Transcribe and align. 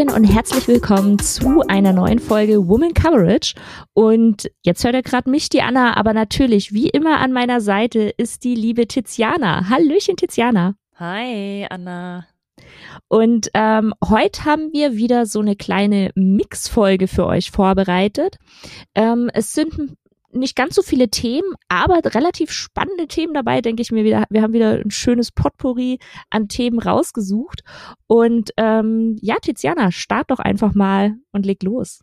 Hallöchen 0.00 0.16
und 0.16 0.24
herzlich 0.24 0.66
willkommen 0.66 1.18
zu 1.18 1.62
einer 1.68 1.92
neuen 1.92 2.20
Folge 2.20 2.68
Woman 2.68 2.94
Coverage. 2.94 3.54
Und 3.92 4.50
jetzt 4.62 4.82
hört 4.82 4.94
ihr 4.94 5.02
gerade 5.02 5.28
mich, 5.28 5.50
die 5.50 5.60
Anna, 5.60 5.94
aber 5.96 6.14
natürlich, 6.14 6.72
wie 6.72 6.88
immer 6.88 7.18
an 7.18 7.32
meiner 7.32 7.60
Seite 7.60 8.12
ist 8.16 8.44
die 8.44 8.54
liebe 8.54 8.86
Tiziana. 8.86 9.68
Hallöchen, 9.68 10.16
Tiziana. 10.16 10.74
Hi, 10.96 11.66
Anna. 11.68 12.26
Und 13.08 13.50
ähm, 13.52 13.92
heute 14.02 14.46
haben 14.46 14.72
wir 14.72 14.96
wieder 14.96 15.26
so 15.26 15.40
eine 15.40 15.56
kleine 15.56 16.12
Mixfolge 16.14 17.06
für 17.06 17.26
euch 17.26 17.50
vorbereitet. 17.50 18.38
Ähm, 18.94 19.30
es 19.34 19.52
sind 19.52 19.96
nicht 20.32 20.56
ganz 20.56 20.74
so 20.74 20.82
viele 20.82 21.08
Themen, 21.08 21.54
aber 21.68 22.00
relativ 22.14 22.50
spannende 22.52 23.06
Themen 23.06 23.34
dabei, 23.34 23.60
denke 23.60 23.82
ich 23.82 23.92
mir 23.92 24.04
wieder. 24.04 24.24
Wir 24.30 24.42
haben 24.42 24.52
wieder 24.52 24.72
ein 24.72 24.90
schönes 24.90 25.32
Potpourri 25.32 25.98
an 26.30 26.48
Themen 26.48 26.78
rausgesucht. 26.78 27.62
Und 28.06 28.50
ähm, 28.56 29.16
ja, 29.20 29.36
Tiziana, 29.36 29.90
start 29.90 30.30
doch 30.30 30.38
einfach 30.38 30.74
mal 30.74 31.16
und 31.32 31.46
leg 31.46 31.62
los. 31.62 32.00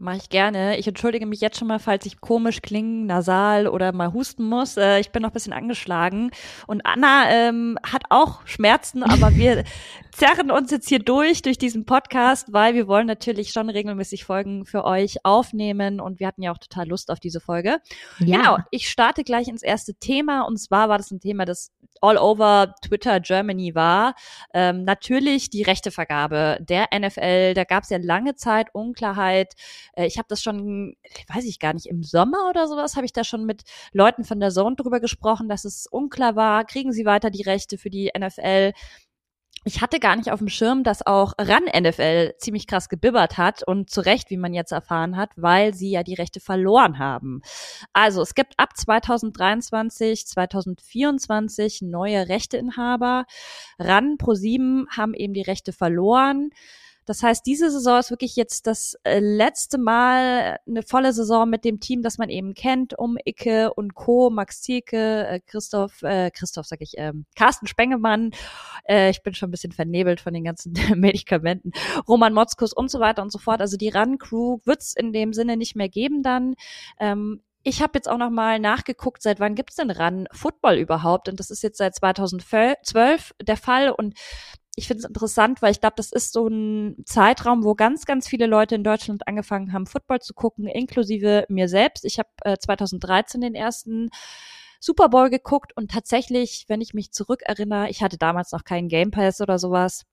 Mache 0.00 0.18
ich 0.18 0.28
gerne. 0.28 0.78
Ich 0.78 0.86
entschuldige 0.86 1.26
mich 1.26 1.40
jetzt 1.40 1.58
schon 1.58 1.66
mal, 1.66 1.80
falls 1.80 2.06
ich 2.06 2.20
komisch 2.20 2.62
klinge, 2.62 3.04
nasal 3.04 3.66
oder 3.66 3.92
mal 3.92 4.12
husten 4.12 4.44
muss. 4.44 4.76
Äh, 4.76 5.00
ich 5.00 5.10
bin 5.10 5.22
noch 5.22 5.30
ein 5.30 5.32
bisschen 5.32 5.52
angeschlagen. 5.52 6.30
Und 6.68 6.86
Anna 6.86 7.28
ähm, 7.30 7.78
hat 7.82 8.04
auch 8.10 8.46
Schmerzen, 8.46 9.02
aber 9.02 9.34
wir 9.34 9.64
zerren 10.12 10.52
uns 10.52 10.70
jetzt 10.70 10.88
hier 10.88 11.00
durch, 11.00 11.42
durch 11.42 11.58
diesen 11.58 11.84
Podcast, 11.84 12.52
weil 12.52 12.74
wir 12.74 12.86
wollen 12.86 13.06
natürlich 13.06 13.50
schon 13.50 13.70
regelmäßig 13.70 14.24
Folgen 14.24 14.66
für 14.66 14.84
euch 14.84 15.24
aufnehmen 15.24 16.00
und 16.00 16.20
wir 16.20 16.28
hatten 16.28 16.42
ja 16.42 16.52
auch 16.52 16.58
total 16.58 16.88
Lust 16.88 17.10
auf 17.10 17.18
diese 17.18 17.40
Folge. 17.40 17.78
Ja. 18.18 18.38
Genau, 18.38 18.58
ich 18.70 18.88
starte 18.88 19.24
gleich 19.24 19.48
ins 19.48 19.62
erste 19.62 19.94
Thema 19.94 20.42
und 20.42 20.58
zwar 20.58 20.88
war 20.88 20.98
das 20.98 21.10
ein 21.10 21.20
Thema, 21.20 21.44
das 21.44 21.72
all 22.00 22.18
over 22.18 22.74
Twitter 22.82 23.20
Germany 23.20 23.74
war. 23.74 24.14
Ähm, 24.54 24.84
natürlich 24.84 25.50
die 25.50 25.62
Rechtevergabe 25.62 26.58
der 26.60 26.88
NFL, 26.94 27.54
da 27.54 27.64
gab 27.64 27.84
es 27.84 27.90
ja 27.90 27.98
lange 27.98 28.34
Zeit 28.34 28.74
Unklarheit. 28.74 29.54
Äh, 29.94 30.06
ich 30.06 30.18
habe 30.18 30.28
das 30.28 30.42
schon, 30.42 30.94
weiß 31.32 31.44
ich 31.44 31.58
gar 31.58 31.74
nicht, 31.74 31.86
im 31.86 32.02
Sommer 32.02 32.48
oder 32.50 32.68
sowas 32.68 32.96
habe 32.96 33.06
ich 33.06 33.12
da 33.12 33.24
schon 33.24 33.44
mit 33.44 33.62
Leuten 33.92 34.24
von 34.24 34.40
der 34.40 34.50
Zone 34.50 34.76
drüber 34.76 35.00
gesprochen, 35.00 35.48
dass 35.48 35.64
es 35.64 35.86
unklar 35.86 36.36
war, 36.36 36.64
kriegen 36.64 36.92
sie 36.92 37.04
weiter 37.04 37.30
die 37.30 37.42
Rechte 37.42 37.78
für 37.78 37.90
die 37.90 38.10
NFL? 38.16 38.72
Ich 39.68 39.82
hatte 39.82 40.00
gar 40.00 40.16
nicht 40.16 40.32
auf 40.32 40.38
dem 40.38 40.48
Schirm, 40.48 40.82
dass 40.82 41.06
auch 41.06 41.34
RAN 41.38 41.64
NFL 41.64 42.32
ziemlich 42.38 42.66
krass 42.66 42.88
gebibbert 42.88 43.36
hat 43.36 43.62
und 43.62 43.90
zu 43.90 44.00
Recht, 44.00 44.30
wie 44.30 44.38
man 44.38 44.54
jetzt 44.54 44.72
erfahren 44.72 45.18
hat, 45.18 45.28
weil 45.36 45.74
sie 45.74 45.90
ja 45.90 46.02
die 46.02 46.14
Rechte 46.14 46.40
verloren 46.40 46.98
haben. 46.98 47.42
Also 47.92 48.22
es 48.22 48.34
gibt 48.34 48.54
ab 48.56 48.70
2023, 48.74 50.26
2024 50.26 51.82
neue 51.82 52.30
Rechteinhaber. 52.30 53.26
RAN 53.78 54.16
Pro7 54.16 54.88
haben 54.88 55.12
eben 55.12 55.34
die 55.34 55.42
Rechte 55.42 55.74
verloren. 55.74 56.48
Das 57.08 57.22
heißt, 57.22 57.46
diese 57.46 57.70
Saison 57.70 57.98
ist 57.98 58.10
wirklich 58.10 58.36
jetzt 58.36 58.66
das 58.66 58.98
äh, 59.04 59.18
letzte 59.18 59.78
Mal 59.78 60.58
eine 60.66 60.82
volle 60.82 61.14
Saison 61.14 61.48
mit 61.48 61.64
dem 61.64 61.80
Team, 61.80 62.02
das 62.02 62.18
man 62.18 62.28
eben 62.28 62.52
kennt, 62.52 62.98
um 62.98 63.16
Icke 63.24 63.72
und 63.72 63.94
Co., 63.94 64.28
Max 64.28 64.60
Zielke, 64.60 65.26
äh, 65.26 65.40
Christoph, 65.40 66.02
äh, 66.02 66.30
Christoph 66.30 66.66
sag 66.66 66.82
ich, 66.82 66.92
ähm, 66.98 67.24
Carsten 67.34 67.66
Spengemann, 67.66 68.32
äh, 68.86 69.08
ich 69.08 69.22
bin 69.22 69.32
schon 69.32 69.48
ein 69.48 69.52
bisschen 69.52 69.72
vernebelt 69.72 70.20
von 70.20 70.34
den 70.34 70.44
ganzen 70.44 70.72
Medikamenten, 70.96 71.72
Roman 72.06 72.34
Motzkus 72.34 72.74
und 72.74 72.90
so 72.90 73.00
weiter 73.00 73.22
und 73.22 73.32
so 73.32 73.38
fort. 73.38 73.62
Also 73.62 73.78
die 73.78 73.88
Run-Crew 73.88 74.58
wird's 74.64 74.92
in 74.94 75.14
dem 75.14 75.32
Sinne 75.32 75.56
nicht 75.56 75.76
mehr 75.76 75.88
geben 75.88 76.22
dann. 76.22 76.56
Ähm, 77.00 77.40
ich 77.62 77.82
habe 77.82 77.92
jetzt 77.94 78.08
auch 78.08 78.18
noch 78.18 78.30
mal 78.30 78.58
nachgeguckt, 78.58 79.22
seit 79.22 79.40
wann 79.40 79.54
gibt's 79.54 79.76
denn 79.76 79.90
Run 79.90 80.26
Football 80.32 80.76
überhaupt? 80.76 81.28
Und 81.28 81.40
das 81.40 81.50
ist 81.50 81.62
jetzt 81.62 81.78
seit 81.78 81.94
2012 81.94 83.34
der 83.42 83.56
Fall. 83.56 83.90
Und 83.90 84.14
ich 84.78 84.86
finde 84.86 85.00
es 85.00 85.08
interessant, 85.08 85.60
weil 85.60 85.72
ich 85.72 85.80
glaube, 85.80 85.96
das 85.96 86.12
ist 86.12 86.32
so 86.32 86.46
ein 86.46 87.02
Zeitraum, 87.04 87.64
wo 87.64 87.74
ganz, 87.74 88.06
ganz 88.06 88.28
viele 88.28 88.46
Leute 88.46 88.76
in 88.76 88.84
Deutschland 88.84 89.26
angefangen 89.26 89.72
haben, 89.72 89.86
Football 89.86 90.20
zu 90.20 90.34
gucken, 90.34 90.66
inklusive 90.66 91.44
mir 91.48 91.68
selbst. 91.68 92.04
Ich 92.04 92.18
habe 92.18 92.28
äh, 92.44 92.56
2013 92.56 93.40
den 93.40 93.54
ersten 93.56 94.10
Super 94.80 95.08
Bowl 95.08 95.30
geguckt 95.30 95.76
und 95.76 95.90
tatsächlich, 95.90 96.66
wenn 96.68 96.80
ich 96.80 96.94
mich 96.94 97.12
zurückerinnere, 97.12 97.90
ich 97.90 98.02
hatte 98.02 98.18
damals 98.18 98.52
noch 98.52 98.62
keinen 98.62 98.88
Game 98.88 99.10
Pass 99.10 99.40
oder 99.40 99.58
sowas, 99.58 100.04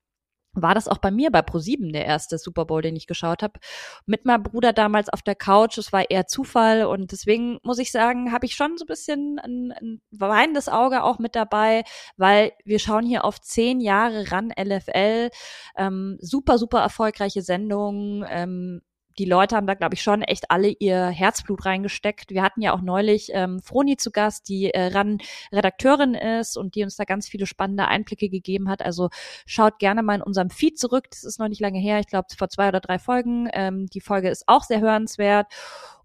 war 0.56 0.74
das 0.74 0.88
auch 0.88 0.98
bei 0.98 1.10
mir 1.10 1.30
bei 1.30 1.42
ProSieben 1.42 1.92
der 1.92 2.06
erste 2.06 2.38
Super 2.38 2.64
Bowl, 2.64 2.82
den 2.82 2.96
ich 2.96 3.06
geschaut 3.06 3.42
habe. 3.42 3.60
Mit 4.06 4.24
meinem 4.24 4.42
Bruder 4.42 4.72
damals 4.72 5.08
auf 5.08 5.22
der 5.22 5.34
Couch. 5.34 5.78
Es 5.78 5.92
war 5.92 6.10
eher 6.10 6.26
Zufall 6.26 6.86
und 6.86 7.12
deswegen 7.12 7.58
muss 7.62 7.78
ich 7.78 7.92
sagen, 7.92 8.32
habe 8.32 8.46
ich 8.46 8.54
schon 8.54 8.78
so 8.78 8.84
ein 8.84 8.88
bisschen 8.88 9.38
ein, 9.38 9.72
ein 9.72 10.00
weinendes 10.10 10.68
Auge 10.68 11.02
auch 11.02 11.18
mit 11.18 11.36
dabei, 11.36 11.84
weil 12.16 12.52
wir 12.64 12.78
schauen 12.78 13.04
hier 13.04 13.24
auf 13.24 13.40
zehn 13.40 13.80
Jahre 13.80 14.32
ran 14.32 14.52
LFL. 14.58 15.30
Ähm, 15.76 16.18
super, 16.20 16.58
super 16.58 16.80
erfolgreiche 16.80 17.42
Sendungen. 17.42 18.24
Ähm, 18.28 18.82
die 19.18 19.24
Leute 19.24 19.56
haben 19.56 19.66
da, 19.66 19.74
glaube 19.74 19.94
ich, 19.94 20.02
schon 20.02 20.22
echt 20.22 20.50
alle 20.50 20.68
ihr 20.68 21.06
Herzblut 21.06 21.64
reingesteckt. 21.64 22.30
Wir 22.30 22.42
hatten 22.42 22.60
ja 22.60 22.74
auch 22.74 22.82
neulich 22.82 23.30
ähm, 23.32 23.60
Froni 23.60 23.96
zu 23.96 24.10
Gast, 24.10 24.48
die 24.48 24.72
äh, 24.72 24.88
ran 24.88 25.18
Redakteurin 25.52 26.14
ist 26.14 26.56
und 26.56 26.74
die 26.74 26.82
uns 26.82 26.96
da 26.96 27.04
ganz 27.04 27.28
viele 27.28 27.46
spannende 27.46 27.88
Einblicke 27.88 28.28
gegeben 28.28 28.68
hat. 28.68 28.82
Also 28.82 29.08
schaut 29.46 29.78
gerne 29.78 30.02
mal 30.02 30.16
in 30.16 30.22
unserem 30.22 30.50
Feed 30.50 30.78
zurück. 30.78 31.06
Das 31.10 31.24
ist 31.24 31.38
noch 31.38 31.48
nicht 31.48 31.60
lange 31.60 31.78
her. 31.78 32.00
Ich 32.00 32.06
glaube, 32.06 32.28
vor 32.36 32.48
zwei 32.48 32.68
oder 32.68 32.80
drei 32.80 32.98
Folgen. 32.98 33.48
Ähm, 33.52 33.86
die 33.86 34.00
Folge 34.00 34.28
ist 34.28 34.44
auch 34.46 34.62
sehr 34.62 34.80
hörenswert. 34.80 35.46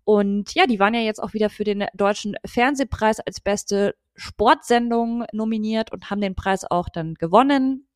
Und 0.03 0.53
ja, 0.55 0.66
die 0.66 0.79
waren 0.79 0.94
ja 0.94 1.01
jetzt 1.01 1.21
auch 1.21 1.33
wieder 1.33 1.50
für 1.50 1.63
den 1.63 1.85
deutschen 1.94 2.35
Fernsehpreis 2.45 3.19
als 3.19 3.39
beste 3.39 3.95
Sportsendung 4.16 5.25
nominiert 5.31 5.91
und 5.91 6.09
haben 6.09 6.21
den 6.21 6.35
Preis 6.35 6.66
auch 6.69 6.89
dann 6.89 7.13
gewonnen. 7.16 7.88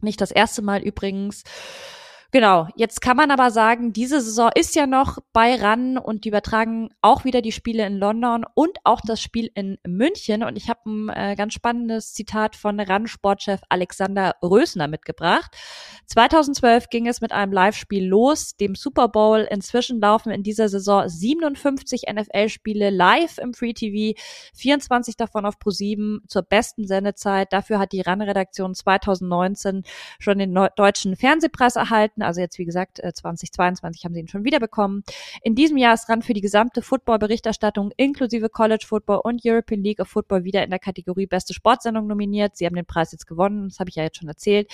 Nicht 0.00 0.20
das 0.20 0.32
erste 0.32 0.62
Mal 0.62 0.82
übrigens. 0.82 1.44
Genau, 2.34 2.66
jetzt 2.76 3.02
kann 3.02 3.18
man 3.18 3.30
aber 3.30 3.50
sagen, 3.50 3.92
diese 3.92 4.22
Saison 4.22 4.50
ist 4.54 4.74
ja 4.74 4.86
noch 4.86 5.18
bei 5.34 5.54
RAN 5.54 5.98
und 5.98 6.24
die 6.24 6.30
übertragen 6.30 6.88
auch 7.02 7.26
wieder 7.26 7.42
die 7.42 7.52
Spiele 7.52 7.84
in 7.84 7.98
London 7.98 8.46
und 8.54 8.78
auch 8.84 9.02
das 9.06 9.20
Spiel 9.20 9.50
in 9.54 9.76
München. 9.86 10.42
Und 10.42 10.56
ich 10.56 10.70
habe 10.70 10.80
ein 10.86 11.08
äh, 11.10 11.36
ganz 11.36 11.52
spannendes 11.52 12.14
Zitat 12.14 12.56
von 12.56 12.80
RAN-Sportchef 12.80 13.60
Alexander 13.68 14.36
Rösner 14.42 14.88
mitgebracht. 14.88 15.54
2012 16.06 16.88
ging 16.88 17.06
es 17.06 17.20
mit 17.20 17.32
einem 17.32 17.52
Live-Spiel 17.52 18.06
los, 18.06 18.56
dem 18.56 18.76
Super 18.76 19.08
Bowl. 19.08 19.46
Inzwischen 19.50 20.00
laufen 20.00 20.32
in 20.32 20.42
dieser 20.42 20.70
Saison 20.70 21.06
57 21.06 22.04
NFL-Spiele 22.10 22.88
live 22.88 23.36
im 23.36 23.52
Free 23.52 23.74
TV, 23.74 24.18
24 24.54 25.18
davon 25.18 25.44
auf 25.44 25.56
Pro7 25.56 26.26
zur 26.28 26.44
besten 26.44 26.86
Sendezeit. 26.86 27.52
Dafür 27.52 27.78
hat 27.78 27.92
die 27.92 28.00
RAN-Redaktion 28.00 28.74
2019 28.74 29.82
schon 30.18 30.38
den 30.38 30.58
deutschen 30.76 31.14
Fernsehpreis 31.14 31.76
erhalten 31.76 32.21
also 32.22 32.40
jetzt 32.40 32.58
wie 32.58 32.64
gesagt 32.64 32.98
2022 32.98 34.02
äh, 34.02 34.04
haben 34.04 34.14
sie 34.14 34.20
ihn 34.20 34.28
schon 34.28 34.44
wieder 34.44 34.60
bekommen. 34.60 35.02
In 35.42 35.54
diesem 35.54 35.76
Jahr 35.76 35.94
ist 35.94 36.08
dran 36.08 36.22
für 36.22 36.34
die 36.34 36.40
gesamte 36.40 36.82
Football-Berichterstattung 36.82 37.92
inklusive 37.96 38.48
College 38.48 38.84
Football 38.86 39.20
und 39.24 39.42
European 39.44 39.82
League 39.82 40.00
of 40.00 40.08
Football 40.08 40.44
wieder 40.44 40.62
in 40.64 40.70
der 40.70 40.78
Kategorie 40.78 41.26
Beste 41.26 41.54
Sportsendung 41.54 42.06
nominiert. 42.06 42.56
Sie 42.56 42.66
haben 42.66 42.74
den 42.74 42.86
Preis 42.86 43.12
jetzt 43.12 43.26
gewonnen, 43.26 43.68
das 43.68 43.78
habe 43.78 43.90
ich 43.90 43.96
ja 43.96 44.04
jetzt 44.04 44.18
schon 44.18 44.28
erzählt. 44.28 44.70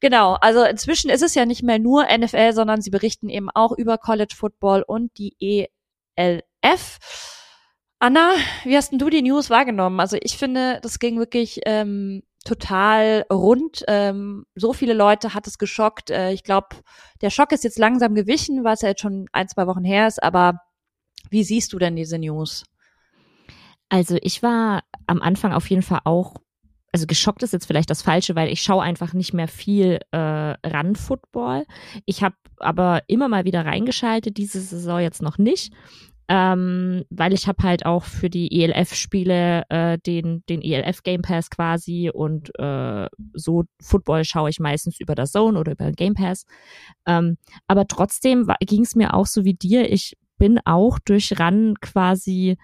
Genau, 0.00 0.34
also 0.40 0.64
inzwischen 0.64 1.10
ist 1.10 1.22
es 1.22 1.34
ja 1.34 1.44
nicht 1.44 1.62
mehr 1.62 1.78
nur 1.78 2.06
NFL, 2.06 2.54
sondern 2.54 2.80
sie 2.80 2.90
berichten 2.90 3.28
eben 3.28 3.50
auch 3.50 3.72
über 3.76 3.98
College 3.98 4.34
Football 4.34 4.82
und 4.82 5.16
die 5.18 5.68
ELF. 6.16 6.98
Anna, 7.98 8.32
wie 8.64 8.76
hast 8.76 8.92
denn 8.92 8.98
du 8.98 9.10
die 9.10 9.20
News 9.20 9.50
wahrgenommen? 9.50 10.00
Also 10.00 10.16
ich 10.22 10.38
finde, 10.38 10.80
das 10.82 10.98
ging 10.98 11.18
wirklich 11.18 11.60
ähm, 11.66 12.22
total 12.44 13.26
rund. 13.30 13.84
Ähm, 13.88 14.46
so 14.54 14.72
viele 14.72 14.94
Leute 14.94 15.34
hat 15.34 15.46
es 15.46 15.58
geschockt. 15.58 16.10
Äh, 16.10 16.32
ich 16.32 16.42
glaube, 16.42 16.68
der 17.20 17.30
Schock 17.30 17.52
ist 17.52 17.64
jetzt 17.64 17.78
langsam 17.78 18.14
gewichen, 18.14 18.64
weil 18.64 18.74
es 18.74 18.82
ja 18.82 18.88
jetzt 18.88 19.02
schon 19.02 19.26
ein, 19.32 19.48
zwei 19.48 19.66
Wochen 19.66 19.84
her 19.84 20.06
ist. 20.06 20.22
Aber 20.22 20.54
wie 21.30 21.44
siehst 21.44 21.72
du 21.72 21.78
denn 21.78 21.96
diese 21.96 22.18
News? 22.18 22.64
Also 23.88 24.16
ich 24.22 24.42
war 24.42 24.84
am 25.06 25.20
Anfang 25.20 25.52
auf 25.52 25.68
jeden 25.68 25.82
Fall 25.82 26.00
auch, 26.04 26.36
also 26.92 27.06
geschockt 27.06 27.42
ist 27.42 27.52
jetzt 27.52 27.66
vielleicht 27.66 27.90
das 27.90 28.02
Falsche, 28.02 28.36
weil 28.36 28.48
ich 28.48 28.62
schaue 28.62 28.82
einfach 28.82 29.12
nicht 29.12 29.34
mehr 29.34 29.48
viel 29.48 29.98
äh, 30.12 30.18
Run-Football. 30.66 31.66
Ich 32.06 32.22
habe 32.22 32.36
aber 32.58 33.02
immer 33.08 33.28
mal 33.28 33.44
wieder 33.44 33.66
reingeschaltet, 33.66 34.36
diese 34.36 34.60
Saison 34.60 35.00
jetzt 35.00 35.22
noch 35.22 35.38
nicht 35.38 35.72
ähm, 36.32 37.04
weil 37.10 37.32
ich 37.32 37.48
habe 37.48 37.64
halt 37.64 37.84
auch 37.84 38.04
für 38.04 38.30
die 38.30 38.62
ELF-Spiele 38.62 39.64
äh, 39.68 39.98
den, 39.98 40.44
den 40.48 40.62
ELF 40.62 41.02
Game 41.02 41.22
Pass 41.22 41.50
quasi 41.50 42.08
und 42.08 42.52
äh, 42.56 43.08
so 43.34 43.64
Football 43.82 44.24
schaue 44.24 44.48
ich 44.48 44.60
meistens 44.60 45.00
über 45.00 45.16
das 45.16 45.32
Zone 45.32 45.58
oder 45.58 45.72
über 45.72 45.86
den 45.86 45.96
Game 45.96 46.14
Pass. 46.14 46.46
Ähm, 47.04 47.36
aber 47.66 47.88
trotzdem 47.88 48.46
ging 48.60 48.82
es 48.82 48.94
mir 48.94 49.12
auch 49.14 49.26
so 49.26 49.44
wie 49.44 49.54
dir. 49.54 49.90
Ich 49.90 50.16
bin 50.38 50.60
auch 50.64 51.00
durch 51.00 51.36
RAN 51.40 51.74
quasi 51.80 52.56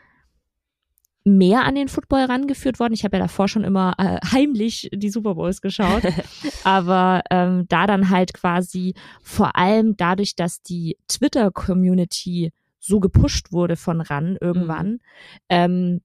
mehr 1.25 1.65
an 1.65 1.75
den 1.75 1.89
Football 1.89 2.27
rangeführt 2.27 2.79
worden. 2.79 2.95
Ich 2.95 3.03
habe 3.03 3.17
ja 3.17 3.25
davor 3.25 3.49
schon 3.49 3.65
immer 3.65 3.95
äh, 3.99 4.21
heimlich 4.33 4.89
die 4.95 5.11
Super 5.11 5.35
Bowls 5.35 5.61
geschaut, 5.61 6.05
aber 6.63 7.23
ähm, 7.33 7.67
da 7.69 7.89
dann 7.89 8.11
halt 8.11 8.33
quasi 8.33 8.95
vor 9.23 9.57
allem 9.57 9.97
dadurch, 9.97 10.37
dass 10.37 10.63
die 10.63 10.97
Twitter-Community 11.09 12.53
so 12.87 13.01
gepusht 13.01 13.53
wurde 13.53 13.77
von 13.77 14.01
RAN 14.01 14.37
irgendwann, 14.41 14.93
mhm. 14.93 15.01
ähm, 15.49 16.01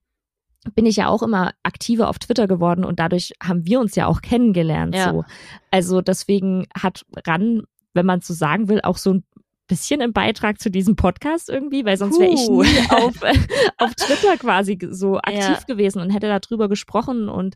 bin 0.74 0.86
ich 0.86 0.96
ja 0.96 1.08
auch 1.08 1.22
immer 1.22 1.52
aktiver 1.64 2.08
auf 2.08 2.18
Twitter 2.18 2.46
geworden 2.46 2.84
und 2.84 3.00
dadurch 3.00 3.32
haben 3.42 3.66
wir 3.66 3.80
uns 3.80 3.96
ja 3.96 4.06
auch 4.06 4.20
kennengelernt. 4.22 4.94
Ja. 4.94 5.10
So. 5.10 5.24
Also 5.70 6.00
deswegen 6.02 6.68
hat 6.74 7.04
RAN 7.26 7.62
wenn 7.94 8.06
man 8.06 8.20
so 8.20 8.34
sagen 8.34 8.68
will, 8.68 8.80
auch 8.82 8.96
so 8.96 9.14
ein 9.14 9.24
bisschen 9.68 10.00
im 10.00 10.12
Beitrag 10.12 10.60
zu 10.60 10.70
diesem 10.70 10.96
Podcast 10.96 11.48
irgendwie, 11.48 11.84
weil 11.84 11.96
sonst 11.96 12.18
wäre 12.18 12.32
ich 12.32 12.48
nie 12.48 12.90
auf, 12.90 13.14
auf 13.78 13.94
Twitter 13.94 14.36
quasi 14.36 14.78
so 14.90 15.18
aktiv 15.18 15.40
ja. 15.40 15.64
gewesen 15.66 16.00
und 16.00 16.10
hätte 16.10 16.26
darüber 16.28 16.68
gesprochen 16.68 17.28
und 17.28 17.54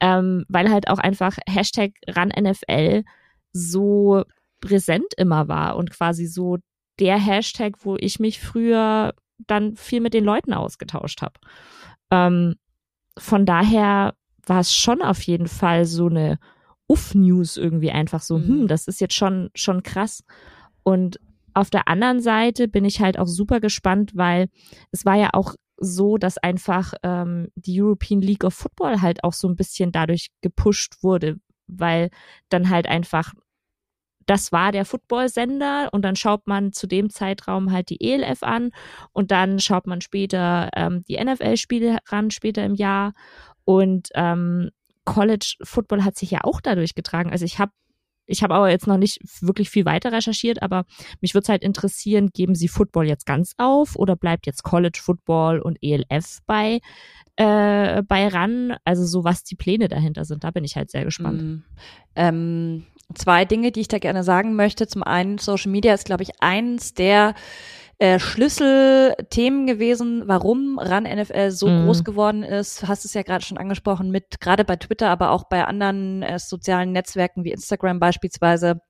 ähm, 0.00 0.44
weil 0.48 0.70
halt 0.70 0.88
auch 0.88 0.98
einfach 0.98 1.38
Hashtag 1.48 1.92
RanNFL 2.08 3.04
so 3.52 4.24
präsent 4.60 5.14
immer 5.16 5.48
war 5.48 5.76
und 5.76 5.90
quasi 5.90 6.26
so 6.26 6.58
der 6.98 7.18
Hashtag, 7.18 7.84
wo 7.84 7.96
ich 7.96 8.18
mich 8.18 8.40
früher 8.40 9.14
dann 9.38 9.76
viel 9.76 10.00
mit 10.00 10.14
den 10.14 10.24
Leuten 10.24 10.52
ausgetauscht 10.52 11.22
habe. 11.22 11.34
Ähm, 12.10 12.56
von 13.18 13.46
daher 13.46 14.14
war 14.46 14.60
es 14.60 14.74
schon 14.74 15.02
auf 15.02 15.20
jeden 15.22 15.48
Fall 15.48 15.84
so 15.84 16.06
eine 16.06 16.38
Uff-News 16.86 17.56
irgendwie 17.56 17.90
einfach 17.90 18.22
so, 18.22 18.38
mhm. 18.38 18.46
hm, 18.46 18.68
das 18.68 18.86
ist 18.86 19.00
jetzt 19.00 19.14
schon, 19.14 19.50
schon 19.54 19.82
krass. 19.82 20.22
Und 20.82 21.18
auf 21.52 21.70
der 21.70 21.88
anderen 21.88 22.20
Seite 22.20 22.68
bin 22.68 22.84
ich 22.84 23.00
halt 23.00 23.18
auch 23.18 23.26
super 23.26 23.60
gespannt, 23.60 24.12
weil 24.14 24.48
es 24.92 25.04
war 25.04 25.16
ja 25.16 25.30
auch 25.32 25.54
so, 25.78 26.16
dass 26.16 26.38
einfach 26.38 26.94
ähm, 27.02 27.48
die 27.54 27.80
European 27.82 28.20
League 28.20 28.44
of 28.44 28.54
Football 28.54 29.02
halt 29.02 29.24
auch 29.24 29.32
so 29.32 29.48
ein 29.48 29.56
bisschen 29.56 29.92
dadurch 29.92 30.28
gepusht 30.42 31.02
wurde, 31.02 31.36
weil 31.66 32.10
dann 32.48 32.70
halt 32.70 32.86
einfach 32.86 33.32
das 34.26 34.52
war 34.52 34.72
der 34.72 34.84
Football-Sender 34.84 35.88
und 35.92 36.04
dann 36.04 36.16
schaut 36.16 36.46
man 36.46 36.72
zu 36.72 36.86
dem 36.86 37.10
Zeitraum 37.10 37.72
halt 37.72 37.90
die 37.90 38.00
ELF 38.00 38.42
an 38.42 38.70
und 39.12 39.30
dann 39.30 39.60
schaut 39.60 39.86
man 39.86 40.00
später 40.00 40.70
ähm, 40.74 41.04
die 41.08 41.22
NFL-Spiele 41.22 41.98
ran, 42.08 42.30
später 42.30 42.64
im 42.64 42.74
Jahr 42.74 43.12
und 43.64 44.08
ähm, 44.14 44.70
College 45.04 45.54
Football 45.62 46.04
hat 46.04 46.16
sich 46.16 46.32
ja 46.32 46.40
auch 46.42 46.60
dadurch 46.60 46.94
getragen. 46.94 47.30
Also 47.30 47.44
ich 47.44 47.58
habe 47.58 47.72
ich 48.26 48.42
habe 48.42 48.54
aber 48.54 48.70
jetzt 48.70 48.86
noch 48.86 48.98
nicht 48.98 49.20
wirklich 49.40 49.70
viel 49.70 49.84
weiter 49.84 50.12
recherchiert, 50.12 50.62
aber 50.62 50.84
mich 51.20 51.34
würde 51.34 51.44
es 51.44 51.48
halt 51.48 51.62
interessieren, 51.62 52.30
geben 52.32 52.54
Sie 52.54 52.68
Football 52.68 53.06
jetzt 53.06 53.26
ganz 53.26 53.54
auf 53.56 53.96
oder 53.96 54.16
bleibt 54.16 54.46
jetzt 54.46 54.62
College 54.62 54.98
Football 55.02 55.60
und 55.60 55.78
ELF 55.80 56.40
bei, 56.46 56.80
äh, 57.36 58.02
bei 58.02 58.28
ran? 58.28 58.76
Also 58.84 59.04
so 59.04 59.24
was 59.24 59.44
die 59.44 59.56
Pläne 59.56 59.88
dahinter 59.88 60.24
sind, 60.24 60.44
da 60.44 60.50
bin 60.50 60.64
ich 60.64 60.76
halt 60.76 60.90
sehr 60.90 61.04
gespannt. 61.04 61.42
Mm, 61.42 61.64
ähm, 62.16 62.86
zwei 63.14 63.44
Dinge, 63.44 63.72
die 63.72 63.80
ich 63.80 63.88
da 63.88 63.98
gerne 63.98 64.24
sagen 64.24 64.56
möchte. 64.56 64.86
Zum 64.86 65.02
einen, 65.02 65.38
Social 65.38 65.70
Media 65.70 65.94
ist, 65.94 66.06
glaube 66.06 66.22
ich, 66.22 66.30
eins 66.40 66.94
der 66.94 67.34
äh, 67.98 68.18
Schlüsselthemen 68.18 69.66
gewesen, 69.66 70.24
warum 70.26 70.78
RAN 70.78 71.04
NFL 71.04 71.50
so 71.50 71.68
mhm. 71.68 71.86
groß 71.86 72.04
geworden 72.04 72.42
ist. 72.42 72.86
Hast 72.86 73.04
es 73.04 73.14
ja 73.14 73.22
gerade 73.22 73.44
schon 73.44 73.56
angesprochen 73.56 74.10
mit, 74.10 74.40
gerade 74.40 74.64
bei 74.64 74.76
Twitter, 74.76 75.08
aber 75.08 75.30
auch 75.30 75.44
bei 75.48 75.64
anderen 75.64 76.22
äh, 76.22 76.38
sozialen 76.38 76.92
Netzwerken 76.92 77.44
wie 77.44 77.52
Instagram 77.52 77.98
beispielsweise 77.98 78.80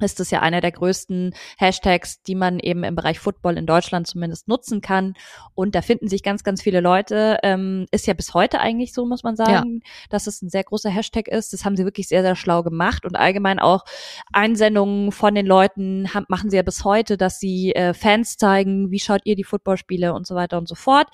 ist 0.00 0.20
es 0.20 0.30
ja 0.30 0.40
einer 0.40 0.60
der 0.60 0.72
größten 0.72 1.34
Hashtags, 1.58 2.22
die 2.22 2.34
man 2.34 2.58
eben 2.58 2.84
im 2.84 2.94
Bereich 2.94 3.18
Football 3.18 3.56
in 3.56 3.66
Deutschland 3.66 4.06
zumindest 4.06 4.46
nutzen 4.46 4.80
kann. 4.80 5.14
Und 5.54 5.74
da 5.74 5.80
finden 5.80 6.08
sich 6.08 6.22
ganz, 6.22 6.44
ganz 6.44 6.62
viele 6.62 6.80
Leute. 6.80 7.38
Ähm, 7.42 7.86
ist 7.92 8.06
ja 8.06 8.14
bis 8.14 8.34
heute 8.34 8.60
eigentlich 8.60 8.92
so, 8.92 9.06
muss 9.06 9.22
man 9.22 9.36
sagen, 9.36 9.80
ja. 9.82 9.90
dass 10.10 10.26
es 10.26 10.42
ein 10.42 10.50
sehr 10.50 10.64
großer 10.64 10.90
Hashtag 10.90 11.28
ist. 11.28 11.52
Das 11.52 11.64
haben 11.64 11.76
sie 11.76 11.84
wirklich 11.84 12.08
sehr, 12.08 12.22
sehr 12.22 12.36
schlau 12.36 12.62
gemacht. 12.62 13.06
Und 13.06 13.16
allgemein 13.16 13.58
auch 13.58 13.84
Einsendungen 14.32 15.12
von 15.12 15.34
den 15.34 15.46
Leuten 15.46 16.12
haben, 16.12 16.26
machen 16.28 16.50
sie 16.50 16.56
ja 16.56 16.62
bis 16.62 16.84
heute, 16.84 17.16
dass 17.16 17.40
sie 17.40 17.74
äh, 17.74 17.94
Fans 17.94 18.36
zeigen, 18.36 18.90
wie 18.90 19.00
schaut 19.00 19.22
ihr 19.24 19.34
die 19.34 19.44
Footballspiele 19.44 20.12
und 20.12 20.26
so 20.26 20.34
weiter 20.34 20.58
und 20.58 20.68
so 20.68 20.74
fort. 20.74 21.08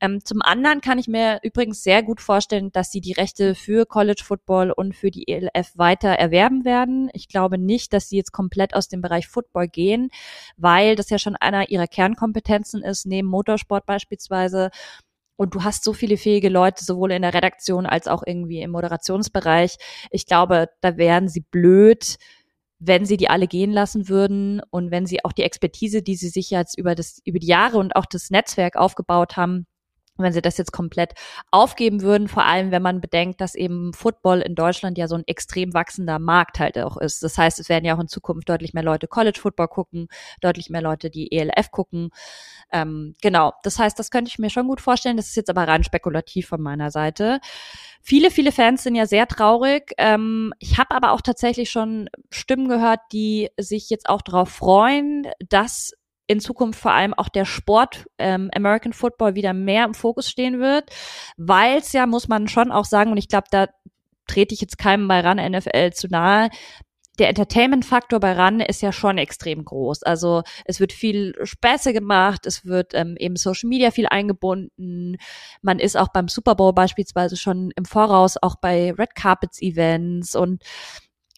Ähm, 0.00 0.24
zum 0.24 0.40
anderen 0.42 0.80
kann 0.80 0.98
ich 0.98 1.08
mir 1.08 1.40
übrigens 1.42 1.82
sehr 1.82 2.04
gut 2.04 2.20
vorstellen, 2.20 2.70
dass 2.70 2.92
sie 2.92 3.00
die 3.00 3.12
Rechte 3.12 3.56
für 3.56 3.86
College 3.86 4.22
Football 4.24 4.70
und 4.70 4.94
für 4.94 5.10
die 5.10 5.26
ELF 5.26 5.72
weiter 5.74 6.10
erwerben 6.10 6.64
werden. 6.64 7.10
Ich 7.12 7.26
glaube 7.26 7.58
nicht, 7.58 7.92
dass 7.92 8.08
sie 8.08 8.19
jetzt 8.20 8.32
komplett 8.32 8.74
aus 8.74 8.88
dem 8.88 9.00
Bereich 9.00 9.26
Football 9.28 9.68
gehen, 9.68 10.10
weil 10.56 10.96
das 10.96 11.10
ja 11.10 11.18
schon 11.18 11.36
einer 11.36 11.70
ihrer 11.70 11.86
Kernkompetenzen 11.86 12.82
ist, 12.82 13.06
neben 13.06 13.28
Motorsport 13.28 13.86
beispielsweise. 13.86 14.70
Und 15.36 15.54
du 15.54 15.64
hast 15.64 15.84
so 15.84 15.94
viele 15.94 16.18
fähige 16.18 16.50
Leute, 16.50 16.84
sowohl 16.84 17.12
in 17.12 17.22
der 17.22 17.32
Redaktion 17.32 17.86
als 17.86 18.08
auch 18.08 18.22
irgendwie 18.26 18.60
im 18.60 18.72
Moderationsbereich. 18.72 19.76
Ich 20.10 20.26
glaube, 20.26 20.68
da 20.82 20.98
wären 20.98 21.28
sie 21.28 21.40
blöd, 21.50 22.18
wenn 22.78 23.04
sie 23.04 23.16
die 23.16 23.30
alle 23.30 23.46
gehen 23.46 23.72
lassen 23.72 24.08
würden 24.08 24.60
und 24.70 24.90
wenn 24.90 25.06
sie 25.06 25.24
auch 25.24 25.32
die 25.32 25.42
Expertise, 25.42 26.02
die 26.02 26.16
sie 26.16 26.28
sich 26.28 26.50
jetzt 26.50 26.78
über 26.78 26.94
das, 26.94 27.20
über 27.24 27.38
die 27.38 27.46
Jahre 27.46 27.78
und 27.78 27.94
auch 27.94 28.06
das 28.06 28.30
Netzwerk 28.30 28.76
aufgebaut 28.76 29.36
haben, 29.36 29.66
wenn 30.22 30.32
sie 30.32 30.42
das 30.42 30.58
jetzt 30.58 30.72
komplett 30.72 31.14
aufgeben 31.50 32.02
würden, 32.02 32.28
vor 32.28 32.44
allem 32.44 32.70
wenn 32.70 32.82
man 32.82 33.00
bedenkt, 33.00 33.40
dass 33.40 33.54
eben 33.54 33.92
Football 33.92 34.40
in 34.40 34.54
Deutschland 34.54 34.98
ja 34.98 35.08
so 35.08 35.16
ein 35.16 35.26
extrem 35.26 35.74
wachsender 35.74 36.18
Markt 36.18 36.58
halt 36.60 36.78
auch 36.78 36.96
ist. 36.96 37.22
Das 37.22 37.38
heißt, 37.38 37.58
es 37.60 37.68
werden 37.68 37.84
ja 37.84 37.96
auch 37.96 38.00
in 38.00 38.08
Zukunft 38.08 38.48
deutlich 38.48 38.74
mehr 38.74 38.82
Leute 38.82 39.08
College 39.08 39.38
Football 39.40 39.68
gucken, 39.68 40.08
deutlich 40.40 40.70
mehr 40.70 40.82
Leute 40.82 41.10
die 41.10 41.32
ELF 41.32 41.70
gucken. 41.70 42.10
Ähm, 42.72 43.14
genau, 43.20 43.52
das 43.62 43.78
heißt, 43.78 43.98
das 43.98 44.10
könnte 44.10 44.28
ich 44.28 44.38
mir 44.38 44.50
schon 44.50 44.68
gut 44.68 44.80
vorstellen. 44.80 45.16
Das 45.16 45.28
ist 45.28 45.36
jetzt 45.36 45.50
aber 45.50 45.66
rein 45.66 45.84
spekulativ 45.84 46.48
von 46.48 46.60
meiner 46.60 46.90
Seite. 46.90 47.40
Viele, 48.02 48.30
viele 48.30 48.52
Fans 48.52 48.82
sind 48.82 48.94
ja 48.94 49.06
sehr 49.06 49.26
traurig. 49.26 49.92
Ähm, 49.98 50.54
ich 50.58 50.78
habe 50.78 50.94
aber 50.94 51.12
auch 51.12 51.20
tatsächlich 51.20 51.70
schon 51.70 52.08
Stimmen 52.30 52.68
gehört, 52.68 53.00
die 53.12 53.50
sich 53.58 53.90
jetzt 53.90 54.08
auch 54.08 54.22
darauf 54.22 54.48
freuen, 54.48 55.26
dass 55.48 55.92
in 56.30 56.38
Zukunft 56.38 56.78
vor 56.78 56.92
allem 56.92 57.12
auch 57.12 57.28
der 57.28 57.44
Sport 57.44 58.06
ähm, 58.18 58.50
American 58.54 58.92
Football 58.92 59.34
wieder 59.34 59.52
mehr 59.52 59.84
im 59.84 59.94
Fokus 59.94 60.30
stehen 60.30 60.60
wird, 60.60 60.88
weil 61.36 61.78
es 61.78 61.92
ja, 61.92 62.06
muss 62.06 62.28
man 62.28 62.46
schon 62.46 62.70
auch 62.70 62.84
sagen, 62.84 63.10
und 63.10 63.16
ich 63.16 63.26
glaube, 63.26 63.48
da 63.50 63.66
trete 64.28 64.54
ich 64.54 64.60
jetzt 64.60 64.78
keinem 64.78 65.08
bei 65.08 65.20
RAN 65.20 65.38
NFL 65.38 65.90
zu 65.90 66.06
nahe, 66.06 66.50
der 67.18 67.28
Entertainment-Faktor 67.30 68.20
bei 68.20 68.32
RAN 68.32 68.60
ist 68.60 68.80
ja 68.80 68.92
schon 68.92 69.18
extrem 69.18 69.64
groß. 69.64 70.04
Also 70.04 70.42
es 70.64 70.78
wird 70.78 70.92
viel 70.92 71.34
Späße 71.42 71.92
gemacht, 71.92 72.46
es 72.46 72.64
wird 72.64 72.94
ähm, 72.94 73.16
eben 73.18 73.34
Social 73.34 73.68
Media 73.68 73.90
viel 73.90 74.06
eingebunden. 74.06 75.16
Man 75.62 75.80
ist 75.80 75.96
auch 75.96 76.08
beim 76.12 76.28
Super 76.28 76.54
Bowl 76.54 76.72
beispielsweise 76.72 77.36
schon 77.36 77.72
im 77.74 77.84
Voraus 77.84 78.36
auch 78.40 78.54
bei 78.54 78.92
Red 78.92 79.16
Carpets 79.16 79.60
Events 79.60 80.36
und 80.36 80.62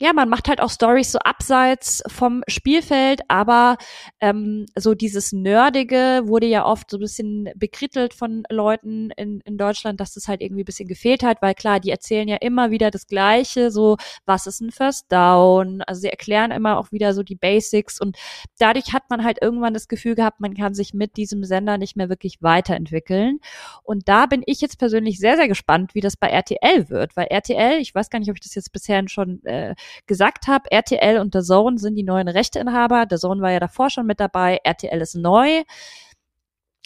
ja, 0.02 0.12
man 0.12 0.28
macht 0.28 0.49
halt 0.49 0.60
auch 0.60 0.69
Stories 0.69 1.12
so 1.12 1.20
abseits 1.20 2.02
vom 2.08 2.43
Spielfeld, 2.49 3.20
aber 3.28 3.76
ähm, 4.19 4.67
so 4.77 4.94
dieses 4.96 5.31
Nerdige 5.31 6.22
wurde 6.24 6.46
ja 6.46 6.67
oft 6.67 6.91
so 6.91 6.96
ein 6.96 7.00
bisschen 7.03 7.50
bekrittelt 7.55 8.12
von 8.12 8.43
Leuten 8.50 9.12
in, 9.12 9.41
in 9.43 9.56
Deutschland, 9.56 10.00
dass 10.00 10.15
das 10.15 10.27
halt 10.27 10.41
irgendwie 10.41 10.62
ein 10.62 10.65
bisschen 10.65 10.88
gefehlt 10.88 11.22
hat, 11.22 11.41
weil 11.41 11.55
klar, 11.55 11.79
die 11.79 11.91
erzählen 11.91 12.27
ja 12.27 12.38
immer 12.41 12.72
wieder 12.72 12.91
das 12.91 13.06
Gleiche, 13.06 13.70
so 13.70 13.96
was 14.27 14.48
ist 14.48 14.60
ein 14.60 14.72
First 14.72 15.06
Down, 15.12 15.82
also 15.82 16.00
sie 16.00 16.08
erklären 16.08 16.50
immer 16.50 16.79
auch 16.79 16.91
wieder 16.91 17.15
so 17.15 17.22
die 17.22 17.36
Basics 17.36 18.00
und 18.00 18.17
dadurch 18.58 18.93
hat 18.93 19.05
man 19.08 19.22
halt 19.22 19.38
irgendwann 19.41 19.72
das 19.72 19.86
Gefühl 19.86 20.17
gehabt, 20.17 20.41
man 20.41 20.55
kann 20.55 20.74
sich 20.74 20.94
mit 20.94 21.17
diesem 21.17 21.44
Sender 21.44 21.79
nicht 21.79 21.96
mehr 21.96 22.08
wirklich 22.08 22.43
weiterentwickeln. 22.43 23.38
Und 23.84 24.08
da 24.08 24.27
bin 24.27 24.43
ich 24.46 24.60
jetzt 24.60 24.81
persönlich 24.81 25.20
sehr, 25.20 25.36
sehr 25.36 25.46
gespannt, 25.46 25.94
wie 25.94 26.00
das 26.00 26.17
bei 26.17 26.27
RTL 26.27 26.88
wird, 26.91 27.17
weil 27.17 27.27
RTL, 27.27 27.79
ich 27.79 27.94
weiß 27.94 28.10
gar 28.10 28.19
nicht, 28.19 28.31
ob 28.31 28.36
ich 28.36 28.43
das 28.43 28.56
jetzt 28.56 28.72
bisher 28.72 29.00
schon 29.06 29.44
äh, 29.44 29.77
gesagt 30.06 30.46
habe, 30.46 30.70
RTL 30.70 31.19
und 31.19 31.34
The 31.34 31.43
Zone 31.43 31.79
sind 31.79 31.94
die 31.94 32.03
neuen 32.03 32.29
Rechteinhaber. 32.29 33.06
The 33.08 33.17
Zone 33.17 33.43
war 33.43 33.51
ja 33.51 33.61
davor 33.61 33.91
schon 33.91 34.06
mit 34.06 34.20
dabei. 34.20 34.61
RTL 34.65 35.01
ist 35.01 35.15
neu. 35.15 35.63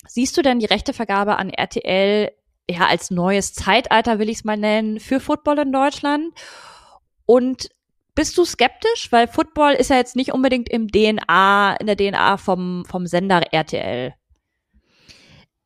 Siehst 0.06 0.36
du 0.36 0.42
denn 0.42 0.58
die 0.58 0.66
Rechtevergabe 0.66 1.36
an 1.36 1.50
RTL 1.50 2.30
ja 2.68 2.86
als 2.86 3.10
neues 3.10 3.54
Zeitalter, 3.54 4.18
will 4.18 4.28
ich 4.28 4.38
es 4.38 4.44
mal 4.44 4.56
nennen, 4.56 5.00
für 5.00 5.20
Football 5.20 5.58
in 5.60 5.72
Deutschland? 5.72 6.32
Und 7.24 7.68
bist 8.14 8.36
du 8.38 8.44
skeptisch? 8.44 9.12
Weil 9.12 9.28
Football 9.28 9.74
ist 9.74 9.90
ja 9.90 9.96
jetzt 9.96 10.16
nicht 10.16 10.32
unbedingt 10.32 10.68
im 10.68 10.88
DNA, 10.88 11.76
in 11.76 11.86
der 11.86 11.96
DNA 11.96 12.36
vom, 12.38 12.84
vom 12.86 13.06
Sender 13.06 13.52
RTL. 13.52 14.14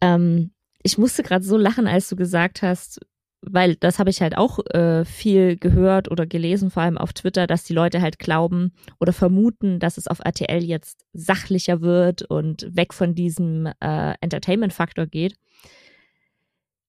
Ähm, 0.01 0.53
ich 0.83 0.99
musste 0.99 1.23
gerade 1.23 1.45
so 1.45 1.57
lachen, 1.57 1.87
als 1.87 2.09
du 2.09 2.17
gesagt 2.17 2.63
hast, 2.63 3.01
weil 3.43 3.77
das 3.77 3.99
habe 3.99 4.11
ich 4.11 4.21
halt 4.21 4.37
auch 4.37 4.59
äh, 4.71 5.05
viel 5.05 5.57
gehört 5.57 6.11
oder 6.11 6.27
gelesen, 6.27 6.71
vor 6.71 6.83
allem 6.83 6.99
auf 6.99 7.13
Twitter, 7.13 7.47
dass 7.47 7.65
die 7.65 7.73
Leute 7.73 8.03
halt 8.03 8.19
glauben 8.19 8.73
oder 9.01 9.13
vermuten, 9.13 9.79
dass 9.79 9.97
es 9.97 10.09
auf 10.09 10.21
RTL 10.21 10.63
jetzt 10.63 11.05
sachlicher 11.13 11.81
wird 11.81 12.23
und 12.23 12.67
weg 12.77 12.93
von 12.93 13.15
diesem 13.15 13.67
äh, 13.81 14.15
Entertainment-Faktor 14.21 15.07
geht. 15.07 15.35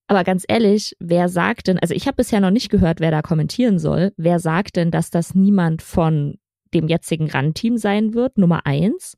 Aber 0.08 0.25
ganz 0.25 0.43
ehrlich, 0.46 0.93
wer 1.00 1.29
sagt 1.29 1.67
denn, 1.67 1.79
also 1.79 1.93
ich 1.93 2.05
habe 2.05 2.17
bisher 2.17 2.41
noch 2.41 2.51
nicht 2.51 2.70
gehört, 2.70 3.00
wer 3.00 3.12
da 3.12 3.22
kommentieren 3.22 3.79
soll, 3.79 4.12
wer 4.17 4.39
sagt 4.39 4.75
denn, 4.75 4.91
dass 4.91 5.10
das 5.10 5.34
niemand 5.36 5.81
von 5.81 6.36
dem 6.74 6.89
jetzigen 6.89 7.29
RAN-Team 7.29 7.77
sein 7.77 8.13
wird, 8.13 8.38
Nummer 8.38 8.65
eins. 8.65 9.15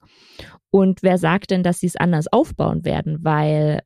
Und 0.70 1.02
wer 1.02 1.18
sagt 1.18 1.52
denn, 1.52 1.64
dass 1.64 1.80
sie 1.80 1.88
es 1.88 1.96
anders 1.96 2.32
aufbauen 2.32 2.86
werden? 2.86 3.24
Weil 3.24 3.82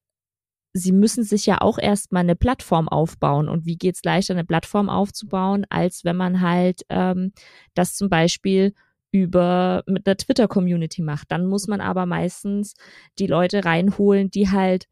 sie 0.77 0.91
müssen 0.91 1.24
sich 1.24 1.46
ja 1.46 1.62
auch 1.62 1.77
erstmal 1.77 2.22
eine 2.22 2.36
Plattform 2.36 2.88
aufbauen. 2.88 3.50
Und 3.50 3.65
wie 3.65 3.77
geht's 3.77 4.03
leichter, 4.03 4.34
eine 4.34 4.46
Plattform 4.46 4.89
aufzubauen, 4.89 5.65
als 5.69 6.03
wenn 6.05 6.15
man 6.15 6.41
halt 6.41 6.81
ähm, 6.89 7.31
das 7.74 7.96
zum 7.96 8.10
Beispiel 8.10 8.74
über 9.12 9.84
mit 9.88 10.05
der 10.05 10.17
Twitter-Community 10.17 11.01
macht. 11.01 11.31
Dann 11.31 11.46
muss 11.46 11.67
man 11.67 11.81
aber 11.81 12.05
meistens 12.05 12.75
die 13.19 13.27
Leute 13.27 13.65
reinholen, 13.65 14.29
die 14.29 14.50
halt 14.50 14.88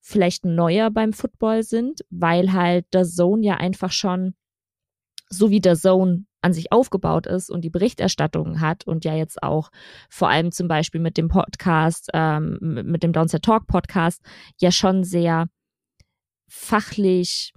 vielleicht 0.00 0.44
neuer 0.44 0.90
beim 0.90 1.12
Football 1.12 1.62
sind, 1.62 2.00
weil 2.10 2.52
halt 2.52 2.86
der 2.92 3.04
Zone 3.04 3.44
ja 3.44 3.54
einfach 3.56 3.92
schon, 3.92 4.34
so 5.28 5.50
wie 5.50 5.60
der 5.60 5.76
Zone 5.76 6.24
an 6.48 6.54
sich 6.54 6.72
aufgebaut 6.72 7.26
ist 7.26 7.50
und 7.50 7.60
die 7.60 7.70
Berichterstattung 7.70 8.60
hat 8.60 8.86
und 8.86 9.04
ja 9.04 9.14
jetzt 9.14 9.42
auch 9.42 9.70
vor 10.08 10.28
allem 10.30 10.50
zum 10.50 10.66
Beispiel 10.66 11.00
mit 11.00 11.16
dem 11.16 11.28
Podcast, 11.28 12.08
ähm, 12.14 12.58
mit 12.60 13.02
dem 13.02 13.12
Downset 13.12 13.42
Talk 13.42 13.66
Podcast 13.66 14.22
ja 14.58 14.72
schon 14.72 15.04
sehr 15.04 15.46
fachlich 16.48 17.52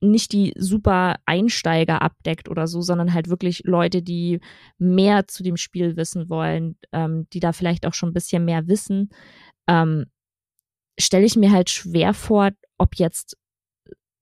nicht 0.00 0.32
die 0.32 0.52
super 0.56 1.16
Einsteiger 1.26 2.02
abdeckt 2.02 2.48
oder 2.48 2.68
so, 2.68 2.80
sondern 2.82 3.12
halt 3.12 3.28
wirklich 3.28 3.62
Leute, 3.64 4.00
die 4.00 4.40
mehr 4.78 5.26
zu 5.26 5.42
dem 5.42 5.56
Spiel 5.56 5.96
wissen 5.96 6.28
wollen, 6.28 6.78
ähm, 6.92 7.26
die 7.32 7.40
da 7.40 7.52
vielleicht 7.52 7.84
auch 7.84 7.94
schon 7.94 8.10
ein 8.10 8.14
bisschen 8.14 8.44
mehr 8.44 8.68
wissen, 8.68 9.10
ähm, 9.66 10.06
stelle 11.00 11.24
ich 11.24 11.34
mir 11.34 11.50
halt 11.50 11.68
schwer 11.68 12.14
vor, 12.14 12.50
ob 12.78 12.94
jetzt 12.94 13.36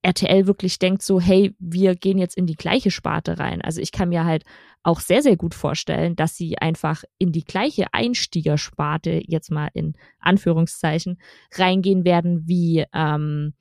RTL 0.07 0.47
wirklich 0.47 0.79
denkt 0.79 1.01
so, 1.01 1.19
hey, 1.19 1.53
wir 1.59 1.95
gehen 1.95 2.17
jetzt 2.17 2.37
in 2.37 2.45
die 2.45 2.55
gleiche 2.55 2.91
Sparte 2.91 3.39
rein. 3.39 3.61
Also 3.61 3.81
ich 3.81 3.91
kann 3.91 4.07
mir 4.07 4.23
halt 4.23 4.45
auch 4.81 5.01
sehr, 5.01 5.21
sehr 5.21 5.35
gut 5.35 5.53
vorstellen, 5.53 6.15
dass 6.15 6.37
sie 6.37 6.57
einfach 6.59 7.03
in 7.17 7.33
die 7.33 7.43
gleiche 7.43 7.87
Einstiegersparte, 7.91 9.21
jetzt 9.27 9.51
mal 9.51 9.67
in 9.73 9.97
Anführungszeichen, 10.19 11.19
reingehen 11.55 12.05
werden 12.05 12.47
wie, 12.47 12.85
ähm, 12.93 13.53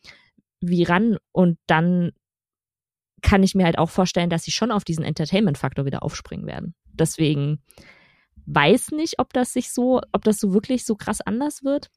wie 0.60 0.84
ran 0.84 1.16
und 1.32 1.58
dann 1.66 2.12
kann 3.22 3.42
ich 3.42 3.56
mir 3.56 3.64
halt 3.64 3.78
auch 3.78 3.90
vorstellen, 3.90 4.30
dass 4.30 4.44
sie 4.44 4.52
schon 4.52 4.70
auf 4.70 4.84
diesen 4.84 5.04
Entertainment-Faktor 5.04 5.84
wieder 5.84 6.04
aufspringen 6.04 6.46
werden. 6.46 6.76
Deswegen 6.92 7.60
weiß 8.46 8.92
nicht, 8.92 9.18
ob 9.18 9.32
das 9.32 9.52
sich 9.52 9.72
so, 9.72 10.00
ob 10.12 10.22
das 10.22 10.38
so 10.38 10.52
wirklich 10.52 10.84
so 10.84 10.94
krass 10.94 11.20
anders 11.22 11.64
wird. 11.64 11.90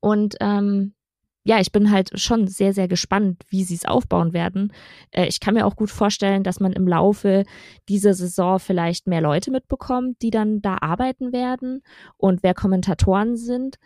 Und 0.00 0.34
ähm, 0.40 0.94
ja, 1.42 1.58
ich 1.58 1.72
bin 1.72 1.90
halt 1.90 2.18
schon 2.20 2.46
sehr, 2.48 2.74
sehr 2.74 2.86
gespannt, 2.86 3.42
wie 3.48 3.64
sie 3.64 3.74
es 3.74 3.86
aufbauen 3.86 4.32
werden. 4.32 4.72
Äh, 5.10 5.26
ich 5.26 5.40
kann 5.40 5.54
mir 5.54 5.66
auch 5.66 5.76
gut 5.76 5.90
vorstellen, 5.90 6.42
dass 6.42 6.60
man 6.60 6.72
im 6.72 6.86
Laufe 6.86 7.44
dieser 7.88 8.14
Saison 8.14 8.58
vielleicht 8.58 9.06
mehr 9.06 9.22
Leute 9.22 9.50
mitbekommt, 9.50 10.20
die 10.22 10.30
dann 10.30 10.60
da 10.60 10.78
arbeiten 10.80 11.32
werden 11.32 11.82
und 12.18 12.42
wer 12.42 12.54
Kommentatoren 12.54 13.36
sind. 13.36 13.78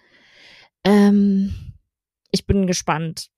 Ähm, 0.82 1.54
ich 2.32 2.46
bin 2.46 2.66
gespannt, 2.66 3.28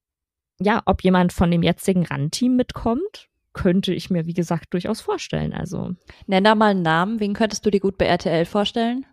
ja, 0.59 0.83
ob 0.87 1.05
jemand 1.05 1.35
von 1.35 1.51
dem 1.51 1.63
jetzigen 1.63 2.07
RAN-Team 2.07 2.57
mitkommt, 2.57 3.29
könnte 3.53 3.93
ich 3.93 4.09
mir, 4.09 4.27
wie 4.27 4.35
gesagt, 4.35 4.73
durchaus 4.73 5.03
vorstellen. 5.03 5.53
Also. 5.53 5.95
Nenn 6.27 6.45
da 6.45 6.55
mal 6.55 6.71
einen 6.71 6.83
Namen. 6.83 7.21
Wen 7.21 7.35
könntest 7.35 7.65
du 7.67 7.71
dir 7.71 7.81
gut 7.81 7.99
bei 7.99 8.07
RTL 8.07 8.47
vorstellen? 8.47 9.05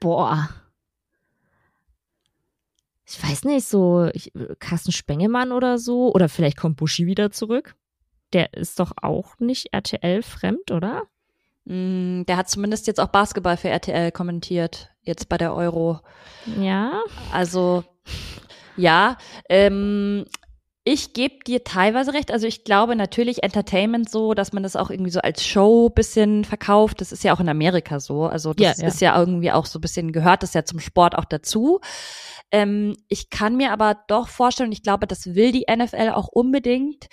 Boah. 0.00 0.48
Ich 3.10 3.22
weiß 3.22 3.44
nicht, 3.44 3.66
so 3.66 4.10
ich, 4.12 4.32
Carsten 4.58 4.92
Spengemann 4.92 5.50
oder 5.50 5.78
so. 5.78 6.12
Oder 6.12 6.28
vielleicht 6.28 6.58
kommt 6.58 6.76
Buschi 6.76 7.06
wieder 7.06 7.30
zurück. 7.30 7.74
Der 8.34 8.52
ist 8.52 8.78
doch 8.80 8.92
auch 9.00 9.38
nicht 9.38 9.72
RTL-fremd, 9.72 10.70
oder? 10.70 11.04
Mm, 11.64 12.24
der 12.24 12.36
hat 12.36 12.50
zumindest 12.50 12.86
jetzt 12.86 13.00
auch 13.00 13.08
Basketball 13.08 13.56
für 13.56 13.70
RTL 13.70 14.12
kommentiert, 14.12 14.90
jetzt 15.00 15.30
bei 15.30 15.38
der 15.38 15.54
Euro. 15.54 16.00
Ja. 16.60 17.02
Also, 17.32 17.82
ja. 18.76 19.16
Ähm, 19.48 20.26
ich 20.90 21.12
gebe 21.12 21.44
dir 21.46 21.64
teilweise 21.64 22.14
recht. 22.14 22.32
Also 22.32 22.46
ich 22.46 22.64
glaube 22.64 22.96
natürlich 22.96 23.42
Entertainment 23.42 24.08
so, 24.08 24.32
dass 24.32 24.54
man 24.54 24.62
das 24.62 24.74
auch 24.74 24.88
irgendwie 24.88 25.10
so 25.10 25.20
als 25.20 25.44
Show 25.44 25.90
bisschen 25.90 26.46
verkauft. 26.46 27.02
Das 27.02 27.12
ist 27.12 27.22
ja 27.24 27.34
auch 27.34 27.40
in 27.40 27.48
Amerika 27.50 28.00
so. 28.00 28.24
Also 28.24 28.54
das 28.54 28.78
ja, 28.78 28.82
ja. 28.82 28.88
ist 28.88 29.00
ja 29.02 29.18
irgendwie 29.18 29.52
auch 29.52 29.66
so 29.66 29.78
ein 29.78 29.82
bisschen 29.82 30.12
gehört 30.12 30.42
das 30.42 30.54
ja 30.54 30.64
zum 30.64 30.80
Sport 30.80 31.14
auch 31.18 31.26
dazu. 31.26 31.80
Ähm, 32.50 32.96
ich 33.08 33.28
kann 33.28 33.58
mir 33.58 33.72
aber 33.72 33.98
doch 34.08 34.28
vorstellen, 34.28 34.72
ich 34.72 34.82
glaube, 34.82 35.06
das 35.06 35.34
will 35.34 35.52
die 35.52 35.66
NFL 35.70 36.12
auch 36.14 36.28
unbedingt, 36.28 37.08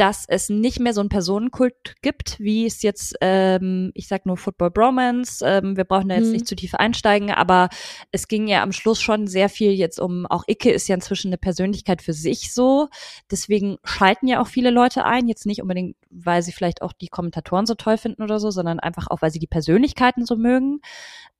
dass 0.00 0.24
es 0.26 0.48
nicht 0.48 0.80
mehr 0.80 0.94
so 0.94 1.00
einen 1.00 1.10
Personenkult 1.10 1.96
gibt, 2.00 2.40
wie 2.40 2.64
es 2.64 2.80
jetzt, 2.80 3.16
ähm, 3.20 3.92
ich 3.92 4.08
sag 4.08 4.24
nur 4.24 4.38
Football 4.38 4.70
Bromance, 4.70 5.44
ähm, 5.46 5.76
wir 5.76 5.84
brauchen 5.84 6.08
da 6.08 6.14
jetzt 6.14 6.28
mhm. 6.28 6.32
nicht 6.32 6.46
zu 6.46 6.56
tief 6.56 6.74
einsteigen, 6.74 7.30
aber 7.30 7.68
es 8.10 8.26
ging 8.26 8.48
ja 8.48 8.62
am 8.62 8.72
Schluss 8.72 8.98
schon 8.98 9.26
sehr 9.26 9.50
viel 9.50 9.72
jetzt 9.72 10.00
um, 10.00 10.24
auch 10.24 10.44
Icke 10.46 10.70
ist 10.70 10.88
ja 10.88 10.94
inzwischen 10.94 11.28
eine 11.28 11.36
Persönlichkeit 11.36 12.00
für 12.00 12.14
sich 12.14 12.54
so, 12.54 12.88
deswegen 13.30 13.76
schalten 13.84 14.26
ja 14.26 14.40
auch 14.40 14.46
viele 14.46 14.70
Leute 14.70 15.04
ein, 15.04 15.28
jetzt 15.28 15.44
nicht 15.44 15.60
unbedingt, 15.60 15.96
weil 16.08 16.40
sie 16.40 16.52
vielleicht 16.52 16.80
auch 16.80 16.94
die 16.94 17.08
Kommentatoren 17.08 17.66
so 17.66 17.74
toll 17.74 17.98
finden 17.98 18.22
oder 18.22 18.40
so, 18.40 18.50
sondern 18.50 18.80
einfach 18.80 19.08
auch, 19.08 19.20
weil 19.20 19.30
sie 19.30 19.38
die 19.38 19.46
Persönlichkeiten 19.46 20.24
so 20.24 20.34
mögen. 20.34 20.80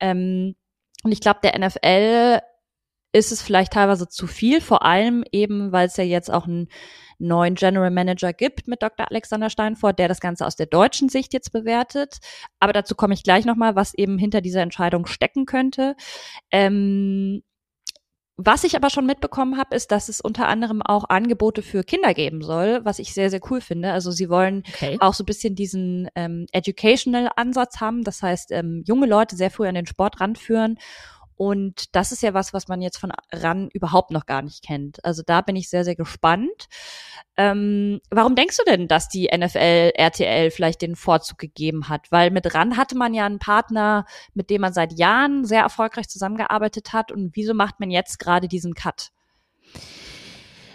Ähm, 0.01 0.55
und 1.03 1.13
ich 1.13 1.21
glaube, 1.21 1.41
der 1.43 1.59
NFL 1.59 2.43
ist 3.13 3.33
es 3.33 3.43
vielleicht 3.43 3.73
teilweise 3.73 4.09
zu 4.09 4.27
viel, 4.27 4.61
vor 4.61 4.85
allem 4.85 5.25
eben, 5.33 5.73
weil 5.73 5.87
es 5.87 5.97
ja 5.97 6.05
jetzt 6.05 6.31
auch 6.31 6.47
einen 6.47 6.69
neuen 7.19 7.55
General 7.55 7.91
Manager 7.91 8.33
gibt 8.33 8.67
mit 8.69 8.83
Dr. 8.83 9.11
Alexander 9.11 9.51
Steinfort, 9.51 9.95
der 9.99 10.09
das 10.09 10.21
Ganze 10.21 10.47
aus 10.47 10.57
der 10.57 10.67
deutschen 10.67 11.09
Sicht 11.09 11.33
jetzt 11.33 11.53
bewertet. 11.53 12.19
Aber 12.61 12.73
dazu 12.73 12.95
komme 12.95 13.15
ich 13.15 13.23
gleich 13.23 13.45
nochmal, 13.45 13.77
was 13.77 13.95
eben 13.95 14.19
hinter 14.19 14.41
dieser 14.41 14.63
Entscheidung 14.63 15.07
stecken 15.07 15.45
könnte. 15.45 15.97
Ähm, 16.51 17.43
was 18.43 18.65
ich 18.65 18.75
aber 18.75 18.89
schon 18.89 19.05
mitbekommen 19.05 19.59
habe, 19.59 19.77
ist, 19.77 19.93
dass 19.93 20.09
es 20.09 20.23
unter 20.23 20.49
anderem 20.49 20.81
auch 20.81 21.11
Angebote 21.11 21.61
für 21.61 21.85
Kinder 21.85 22.15
geben 22.15 22.41
soll, 22.41 22.81
was 22.85 22.99
ich 22.99 23.13
sehr, 23.13 23.29
sehr 23.29 23.41
cool 23.51 23.61
finde. 23.61 23.93
Also 23.93 24.11
sie 24.13 24.31
wollen 24.31 24.63
okay. 24.67 24.97
auch 25.01 25.13
so 25.13 25.25
ein 25.25 25.27
bisschen 25.27 25.55
diesen 25.55 26.09
ähm, 26.15 26.47
educational 26.53 27.29
Ansatz 27.37 27.81
haben. 27.81 28.03
Das 28.03 28.23
heißt, 28.23 28.51
ähm, 28.53 28.83
junge 28.87 29.07
Leute 29.07 29.37
sehr 29.37 29.51
früh 29.51 29.69
an 29.69 29.75
den 29.75 29.87
Sport 29.87 30.21
ranführen 30.23 30.79
und 31.41 31.97
das 31.97 32.13
ist 32.13 32.23
ja 32.23 32.35
was, 32.35 32.53
was 32.53 32.69
man 32.69 32.83
jetzt 32.83 32.99
von 32.99 33.13
RAN 33.33 33.71
überhaupt 33.73 34.11
noch 34.11 34.27
gar 34.27 34.43
nicht 34.43 34.63
kennt. 34.63 35.03
Also 35.07 35.23
da 35.25 35.41
bin 35.41 35.57
ich 35.57 35.71
sehr, 35.71 35.85
sehr 35.85 35.97
gespannt. 35.97 36.69
Ähm, 37.39 38.03
warum 38.11 38.35
denkst 38.35 38.59
du 38.59 38.65
denn, 38.65 38.89
dass 38.89 39.09
die 39.09 39.31
NFL 39.35 39.93
RTL 39.95 40.51
vielleicht 40.51 40.83
den 40.83 40.97
Vorzug 40.97 41.39
gegeben 41.39 41.89
hat? 41.89 42.13
Weil 42.13 42.31
mit 42.31 42.55
RAN 42.55 42.77
hatte 42.77 42.95
man 42.95 43.15
ja 43.15 43.25
einen 43.25 43.39
Partner, 43.39 44.05
mit 44.35 44.51
dem 44.51 44.61
man 44.61 44.75
seit 44.75 44.99
Jahren 44.99 45.47
sehr 45.47 45.63
erfolgreich 45.63 46.11
zusammengearbeitet 46.11 46.93
hat. 46.93 47.11
Und 47.11 47.35
wieso 47.35 47.55
macht 47.55 47.81
man 47.81 47.91
jetzt 47.91 48.19
gerade 48.19 48.47
diesen 48.47 48.75
Cut? 48.75 49.09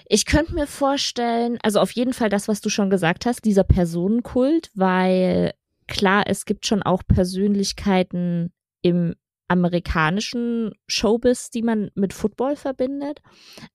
Ich 0.08 0.26
könnte 0.26 0.56
mir 0.56 0.66
vorstellen, 0.66 1.60
also 1.62 1.80
auf 1.80 1.92
jeden 1.92 2.14
Fall 2.14 2.30
das, 2.30 2.48
was 2.48 2.60
du 2.60 2.70
schon 2.70 2.90
gesagt 2.90 3.28
hast, 3.28 3.46
dieser 3.46 3.66
Personenkult, 3.66 4.72
weil 4.74 5.54
klar, 5.86 6.24
es 6.26 6.46
gibt 6.46 6.66
schon 6.66 6.82
auch 6.82 7.04
Persönlichkeiten 7.08 8.52
im 8.82 9.14
amerikanischen 9.48 10.72
Showbiz, 10.88 11.50
die 11.50 11.62
man 11.62 11.92
mit 11.96 12.14
Football 12.14 12.56
verbindet. 12.56 13.22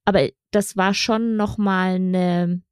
Aber 0.04 0.28
das 0.50 0.76
war 0.76 0.94
schon 0.94 1.36
nochmal 1.36 1.96
eine, 1.96 2.62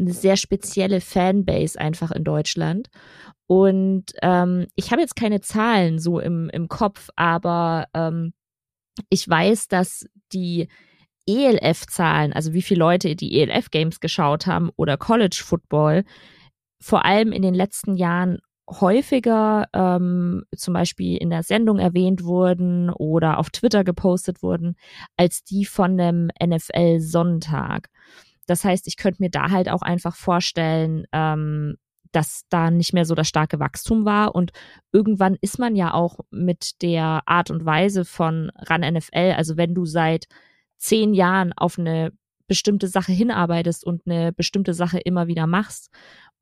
eine 0.00 0.12
sehr 0.12 0.36
spezielle 0.36 1.00
Fanbase 1.00 1.78
einfach 1.78 2.10
in 2.10 2.24
Deutschland. 2.24 2.88
Und 3.46 4.06
ähm, 4.22 4.66
ich 4.74 4.90
habe 4.90 5.02
jetzt 5.02 5.16
keine 5.16 5.40
Zahlen 5.40 5.98
so 5.98 6.18
im, 6.18 6.48
im 6.50 6.68
Kopf, 6.68 7.10
aber 7.16 7.86
ähm, 7.94 8.32
ich 9.10 9.28
weiß, 9.28 9.68
dass 9.68 10.06
die 10.32 10.68
ELF-Zahlen, 11.26 12.32
also 12.32 12.52
wie 12.52 12.62
viele 12.62 12.80
Leute 12.80 13.14
die 13.14 13.40
ELF-Games 13.40 14.00
geschaut 14.00 14.46
haben 14.46 14.70
oder 14.76 14.96
College 14.96 15.40
Football, 15.44 16.04
vor 16.80 17.04
allem 17.04 17.30
in 17.32 17.42
den 17.42 17.54
letzten 17.54 17.94
Jahren 17.94 18.38
häufiger 18.68 19.68
ähm, 19.72 20.44
zum 20.56 20.74
Beispiel 20.74 21.16
in 21.16 21.30
der 21.30 21.42
Sendung 21.42 21.78
erwähnt 21.78 22.24
wurden 22.24 22.90
oder 22.90 23.38
auf 23.38 23.50
Twitter 23.50 23.84
gepostet 23.84 24.42
wurden, 24.42 24.76
als 25.16 25.44
die 25.44 25.64
von 25.64 25.98
dem 25.98 26.30
NFL 26.42 27.00
Sonntag. 27.00 27.88
Das 28.46 28.64
heißt, 28.64 28.86
ich 28.88 28.96
könnte 28.96 29.22
mir 29.22 29.30
da 29.30 29.50
halt 29.50 29.68
auch 29.68 29.82
einfach 29.82 30.16
vorstellen, 30.16 31.04
ähm, 31.12 31.76
dass 32.12 32.44
da 32.50 32.70
nicht 32.70 32.92
mehr 32.92 33.04
so 33.04 33.14
das 33.14 33.28
starke 33.28 33.58
Wachstum 33.58 34.04
war. 34.04 34.34
Und 34.34 34.52
irgendwann 34.92 35.36
ist 35.40 35.58
man 35.58 35.74
ja 35.74 35.94
auch 35.94 36.20
mit 36.30 36.82
der 36.82 37.22
Art 37.26 37.50
und 37.50 37.64
Weise 37.64 38.04
von 38.04 38.50
RAN 38.56 38.82
NFL, 38.82 39.34
also 39.36 39.56
wenn 39.56 39.74
du 39.74 39.86
seit 39.86 40.26
zehn 40.76 41.14
Jahren 41.14 41.52
auf 41.56 41.78
eine 41.78 42.12
bestimmte 42.46 42.88
Sache 42.88 43.12
hinarbeitest 43.12 43.84
und 43.84 44.02
eine 44.06 44.32
bestimmte 44.32 44.74
Sache 44.74 44.98
immer 44.98 45.26
wieder 45.26 45.46
machst 45.46 45.90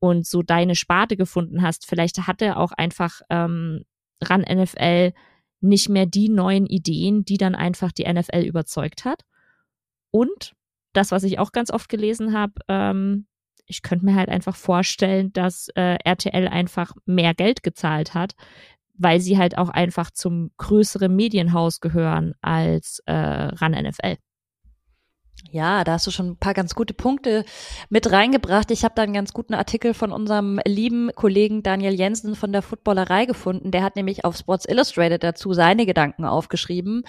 und 0.01 0.25
so 0.25 0.41
deine 0.41 0.75
Sparte 0.75 1.15
gefunden 1.15 1.61
hast, 1.61 1.85
vielleicht 1.85 2.25
hatte 2.25 2.57
auch 2.57 2.71
einfach 2.71 3.21
ähm, 3.29 3.85
ran 4.19 4.41
NFL 4.41 5.13
nicht 5.61 5.89
mehr 5.89 6.07
die 6.07 6.27
neuen 6.27 6.65
Ideen, 6.65 7.23
die 7.23 7.37
dann 7.37 7.53
einfach 7.53 7.91
die 7.91 8.11
NFL 8.11 8.41
überzeugt 8.41 9.05
hat. 9.05 9.21
Und 10.09 10.53
das, 10.93 11.11
was 11.11 11.23
ich 11.23 11.37
auch 11.37 11.51
ganz 11.51 11.69
oft 11.69 11.87
gelesen 11.87 12.33
habe, 12.33 12.53
ähm, 12.67 13.27
ich 13.67 13.83
könnte 13.83 14.05
mir 14.05 14.15
halt 14.15 14.29
einfach 14.29 14.55
vorstellen, 14.55 15.31
dass 15.33 15.67
äh, 15.75 15.97
RTL 16.03 16.47
einfach 16.47 16.93
mehr 17.05 17.35
Geld 17.35 17.61
gezahlt 17.61 18.15
hat, 18.15 18.33
weil 18.95 19.19
sie 19.19 19.37
halt 19.37 19.55
auch 19.55 19.69
einfach 19.69 20.09
zum 20.09 20.49
größeren 20.57 21.15
Medienhaus 21.15 21.79
gehören 21.79 22.33
als 22.41 23.03
äh, 23.05 23.13
RAN 23.13 23.73
NFL. 23.73 24.17
Ja, 25.49 25.83
da 25.83 25.93
hast 25.93 26.07
du 26.07 26.11
schon 26.11 26.29
ein 26.29 26.37
paar 26.37 26.53
ganz 26.53 26.75
gute 26.75 26.93
Punkte 26.93 27.43
mit 27.89 28.11
reingebracht. 28.11 28.71
Ich 28.71 28.83
habe 28.83 28.93
da 28.95 29.01
einen 29.01 29.13
ganz 29.13 29.33
guten 29.33 29.53
Artikel 29.53 29.93
von 29.93 30.11
unserem 30.11 30.59
lieben 30.65 31.09
Kollegen 31.15 31.63
Daniel 31.63 31.93
Jensen 31.93 32.35
von 32.35 32.53
der 32.53 32.61
Footballerei 32.61 33.25
gefunden. 33.25 33.71
Der 33.71 33.83
hat 33.83 33.95
nämlich 33.95 34.23
auf 34.23 34.37
Sports 34.37 34.65
Illustrated 34.65 35.23
dazu 35.23 35.53
seine 35.53 35.85
Gedanken 35.85 36.25
aufgeschrieben. 36.25 37.03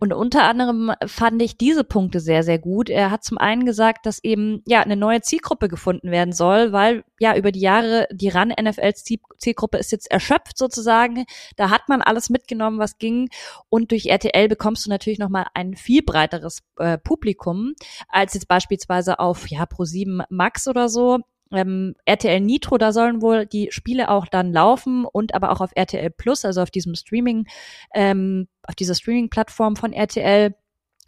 Und 0.00 0.14
unter 0.14 0.44
anderem 0.44 0.92
fand 1.06 1.42
ich 1.42 1.58
diese 1.58 1.84
Punkte 1.84 2.20
sehr, 2.20 2.42
sehr 2.42 2.58
gut. 2.58 2.88
Er 2.88 3.10
hat 3.10 3.22
zum 3.22 3.36
einen 3.36 3.66
gesagt, 3.66 4.06
dass 4.06 4.24
eben 4.24 4.62
ja 4.66 4.80
eine 4.80 4.96
neue 4.96 5.20
Zielgruppe 5.20 5.68
gefunden 5.68 6.10
werden 6.10 6.32
soll, 6.32 6.72
weil 6.72 7.04
ja 7.18 7.36
über 7.36 7.52
die 7.52 7.60
Jahre 7.60 8.08
die 8.10 8.30
RAN 8.30 8.48
NFL 8.48 8.94
Zielgruppe 8.94 9.76
ist 9.76 9.92
jetzt 9.92 10.10
erschöpft 10.10 10.56
sozusagen. 10.56 11.26
Da 11.56 11.68
hat 11.68 11.90
man 11.90 12.00
alles 12.00 12.30
mitgenommen, 12.30 12.78
was 12.78 12.96
ging. 12.96 13.28
Und 13.68 13.90
durch 13.90 14.06
RTL 14.06 14.48
bekommst 14.48 14.86
du 14.86 14.90
natürlich 14.90 15.18
nochmal 15.18 15.46
ein 15.52 15.76
viel 15.76 16.02
breiteres 16.02 16.62
äh, 16.78 16.96
Publikum 16.96 17.74
als 18.08 18.32
jetzt 18.32 18.48
beispielsweise 18.48 19.18
auf 19.18 19.48
ja 19.48 19.64
Pro7 19.64 20.24
Max 20.30 20.66
oder 20.66 20.88
so 20.88 21.18
ähm, 21.52 21.94
RTL 22.04 22.40
Nitro, 22.40 22.78
da 22.78 22.92
sollen 22.92 23.22
wohl 23.22 23.46
die 23.46 23.68
Spiele 23.70 24.10
auch 24.10 24.26
dann 24.26 24.52
laufen 24.52 25.04
und 25.04 25.34
aber 25.34 25.50
auch 25.50 25.60
auf 25.60 25.72
RTL 25.74 26.10
Plus, 26.10 26.44
also 26.44 26.62
auf 26.62 26.70
diesem 26.70 26.94
Streaming, 26.94 27.46
ähm, 27.94 28.48
auf 28.66 28.74
dieser 28.74 28.94
Streaming-Plattform 28.94 29.76
von 29.76 29.92
RTL. 29.92 30.54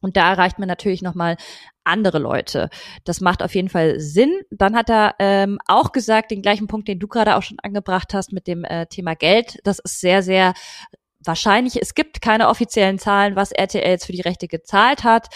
Und 0.01 0.17
da 0.17 0.31
erreicht 0.31 0.59
man 0.59 0.67
natürlich 0.67 1.01
nochmal 1.01 1.37
andere 1.85 2.19
Leute. 2.19 2.71
Das 3.05 3.21
macht 3.21 3.43
auf 3.43 3.55
jeden 3.55 3.69
Fall 3.69 4.01
Sinn. 4.01 4.33
Dann 4.51 4.75
hat 4.75 4.91
er 4.91 5.15
ähm, 5.21 5.59
auch 5.67 5.93
gesagt, 5.93 6.33
den 6.33 6.43
gleichen 6.43 6.67
Punkt, 6.67 6.89
den 6.89 6.99
du 6.99 7.07
gerade 7.07 7.37
auch 7.37 7.43
schon 7.43 7.61
angebracht 7.61 8.13
hast 8.13 8.33
mit 8.33 8.49
dem 8.49 8.65
äh, 8.65 8.87
Thema 8.87 9.15
Geld. 9.15 9.59
Das 9.63 9.79
ist 9.79 10.01
sehr, 10.01 10.25
sehr 10.25 10.55
wahrscheinlich. 11.25 11.81
Es 11.81 11.95
gibt 11.95 12.21
keine 12.21 12.49
offiziellen 12.49 12.99
Zahlen, 12.99 13.37
was 13.37 13.53
RTL 13.53 13.89
jetzt 13.89 14.07
für 14.07 14.13
die 14.13 14.23
Rechte 14.23 14.49
gezahlt 14.49 15.05
hat. 15.05 15.29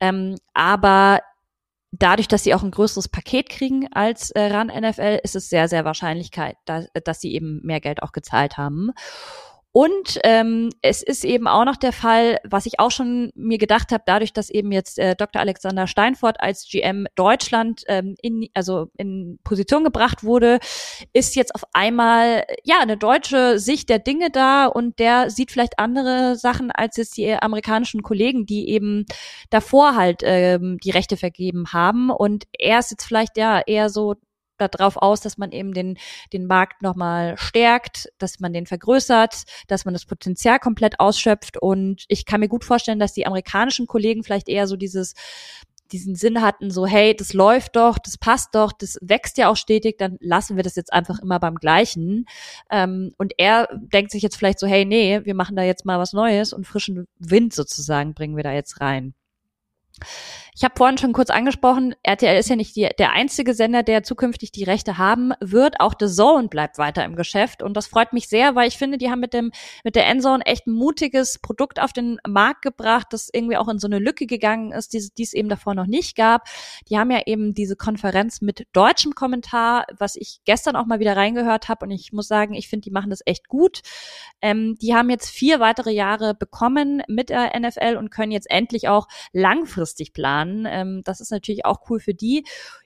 Ähm, 0.00 0.36
aber 0.54 1.20
dadurch, 1.92 2.26
dass 2.26 2.42
sie 2.42 2.54
auch 2.54 2.62
ein 2.62 2.70
größeres 2.70 3.08
Paket 3.08 3.48
kriegen 3.50 3.92
als 3.92 4.30
äh, 4.32 4.40
RAN 4.46 4.68
NFL, 4.68 5.20
ist 5.22 5.36
es 5.36 5.48
sehr, 5.48 5.68
sehr 5.68 5.84
Wahrscheinlichkeit, 5.84 6.56
dass, 6.64 6.88
dass 7.04 7.20
sie 7.20 7.34
eben 7.34 7.60
mehr 7.62 7.80
Geld 7.80 8.02
auch 8.02 8.12
gezahlt 8.12 8.56
haben. 8.56 8.90
Und 9.72 10.18
ähm, 10.22 10.68
es 10.82 11.02
ist 11.02 11.24
eben 11.24 11.48
auch 11.48 11.64
noch 11.64 11.76
der 11.76 11.94
Fall, 11.94 12.38
was 12.44 12.66
ich 12.66 12.78
auch 12.78 12.90
schon 12.90 13.32
mir 13.34 13.56
gedacht 13.56 13.90
habe, 13.90 14.04
dadurch, 14.06 14.34
dass 14.34 14.50
eben 14.50 14.70
jetzt 14.70 14.98
äh, 14.98 15.16
Dr. 15.16 15.40
Alexander 15.40 15.86
Steinfort 15.86 16.34
als 16.40 16.68
GM 16.70 17.06
Deutschland 17.14 17.82
ähm, 17.88 18.14
in, 18.20 18.48
also 18.52 18.88
in 18.98 19.38
Position 19.44 19.82
gebracht 19.82 20.24
wurde, 20.24 20.58
ist 21.14 21.36
jetzt 21.36 21.54
auf 21.54 21.64
einmal 21.72 22.44
ja 22.64 22.80
eine 22.80 22.98
deutsche 22.98 23.58
Sicht 23.58 23.88
der 23.88 23.98
Dinge 23.98 24.28
da 24.30 24.66
und 24.66 24.98
der 24.98 25.30
sieht 25.30 25.50
vielleicht 25.50 25.78
andere 25.78 26.36
Sachen 26.36 26.70
als 26.70 26.98
jetzt 26.98 27.16
die 27.16 27.32
amerikanischen 27.32 28.02
Kollegen, 28.02 28.44
die 28.44 28.68
eben 28.68 29.06
davor 29.48 29.96
halt 29.96 30.20
ähm, 30.22 30.76
die 30.84 30.90
Rechte 30.90 31.16
vergeben 31.16 31.72
haben. 31.72 32.10
Und 32.10 32.44
er 32.58 32.78
ist 32.78 32.90
jetzt 32.90 33.06
vielleicht 33.06 33.38
ja 33.38 33.62
eher 33.66 33.88
so 33.88 34.16
darauf 34.68 34.96
aus, 34.96 35.20
dass 35.20 35.38
man 35.38 35.52
eben 35.52 35.72
den, 35.72 35.98
den 36.32 36.46
Markt 36.46 36.82
nochmal 36.82 37.36
stärkt, 37.38 38.08
dass 38.18 38.40
man 38.40 38.52
den 38.52 38.66
vergrößert, 38.66 39.44
dass 39.68 39.84
man 39.84 39.94
das 39.94 40.04
Potenzial 40.04 40.58
komplett 40.58 41.00
ausschöpft. 41.00 41.60
Und 41.60 42.04
ich 42.08 42.26
kann 42.26 42.40
mir 42.40 42.48
gut 42.48 42.64
vorstellen, 42.64 42.98
dass 42.98 43.12
die 43.12 43.26
amerikanischen 43.26 43.86
Kollegen 43.86 44.22
vielleicht 44.22 44.48
eher 44.48 44.66
so 44.66 44.76
dieses 44.76 45.14
diesen 45.92 46.14
Sinn 46.14 46.40
hatten, 46.40 46.70
so 46.70 46.86
hey, 46.86 47.14
das 47.14 47.34
läuft 47.34 47.76
doch, 47.76 47.98
das 47.98 48.16
passt 48.18 48.54
doch, 48.54 48.72
das 48.72 48.98
wächst 49.02 49.36
ja 49.38 49.48
auch 49.48 49.56
stetig, 49.56 49.98
dann 49.98 50.16
lassen 50.20 50.56
wir 50.56 50.62
das 50.62 50.74
jetzt 50.74 50.92
einfach 50.92 51.18
immer 51.20 51.38
beim 51.38 51.56
Gleichen. 51.56 52.24
Ähm, 52.70 53.12
und 53.18 53.34
er 53.36 53.68
denkt 53.72 54.10
sich 54.10 54.22
jetzt 54.22 54.36
vielleicht 54.36 54.58
so, 54.58 54.66
hey, 54.66 54.84
nee, 54.84 55.20
wir 55.24 55.34
machen 55.34 55.56
da 55.56 55.62
jetzt 55.62 55.84
mal 55.84 55.98
was 55.98 56.12
Neues 56.12 56.52
und 56.52 56.66
frischen 56.66 57.06
Wind 57.18 57.52
sozusagen 57.52 58.14
bringen 58.14 58.36
wir 58.36 58.42
da 58.42 58.52
jetzt 58.52 58.80
rein. 58.80 59.14
Ich 60.54 60.64
habe 60.64 60.74
vorhin 60.76 60.98
schon 60.98 61.14
kurz 61.14 61.30
angesprochen, 61.30 61.94
RTL 62.02 62.38
ist 62.38 62.50
ja 62.50 62.56
nicht 62.56 62.76
die, 62.76 62.86
der 62.98 63.12
einzige 63.12 63.54
Sender, 63.54 63.82
der 63.82 64.02
zukünftig 64.02 64.52
die 64.52 64.64
Rechte 64.64 64.98
haben 64.98 65.32
wird. 65.40 65.80
Auch 65.80 65.94
The 65.98 66.08
Zone 66.08 66.48
bleibt 66.48 66.76
weiter 66.76 67.06
im 67.06 67.16
Geschäft 67.16 67.62
und 67.62 67.74
das 67.74 67.86
freut 67.86 68.12
mich 68.12 68.28
sehr, 68.28 68.54
weil 68.54 68.68
ich 68.68 68.76
finde, 68.76 68.98
die 68.98 69.10
haben 69.10 69.20
mit 69.20 69.32
dem 69.32 69.50
mit 69.82 69.96
der 69.96 70.06
Endzone 70.06 70.44
echt 70.44 70.66
ein 70.66 70.74
mutiges 70.74 71.38
Produkt 71.38 71.80
auf 71.80 71.94
den 71.94 72.18
Markt 72.28 72.60
gebracht, 72.60 73.06
das 73.12 73.30
irgendwie 73.32 73.56
auch 73.56 73.66
in 73.68 73.78
so 73.78 73.86
eine 73.86 73.98
Lücke 73.98 74.26
gegangen 74.26 74.72
ist, 74.72 74.92
die, 74.92 75.08
die 75.16 75.22
es 75.22 75.32
eben 75.32 75.48
davor 75.48 75.74
noch 75.74 75.86
nicht 75.86 76.16
gab. 76.16 76.46
Die 76.90 76.98
haben 76.98 77.10
ja 77.10 77.22
eben 77.24 77.54
diese 77.54 77.74
Konferenz 77.74 78.42
mit 78.42 78.66
deutschem 78.74 79.14
Kommentar, 79.14 79.86
was 79.96 80.16
ich 80.16 80.40
gestern 80.44 80.76
auch 80.76 80.84
mal 80.84 81.00
wieder 81.00 81.16
reingehört 81.16 81.70
habe 81.70 81.86
und 81.86 81.92
ich 81.92 82.12
muss 82.12 82.28
sagen, 82.28 82.52
ich 82.52 82.68
finde, 82.68 82.84
die 82.84 82.90
machen 82.90 83.08
das 83.08 83.22
echt 83.24 83.48
gut. 83.48 83.80
Ähm, 84.42 84.76
die 84.82 84.94
haben 84.94 85.08
jetzt 85.08 85.30
vier 85.30 85.60
weitere 85.60 85.92
Jahre 85.92 86.34
bekommen 86.34 87.02
mit 87.08 87.30
der 87.30 87.58
NFL 87.58 87.96
und 87.96 88.10
können 88.10 88.32
jetzt 88.32 88.50
endlich 88.50 88.88
auch 88.88 89.08
langfristig 89.32 90.12
planen 90.12 90.41
an. 90.42 90.66
Ähm, 90.68 91.02
das 91.04 91.20
ist 91.20 91.30
natürlich 91.30 91.64
auch 91.64 91.88
cool 91.88 92.00
für 92.00 92.14
die. 92.14 92.44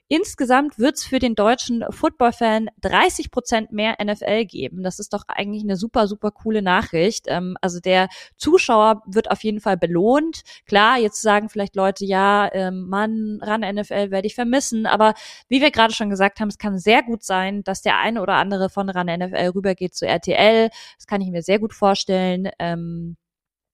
Insgesamt 0.09 0.79
wird 0.79 0.95
es 0.95 1.03
für 1.03 1.19
den 1.19 1.35
deutschen 1.35 1.83
Football-Fan 1.89 2.69
30 2.79 3.29
Prozent 3.29 3.73
mehr 3.73 3.97
NFL 4.01 4.45
geben. 4.45 4.81
Das 4.81 4.99
ist 4.99 5.11
doch 5.11 5.23
eigentlich 5.27 5.63
eine 5.63 5.75
super, 5.75 6.07
super 6.07 6.31
coole 6.31 6.61
Nachricht. 6.61 7.25
Ähm, 7.27 7.57
also 7.61 7.81
der 7.81 8.07
Zuschauer 8.37 9.03
wird 9.05 9.29
auf 9.29 9.43
jeden 9.43 9.59
Fall 9.59 9.75
belohnt. 9.75 10.43
Klar, 10.65 10.97
jetzt 10.97 11.21
sagen 11.21 11.49
vielleicht 11.49 11.75
Leute, 11.75 12.05
ja, 12.05 12.49
ähm, 12.53 12.87
Mann, 12.87 13.39
ran 13.41 13.61
NFL 13.61 14.11
werde 14.11 14.27
ich 14.27 14.35
vermissen. 14.35 14.85
Aber 14.85 15.13
wie 15.49 15.59
wir 15.59 15.71
gerade 15.71 15.93
schon 15.93 16.09
gesagt 16.09 16.39
haben, 16.39 16.47
es 16.49 16.57
kann 16.57 16.77
sehr 16.77 17.03
gut 17.03 17.23
sein, 17.23 17.63
dass 17.63 17.81
der 17.81 17.97
eine 17.97 18.21
oder 18.21 18.35
andere 18.35 18.69
von 18.69 18.89
ran 18.89 19.07
NFL 19.07 19.51
rübergeht 19.55 19.93
zu 19.93 20.07
RTL. 20.07 20.69
Das 20.97 21.07
kann 21.07 21.19
ich 21.19 21.29
mir 21.31 21.41
sehr 21.41 21.59
gut 21.59 21.73
vorstellen. 21.73 22.49
Ähm, 22.59 23.17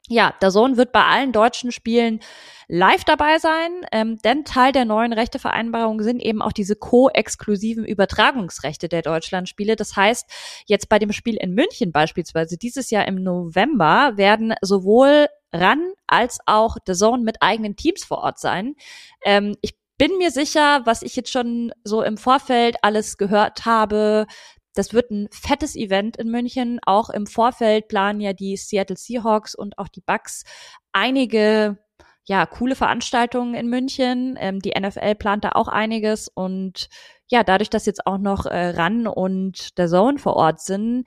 ja, 0.10 0.34
der 0.42 0.52
Sohn 0.52 0.76
wird 0.76 0.92
bei 0.92 1.06
allen 1.06 1.32
deutschen 1.32 1.72
Spielen 1.72 2.20
live 2.68 3.04
dabei 3.04 3.40
sein, 3.40 3.86
ähm, 3.92 4.18
denn 4.24 4.44
Teil 4.44 4.72
der 4.72 4.86
neuen 4.86 5.14
Rechtevereinbarung 5.14 6.02
sind 6.02 6.22
eben 6.22 6.42
auch 6.42 6.52
diese 6.52 6.76
co-exklusiven 6.76 7.86
Übertragungsrechte 7.86 8.90
der 8.90 9.02
Deutschlandspiele. 9.02 9.76
Das 9.76 9.96
heißt, 9.96 10.30
jetzt 10.66 10.90
bei 10.90 11.00
dem 11.00 11.14
Spiel 11.14 11.38
in 11.38 11.54
München 11.54 11.92
beispielsweise 11.92 12.58
dieses 12.58 12.90
Jahr 12.90 13.08
im 13.08 13.16
November 13.16 14.14
werden 14.16 14.54
sowohl 14.62 15.28
RAN 15.54 15.94
als 16.08 16.40
auch 16.48 16.78
The 16.86 16.94
Zone 16.94 17.24
mit 17.24 17.38
eigenen 17.42 17.76
Teams 17.76 18.04
vor 18.04 18.20
Ort 18.20 18.40
sein. 18.40 18.76
Ähm, 19.24 19.56
ich 19.62 19.76
bin 19.98 20.18
mir 20.18 20.32
sicher, 20.32 20.82
was 20.86 21.02
ich 21.02 21.16
jetzt 21.16 21.32
schon 21.32 21.72
so 21.84 22.02
im 22.02 22.18
Vorfeld 22.18 22.78
alles 22.82 23.18
gehört 23.18 23.66
habe, 23.66 24.26
das 24.74 24.94
wird 24.94 25.12
ein 25.12 25.28
fettes 25.32 25.76
Event 25.76 26.18
in 26.18 26.30
München. 26.30 26.80
Auch 26.86 27.10
im 27.10 27.28
Vorfeld 27.28 27.88
planen 27.88 28.20
ja 28.20 28.34
die 28.34 28.58
Seattle 28.58 28.98
Seahawks 28.98 29.56
und 29.56 29.78
auch 29.78 29.88
die 29.88 30.02
Bucks 30.02 30.44
einige 30.92 31.78
ja, 32.26 32.46
coole 32.46 32.76
Veranstaltungen 32.76 33.54
in 33.54 33.70
München. 33.70 34.38
Ähm, 34.40 34.60
die 34.60 34.74
NFL 34.80 35.16
plant 35.16 35.44
da 35.44 35.52
auch 35.54 35.68
einiges 35.68 36.30
und 36.30 36.88
ja, 37.28 37.44
dadurch, 37.44 37.70
dass 37.70 37.86
jetzt 37.86 38.06
auch 38.06 38.18
noch 38.18 38.46
äh, 38.46 38.70
RAN 38.70 39.08
und 39.08 39.78
der 39.78 39.88
Zone 39.88 40.20
vor 40.20 40.36
Ort 40.36 40.62
sind, 40.62 41.06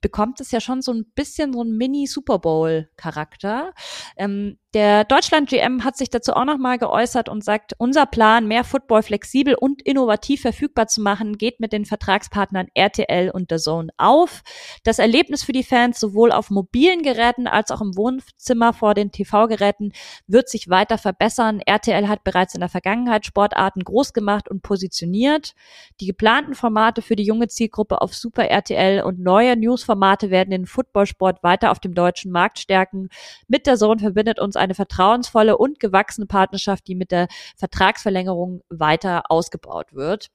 bekommt 0.00 0.40
es 0.40 0.50
ja 0.50 0.60
schon 0.60 0.82
so 0.82 0.92
ein 0.92 1.04
bisschen 1.14 1.52
so 1.52 1.62
ein 1.62 1.76
Mini-Super 1.76 2.38
Bowl-Charakter. 2.38 3.72
Ähm, 4.16 4.58
der 4.76 5.04
Deutschland-GM 5.04 5.84
hat 5.84 5.96
sich 5.96 6.10
dazu 6.10 6.34
auch 6.34 6.44
nochmal 6.44 6.76
geäußert 6.76 7.30
und 7.30 7.42
sagt, 7.42 7.72
unser 7.78 8.04
Plan, 8.04 8.46
mehr 8.46 8.62
Football 8.62 9.02
flexibel 9.02 9.54
und 9.54 9.80
innovativ 9.80 10.42
verfügbar 10.42 10.86
zu 10.86 11.00
machen, 11.00 11.38
geht 11.38 11.60
mit 11.60 11.72
den 11.72 11.86
Vertragspartnern 11.86 12.66
RTL 12.74 13.30
und 13.30 13.46
The 13.50 13.56
Zone 13.56 13.88
auf. 13.96 14.42
Das 14.84 14.98
Erlebnis 14.98 15.44
für 15.44 15.52
die 15.52 15.62
Fans 15.62 15.98
sowohl 15.98 16.30
auf 16.30 16.50
mobilen 16.50 17.00
Geräten 17.00 17.46
als 17.46 17.70
auch 17.70 17.80
im 17.80 17.96
Wohnzimmer 17.96 18.74
vor 18.74 18.92
den 18.92 19.12
TV-Geräten 19.12 19.92
wird 20.26 20.50
sich 20.50 20.68
weiter 20.68 20.98
verbessern. 20.98 21.60
RTL 21.64 22.06
hat 22.06 22.22
bereits 22.22 22.52
in 22.52 22.60
der 22.60 22.68
Vergangenheit 22.68 23.24
Sportarten 23.24 23.82
groß 23.82 24.12
gemacht 24.12 24.46
und 24.50 24.62
positioniert. 24.62 25.54
Die 26.00 26.06
geplanten 26.06 26.54
Formate 26.54 27.00
für 27.00 27.16
die 27.16 27.24
junge 27.24 27.48
Zielgruppe 27.48 28.02
auf 28.02 28.14
Super 28.14 28.50
RTL 28.50 29.02
und 29.02 29.20
neue 29.20 29.56
Newsformate 29.86 30.30
werden 30.30 30.50
den 30.50 30.66
Footballsport 30.66 31.42
weiter 31.42 31.70
auf 31.70 31.78
dem 31.78 31.94
deutschen 31.94 32.32
Markt 32.32 32.58
stärken. 32.58 33.08
Mit 33.48 33.66
der 33.66 33.76
Zone 33.76 34.00
verbindet 34.00 34.40
uns 34.40 34.56
eine 34.56 34.74
vertrauensvolle 34.74 35.56
und 35.56 35.80
gewachsene 35.80 36.26
Partnerschaft, 36.26 36.86
die 36.88 36.94
mit 36.94 37.10
der 37.10 37.28
Vertragsverlängerung 37.56 38.62
weiter 38.68 39.30
ausgebaut 39.30 39.92
wird. 39.92 40.28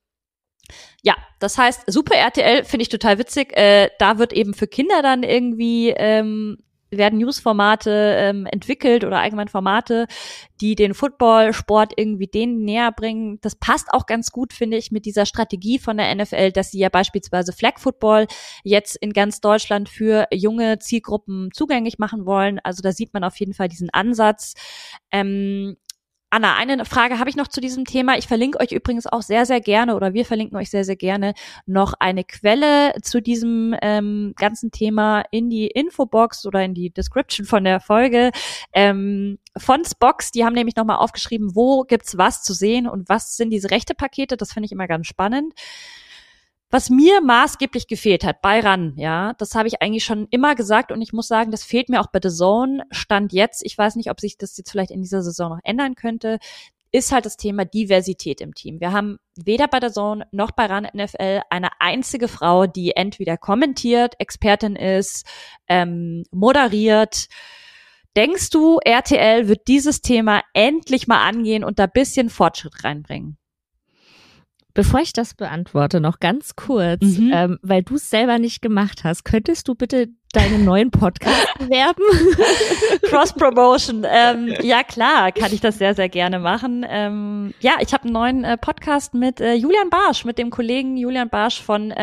Ja, 1.04 1.16
das 1.40 1.58
heißt, 1.58 1.84
Super 1.88 2.16
RTL 2.16 2.64
finde 2.64 2.84
ich 2.84 2.90
total 2.90 3.18
witzig. 3.18 3.58
Äh, 3.58 3.90
da 4.00 4.20
wird 4.20 4.32
eben 4.32 4.54
für 4.54 4.68
Kinder 4.68 5.02
dann 5.02 5.24
irgendwie 5.24 5.90
ähm, 5.90 6.58
werden 6.92 7.20
Newsformate 7.20 7.90
ähm, 8.18 8.46
entwickelt 8.46 9.04
oder 9.04 9.20
allgemein 9.20 9.48
Formate, 9.48 10.08
die 10.60 10.76
den 10.76 10.94
Football-Sport 10.94 11.94
irgendwie 11.96 12.28
denen 12.28 12.64
näher 12.64 12.92
bringen. 12.92 13.40
Das 13.42 13.56
passt 13.56 13.92
auch 13.92 14.06
ganz 14.06 14.32
gut, 14.32 14.54
finde 14.54 14.78
ich, 14.78 14.92
mit 14.92 15.06
dieser 15.06 15.26
Strategie 15.26 15.80
von 15.80 15.98
der 15.98 16.14
NFL, 16.14 16.52
dass 16.52 16.72
sie 16.72 16.80
ja 16.80 16.90
beispielsweise 16.90 17.54
Flag 17.54 17.80
Football 17.80 18.28
jetzt 18.64 18.96
in 18.96 19.14
ganz 19.14 19.42
Deutschland 19.42 19.90
für 19.90 20.28
junge 20.32 20.80
Zielgruppen 20.80 21.50
zugänglich 21.54 21.98
machen 21.98 22.26
wollen. 22.26 22.60
Also 22.64 22.82
da 22.82 22.92
sieht 22.92 23.14
man 23.14 23.24
auf 23.24 23.38
jeden 23.38 23.54
Fall 23.54 23.70
diesen 23.70 23.90
Ansatz. 23.90 24.54
Ähm, 25.12 25.78
Anna, 26.34 26.56
eine 26.56 26.86
Frage 26.86 27.20
habe 27.20 27.30
ich 27.30 27.36
noch 27.36 27.50
zu 27.50 27.60
diesem 27.60 27.84
Thema. 27.84 28.18
Ich 28.18 28.26
verlinke 28.26 28.62
euch 28.62 28.72
übrigens 28.72 29.06
auch 29.06 29.22
sehr, 29.22 29.46
sehr 29.46 29.60
gerne 29.60 29.98
oder 29.98 30.14
wir 30.14 30.24
verlinken 30.24 30.58
euch 30.58 30.70
sehr, 30.70 30.86
sehr 30.86 30.96
gerne 30.96 31.34
noch 31.66 31.94
eine 32.00 32.24
Quelle 32.24 32.94
zu 33.02 33.22
diesem 33.22 33.76
ähm, 33.82 34.34
ganzen 34.38 34.72
Thema 34.72 35.26
in 35.32 35.50
die 35.50 35.68
Infobox 35.68 36.46
oder 36.46 36.64
in 36.64 36.74
die 36.74 36.90
Description 36.90 37.46
von 37.46 37.66
der 37.66 37.82
Folge 37.82 38.32
ähm, 38.72 39.40
von 39.58 39.84
Spox. 39.84 40.32
Die 40.32 40.46
haben 40.46 40.54
nämlich 40.54 40.78
nochmal 40.78 41.00
aufgeschrieben, 41.00 41.54
wo 41.54 41.84
gibt's 41.84 42.18
was 42.18 42.44
zu 42.44 42.54
sehen 42.54 42.88
und 42.88 43.10
was 43.10 43.36
sind 43.36 43.50
diese 43.50 43.70
rechte 43.70 43.94
Pakete. 43.94 44.38
Das 44.38 44.54
finde 44.54 44.68
ich 44.68 44.72
immer 44.72 44.88
ganz 44.88 45.08
spannend. 45.08 45.54
Was 46.72 46.90
mir 46.90 47.22
maßgeblich 47.22 47.88
gefehlt 47.88 48.24
hat 48.24 48.42
bei 48.42 48.62
RAN, 48.62 48.94
ja, 48.96 49.34
das 49.38 49.56
habe 49.56 49.68
ich 49.68 49.82
eigentlich 49.82 50.06
schon 50.06 50.28
immer 50.32 50.56
gesagt 50.56 50.92
und 50.92 51.02
ich 51.02 51.14
muss 51.14 51.28
sagen, 51.28 51.52
das 51.52 51.64
fehlt 51.64 51.90
mir 51.90 52.02
auch 52.02 52.08
bei 52.08 52.20
The 52.24 52.30
Zone. 52.30 52.84
Stand 52.92 53.34
jetzt, 53.34 53.64
ich 53.66 53.78
weiß 53.78 53.98
nicht, 53.98 54.10
ob 54.10 54.20
sich 54.20 54.38
das 54.38 54.58
jetzt 54.58 54.72
vielleicht 54.72 54.92
in 54.92 55.02
dieser 55.02 55.22
Saison 55.22 55.50
noch 55.50 55.60
ändern 55.64 55.96
könnte, 55.96 56.40
ist 56.92 57.12
halt 57.12 57.26
das 57.26 57.38
Thema 57.38 57.66
Diversität 57.66 58.42
im 58.42 58.54
Team. 58.54 58.80
Wir 58.80 58.92
haben 58.92 59.18
weder 59.36 59.68
bei 59.68 59.80
der 59.80 59.92
Zone 59.92 60.28
noch 60.32 60.52
bei 60.52 60.66
RAN 60.66 60.88
NFL 60.94 61.42
eine 61.50 61.70
einzige 61.80 62.28
Frau, 62.28 62.68
die 62.68 62.96
entweder 62.96 63.38
kommentiert, 63.38 64.16
Expertin 64.20 64.76
ist, 64.76 65.26
ähm, 65.68 66.24
moderiert. 66.32 67.28
Denkst 68.18 68.50
du, 68.50 68.80
RTL 68.84 69.48
wird 69.48 69.68
dieses 69.68 70.02
Thema 70.02 70.42
endlich 70.54 71.08
mal 71.08 71.26
angehen 71.26 71.64
und 71.64 71.80
da 71.80 71.88
bisschen 71.88 72.30
Fortschritt 72.30 72.84
reinbringen? 72.84 73.38
Bevor 74.74 75.02
ich 75.02 75.14
das 75.14 75.34
beantworte, 75.34 76.00
noch 76.00 76.20
ganz 76.20 76.56
kurz, 76.56 77.02
mhm. 77.04 77.32
ähm, 77.34 77.60
weil 77.62 77.84
du 77.84 77.96
es 77.96 78.10
selber 78.10 78.40
nicht 78.40 78.62
gemacht 78.62 79.04
hast, 79.04 79.24
könntest 79.26 79.68
du 79.68 79.76
bitte 79.76 80.08
deinen 80.34 80.64
neuen 80.66 80.92
Podcast 80.92 81.48
bewerben? 81.60 82.04
Cross 83.04 83.34
Promotion. 83.34 84.06
Ähm, 84.10 84.54
ja 84.62 84.84
klar, 84.84 85.32
kann 85.32 85.54
ich 85.54 85.62
das 85.62 85.78
sehr, 85.78 85.94
sehr 85.94 86.10
gerne 86.10 86.40
machen. 86.40 86.86
Ähm, 86.88 87.54
ja, 87.60 87.74
ich 87.82 87.94
habe 87.94 88.06
einen 88.06 88.14
neuen 88.14 88.44
äh, 88.44 88.58
Podcast 88.58 89.14
mit 89.14 89.42
äh, 89.42 89.54
Julian 89.54 89.90
Barsch, 89.90 90.26
mit 90.26 90.38
dem 90.38 90.50
Kollegen 90.50 90.98
Julian 90.98 91.30
Barsch 91.30 91.62
von 91.62 91.94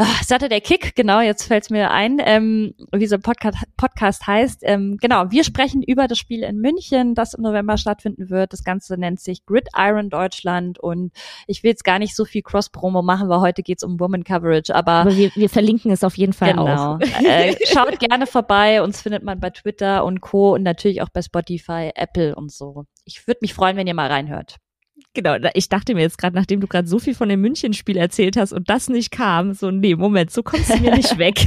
ach, 0.00 0.22
Saturday 0.24 0.60
Kick, 0.60 0.94
genau, 0.96 1.20
jetzt 1.20 1.44
fällt 1.44 1.64
es 1.64 1.70
mir 1.70 1.90
ein, 1.90 2.18
ähm, 2.24 2.74
wie 2.92 3.00
dieser 3.00 3.18
Podcast, 3.18 3.58
Podcast 3.76 4.26
heißt. 4.26 4.60
Ähm, 4.62 4.96
genau, 5.00 5.30
wir 5.30 5.44
sprechen 5.44 5.82
über 5.82 6.08
das 6.08 6.18
Spiel 6.18 6.42
in 6.42 6.58
München, 6.58 7.14
das 7.14 7.34
im 7.34 7.42
November 7.42 7.76
stattfinden 7.76 8.30
wird. 8.30 8.52
Das 8.52 8.64
Ganze 8.64 8.96
nennt 8.96 9.20
sich 9.20 9.44
Gridiron 9.44 10.08
Deutschland 10.08 10.78
und 10.78 11.12
ich 11.46 11.62
will 11.62 11.70
jetzt 11.70 11.84
gar 11.84 11.98
nicht 11.98 12.16
so 12.16 12.24
viel 12.24 12.42
Cross-Promo 12.42 13.02
machen, 13.02 13.28
weil 13.28 13.40
heute 13.40 13.62
geht's 13.62 13.84
um 13.84 14.00
Woman 14.00 14.24
Coverage, 14.24 14.74
aber, 14.74 14.92
aber 14.92 15.16
wir, 15.16 15.30
wir, 15.34 15.50
verlinken 15.50 15.90
es 15.90 16.02
auf 16.02 16.16
jeden 16.16 16.32
Fall 16.32 16.52
genau. 16.54 16.94
auch. 16.94 17.00
äh, 17.00 17.54
schaut 17.66 17.98
gerne 18.00 18.26
vorbei, 18.26 18.82
uns 18.82 19.02
findet 19.02 19.22
man 19.22 19.38
bei 19.38 19.50
Twitter 19.50 20.04
und 20.04 20.20
Co. 20.20 20.54
und 20.54 20.62
natürlich 20.62 21.02
auch 21.02 21.10
bei 21.10 21.20
Spotify, 21.22 21.90
Apple 21.94 22.34
und 22.34 22.50
so. 22.50 22.84
Ich 23.04 23.26
würde 23.26 23.40
mich 23.42 23.52
freuen, 23.52 23.76
wenn 23.76 23.86
ihr 23.86 23.94
mal 23.94 24.08
reinhört. 24.08 24.56
Genau, 25.14 25.36
ich 25.54 25.68
dachte 25.68 25.94
mir 25.94 26.02
jetzt 26.02 26.18
gerade, 26.18 26.36
nachdem 26.36 26.60
du 26.60 26.66
gerade 26.66 26.86
so 26.86 26.98
viel 26.98 27.14
von 27.14 27.28
dem 27.28 27.40
München-Spiel 27.40 27.96
erzählt 27.96 28.36
hast 28.36 28.52
und 28.52 28.70
das 28.70 28.88
nicht 28.88 29.10
kam, 29.10 29.54
so, 29.54 29.70
nee, 29.70 29.94
Moment, 29.94 30.30
so 30.30 30.42
kommst 30.42 30.70
du 30.70 30.78
mir 30.78 30.94
nicht 30.94 31.18
weg. 31.18 31.46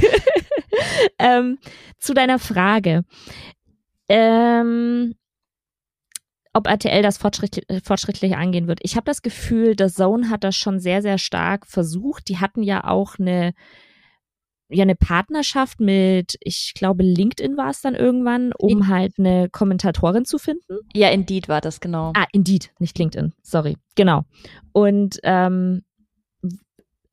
ähm, 1.18 1.58
zu 1.98 2.14
deiner 2.14 2.38
Frage. 2.38 3.04
Ähm, 4.08 5.14
ob 6.52 6.68
RTL 6.68 7.02
das 7.02 7.18
fortschrittlich, 7.18 7.64
fortschrittlich 7.82 8.36
angehen 8.36 8.68
wird. 8.68 8.78
Ich 8.82 8.96
habe 8.96 9.06
das 9.06 9.22
Gefühl, 9.22 9.74
der 9.74 9.88
Zone 9.88 10.30
hat 10.30 10.44
das 10.44 10.56
schon 10.56 10.78
sehr, 10.78 11.02
sehr 11.02 11.18
stark 11.18 11.66
versucht. 11.66 12.28
Die 12.28 12.38
hatten 12.38 12.62
ja 12.62 12.84
auch 12.84 13.18
eine 13.18 13.54
ja 14.74 14.82
eine 14.82 14.94
Partnerschaft 14.94 15.80
mit, 15.80 16.36
ich 16.40 16.72
glaube, 16.74 17.02
LinkedIn 17.02 17.56
war 17.56 17.70
es 17.70 17.80
dann 17.80 17.94
irgendwann, 17.94 18.52
um 18.58 18.70
In 18.70 18.88
halt 18.88 19.14
eine 19.18 19.48
Kommentatorin 19.48 20.24
zu 20.24 20.38
finden. 20.38 20.78
Ja, 20.94 21.10
Indeed 21.10 21.48
war 21.48 21.60
das, 21.60 21.80
genau. 21.80 22.12
Ah, 22.14 22.26
Indeed, 22.32 22.72
nicht 22.78 22.98
LinkedIn, 22.98 23.32
sorry. 23.42 23.76
Genau. 23.94 24.22
Und 24.72 25.18
ähm, 25.22 25.82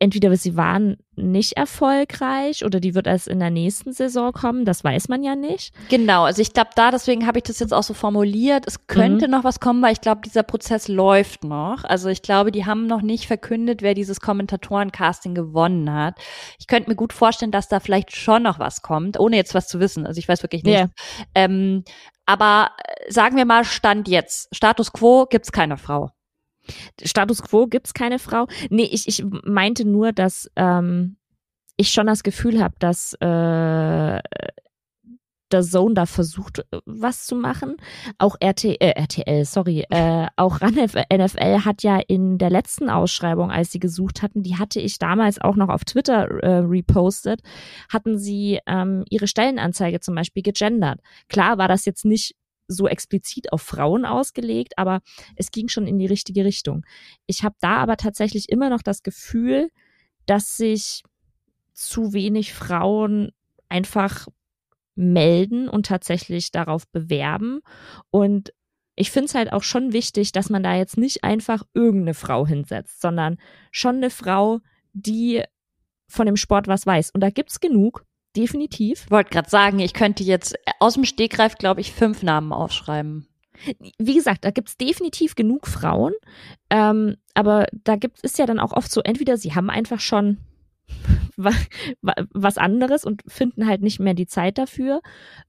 entweder 0.01 0.35
sie 0.35 0.57
waren 0.57 0.97
nicht 1.15 1.53
erfolgreich 1.57 2.65
oder 2.65 2.79
die 2.79 2.95
wird 2.95 3.05
erst 3.05 3.27
in 3.27 3.39
der 3.39 3.51
nächsten 3.51 3.93
Saison 3.93 4.33
kommen, 4.33 4.65
das 4.65 4.83
weiß 4.83 5.09
man 5.09 5.21
ja 5.21 5.35
nicht. 5.35 5.75
Genau, 5.89 6.23
also 6.23 6.41
ich 6.41 6.53
glaube 6.53 6.71
da, 6.75 6.89
deswegen 6.89 7.27
habe 7.27 7.37
ich 7.37 7.43
das 7.43 7.59
jetzt 7.59 7.71
auch 7.71 7.83
so 7.83 7.93
formuliert, 7.93 8.65
es 8.65 8.87
könnte 8.87 9.27
mhm. 9.27 9.31
noch 9.31 9.43
was 9.43 9.59
kommen, 9.59 9.79
weil 9.83 9.93
ich 9.93 10.01
glaube, 10.01 10.21
dieser 10.21 10.41
Prozess 10.41 10.87
läuft 10.87 11.43
noch. 11.43 11.83
Also 11.83 12.09
ich 12.09 12.23
glaube, 12.23 12.51
die 12.51 12.65
haben 12.65 12.87
noch 12.87 13.03
nicht 13.03 13.27
verkündet, 13.27 13.83
wer 13.83 13.93
dieses 13.93 14.19
Kommentatorencasting 14.19 15.35
gewonnen 15.35 15.93
hat. 15.93 16.15
Ich 16.57 16.65
könnte 16.65 16.89
mir 16.89 16.95
gut 16.95 17.13
vorstellen, 17.13 17.51
dass 17.51 17.67
da 17.67 17.79
vielleicht 17.79 18.15
schon 18.15 18.41
noch 18.41 18.57
was 18.57 18.81
kommt, 18.81 19.19
ohne 19.19 19.35
jetzt 19.35 19.53
was 19.53 19.67
zu 19.67 19.79
wissen. 19.79 20.07
Also 20.07 20.17
ich 20.17 20.27
weiß 20.27 20.41
wirklich 20.41 20.63
nicht. 20.63 20.77
Yeah. 20.77 20.89
Ähm, 21.35 21.83
aber 22.25 22.71
äh, 22.77 23.11
sagen 23.11 23.37
wir 23.37 23.45
mal, 23.45 23.65
Stand 23.65 24.07
jetzt, 24.07 24.55
Status 24.55 24.93
quo, 24.93 25.27
gibt's 25.29 25.51
keine 25.51 25.77
Frau. 25.77 26.09
Status 27.03 27.41
quo 27.41 27.67
gibt's 27.67 27.93
keine 27.93 28.19
Frau. 28.19 28.47
Nee, 28.69 28.89
ich, 28.91 29.07
ich 29.07 29.23
meinte 29.43 29.85
nur, 29.85 30.11
dass 30.11 30.49
ähm, 30.55 31.17
ich 31.77 31.91
schon 31.91 32.07
das 32.07 32.23
Gefühl 32.23 32.61
habe, 32.61 32.75
dass 32.79 33.13
äh, 33.13 34.19
der 35.51 35.61
Zone 35.63 35.93
da 35.93 36.05
versucht, 36.05 36.65
was 36.85 37.25
zu 37.25 37.35
machen. 37.35 37.77
Auch 38.17 38.35
RT, 38.43 38.65
äh, 38.65 38.93
RTL, 38.95 39.45
sorry, 39.45 39.85
äh, 39.89 40.27
auch 40.35 40.61
RAN 40.61 40.75
NFL 40.75 41.65
hat 41.65 41.83
ja 41.83 41.99
in 42.07 42.37
der 42.37 42.49
letzten 42.49 42.89
Ausschreibung, 42.89 43.51
als 43.51 43.71
sie 43.71 43.79
gesucht 43.79 44.21
hatten, 44.21 44.43
die 44.43 44.57
hatte 44.57 44.79
ich 44.79 44.99
damals 44.99 45.41
auch 45.41 45.55
noch 45.55 45.69
auf 45.69 45.83
Twitter 45.85 46.29
äh, 46.41 46.57
repostet, 46.59 47.41
hatten 47.89 48.17
sie 48.17 48.59
ähm, 48.65 49.03
ihre 49.09 49.27
Stellenanzeige 49.27 49.99
zum 49.99 50.15
Beispiel 50.15 50.43
gegendert. 50.43 50.99
Klar 51.29 51.57
war 51.57 51.67
das 51.67 51.85
jetzt 51.85 52.05
nicht 52.05 52.35
so 52.71 52.87
explizit 52.87 53.51
auf 53.53 53.61
Frauen 53.61 54.05
ausgelegt, 54.05 54.77
aber 54.77 55.01
es 55.35 55.51
ging 55.51 55.67
schon 55.67 55.87
in 55.87 55.99
die 55.99 56.05
richtige 56.07 56.45
Richtung. 56.45 56.85
Ich 57.27 57.43
habe 57.43 57.55
da 57.59 57.77
aber 57.77 57.97
tatsächlich 57.97 58.49
immer 58.49 58.69
noch 58.69 58.81
das 58.81 59.03
Gefühl, 59.03 59.69
dass 60.25 60.57
sich 60.57 61.03
zu 61.73 62.13
wenig 62.13 62.53
Frauen 62.53 63.31
einfach 63.69 64.27
melden 64.95 65.69
und 65.69 65.85
tatsächlich 65.85 66.51
darauf 66.51 66.87
bewerben. 66.87 67.61
Und 68.09 68.53
ich 68.95 69.11
finde 69.11 69.25
es 69.25 69.35
halt 69.35 69.53
auch 69.53 69.63
schon 69.63 69.93
wichtig, 69.93 70.31
dass 70.31 70.49
man 70.49 70.63
da 70.63 70.75
jetzt 70.75 70.97
nicht 70.97 71.23
einfach 71.23 71.63
irgendeine 71.73 72.13
Frau 72.13 72.45
hinsetzt, 72.45 73.01
sondern 73.01 73.37
schon 73.71 73.97
eine 73.97 74.09
Frau, 74.09 74.59
die 74.93 75.43
von 76.07 76.25
dem 76.25 76.35
Sport 76.35 76.67
was 76.67 76.85
weiß. 76.85 77.11
Und 77.11 77.21
da 77.21 77.29
gibt's 77.29 77.59
genug 77.59 78.05
definitiv. 78.35 79.09
Wollte 79.09 79.31
gerade 79.31 79.49
sagen, 79.49 79.79
ich 79.79 79.93
könnte 79.93 80.23
jetzt 80.23 80.55
aus 80.79 80.95
dem 80.95 81.05
Stegreif, 81.05 81.55
glaube 81.55 81.81
ich, 81.81 81.91
fünf 81.91 82.23
Namen 82.23 82.53
aufschreiben. 82.53 83.27
Wie 83.99 84.15
gesagt, 84.15 84.43
da 84.43 84.51
gibt's 84.51 84.77
definitiv 84.77 85.35
genug 85.35 85.67
Frauen, 85.67 86.13
ähm, 86.69 87.17
aber 87.35 87.67
da 87.83 87.95
gibt 87.95 88.21
ist 88.21 88.39
ja 88.39 88.47
dann 88.47 88.59
auch 88.59 88.73
oft 88.73 88.91
so, 88.91 89.01
entweder 89.01 89.37
sie 89.37 89.53
haben 89.53 89.69
einfach 89.69 89.99
schon 89.99 90.37
was 91.37 92.57
anderes 92.57 93.05
und 93.05 93.21
finden 93.27 93.67
halt 93.67 93.81
nicht 93.81 93.99
mehr 93.99 94.13
die 94.13 94.27
Zeit 94.27 94.57
dafür. 94.57 95.01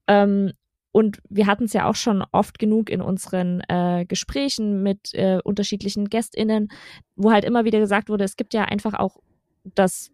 Ähm, 0.07 0.53
und 0.91 1.17
wir 1.27 1.47
hatten 1.47 1.63
es 1.63 1.73
ja 1.73 1.89
auch 1.89 1.95
schon 1.95 2.23
oft 2.31 2.59
genug 2.59 2.91
in 2.91 3.01
unseren 3.01 3.61
äh, 3.67 4.05
Gesprächen 4.07 4.83
mit 4.83 5.13
äh, 5.13 5.39
unterschiedlichen 5.43 6.07
GästInnen, 6.07 6.69
wo 7.15 7.31
halt 7.31 7.45
immer 7.45 7.65
wieder 7.65 7.79
gesagt 7.79 8.09
wurde, 8.09 8.23
es 8.25 8.35
gibt 8.35 8.53
ja 8.53 8.65
einfach 8.65 8.93
auch 8.93 9.17
das 9.63 10.11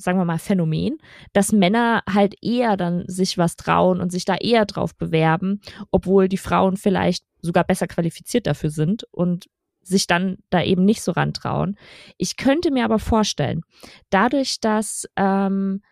sagen 0.00 0.18
wir 0.18 0.24
mal, 0.24 0.38
Phänomen, 0.38 0.98
dass 1.32 1.52
Männer 1.52 2.02
halt 2.08 2.34
eher 2.42 2.76
dann 2.76 3.04
sich 3.06 3.38
was 3.38 3.56
trauen 3.56 4.00
und 4.00 4.10
sich 4.10 4.24
da 4.24 4.36
eher 4.36 4.66
drauf 4.66 4.96
bewerben, 4.96 5.60
obwohl 5.90 6.28
die 6.28 6.38
Frauen 6.38 6.76
vielleicht 6.76 7.24
sogar 7.40 7.64
besser 7.64 7.86
qualifiziert 7.86 8.46
dafür 8.46 8.70
sind 8.70 9.04
und 9.10 9.46
sich 9.82 10.06
dann 10.06 10.38
da 10.50 10.62
eben 10.62 10.84
nicht 10.84 11.02
so 11.02 11.12
rantrauen. 11.12 11.76
Ich 12.16 12.36
könnte 12.36 12.70
mir 12.70 12.84
aber 12.84 12.98
vorstellen, 12.98 13.62
dadurch, 14.10 14.60
dass 14.60 15.06
ähm, 15.16 15.82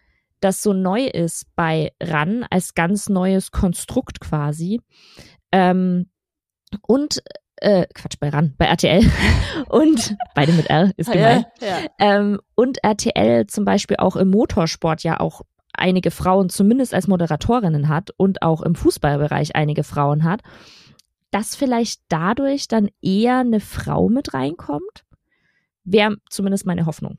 das 0.41 0.63
so 0.63 0.73
neu 0.73 1.07
ist 1.07 1.47
bei 1.57 1.93
RAN 2.01 2.45
als 2.51 2.75
ganz 2.75 3.09
neues 3.09 3.51
Konstrukt 3.51 4.21
quasi 4.21 4.81
ähm, 5.53 6.11
und 6.87 7.23
äh, 7.61 7.87
Quatsch, 7.95 8.19
bei 8.21 8.29
RAN, 8.29 8.55
bei 8.59 8.67
RTL 8.67 9.05
und 9.69 10.17
beide 10.35 10.53
mit 10.53 10.71
R 10.71 10.91
ist 10.97 11.11
gemeint. 11.11 11.47
Ja, 11.61 11.67
ja. 11.67 11.77
Ähm, 11.99 12.41
und 12.55 12.79
RTL 12.83 13.47
zum 13.47 13.65
Beispiel 13.65 13.97
auch 13.99 14.17
im 14.17 14.31
Motorsport 14.31 15.03
ja 15.03 15.21
auch 15.21 15.43
einige 15.73 16.11
Frauen 16.11 16.49
zumindest 16.49 16.95
als 16.95 17.09
Moderatorinnen 17.09 17.89
hat 17.89 18.11
und 18.17 18.43
auch 18.43 18.63
im 18.63 18.75
Fußballbereich 18.75 19.55
einige 19.57 19.85
Frauen 19.85 20.25
hat, 20.25 20.43
dass 21.31 21.57
vielleicht 21.57 22.01
dadurch 22.09 22.69
dann 22.69 22.89
eher 23.03 23.39
eine 23.39 23.61
Frau 23.61 24.09
mit 24.09 24.35
reinkommt, 24.35 25.05
wäre 25.85 26.17
zumindest 26.31 26.67
meine 26.67 26.87
Hoffnung. 26.87 27.19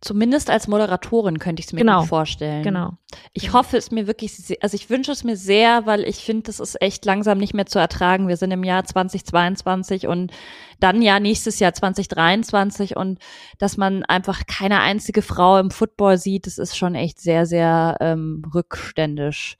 Zumindest 0.00 0.50
als 0.50 0.66
Moderatorin 0.66 1.38
könnte 1.38 1.60
ich 1.60 1.66
es 1.66 1.72
mir 1.72 1.78
genau. 1.80 2.00
gut 2.00 2.08
vorstellen. 2.08 2.64
Genau. 2.64 2.94
Ich 3.32 3.52
hoffe 3.52 3.76
es 3.76 3.92
mir 3.92 4.08
wirklich, 4.08 4.58
also 4.60 4.74
ich 4.74 4.90
wünsche 4.90 5.12
es 5.12 5.22
mir 5.22 5.36
sehr, 5.36 5.86
weil 5.86 6.02
ich 6.02 6.16
finde, 6.16 6.42
das 6.44 6.58
ist 6.58 6.80
echt 6.82 7.04
langsam 7.04 7.38
nicht 7.38 7.54
mehr 7.54 7.66
zu 7.66 7.78
ertragen. 7.78 8.26
Wir 8.26 8.36
sind 8.36 8.50
im 8.50 8.64
Jahr 8.64 8.84
2022 8.84 10.08
und 10.08 10.32
dann 10.80 11.02
ja 11.02 11.20
nächstes 11.20 11.60
Jahr 11.60 11.72
2023 11.72 12.96
und 12.96 13.20
dass 13.58 13.76
man 13.76 14.02
einfach 14.04 14.42
keine 14.46 14.80
einzige 14.80 15.22
Frau 15.22 15.58
im 15.58 15.70
Football 15.70 16.18
sieht, 16.18 16.46
das 16.46 16.58
ist 16.58 16.76
schon 16.76 16.96
echt 16.96 17.20
sehr, 17.20 17.46
sehr 17.46 17.98
ähm, 18.00 18.42
rückständisch. 18.52 19.56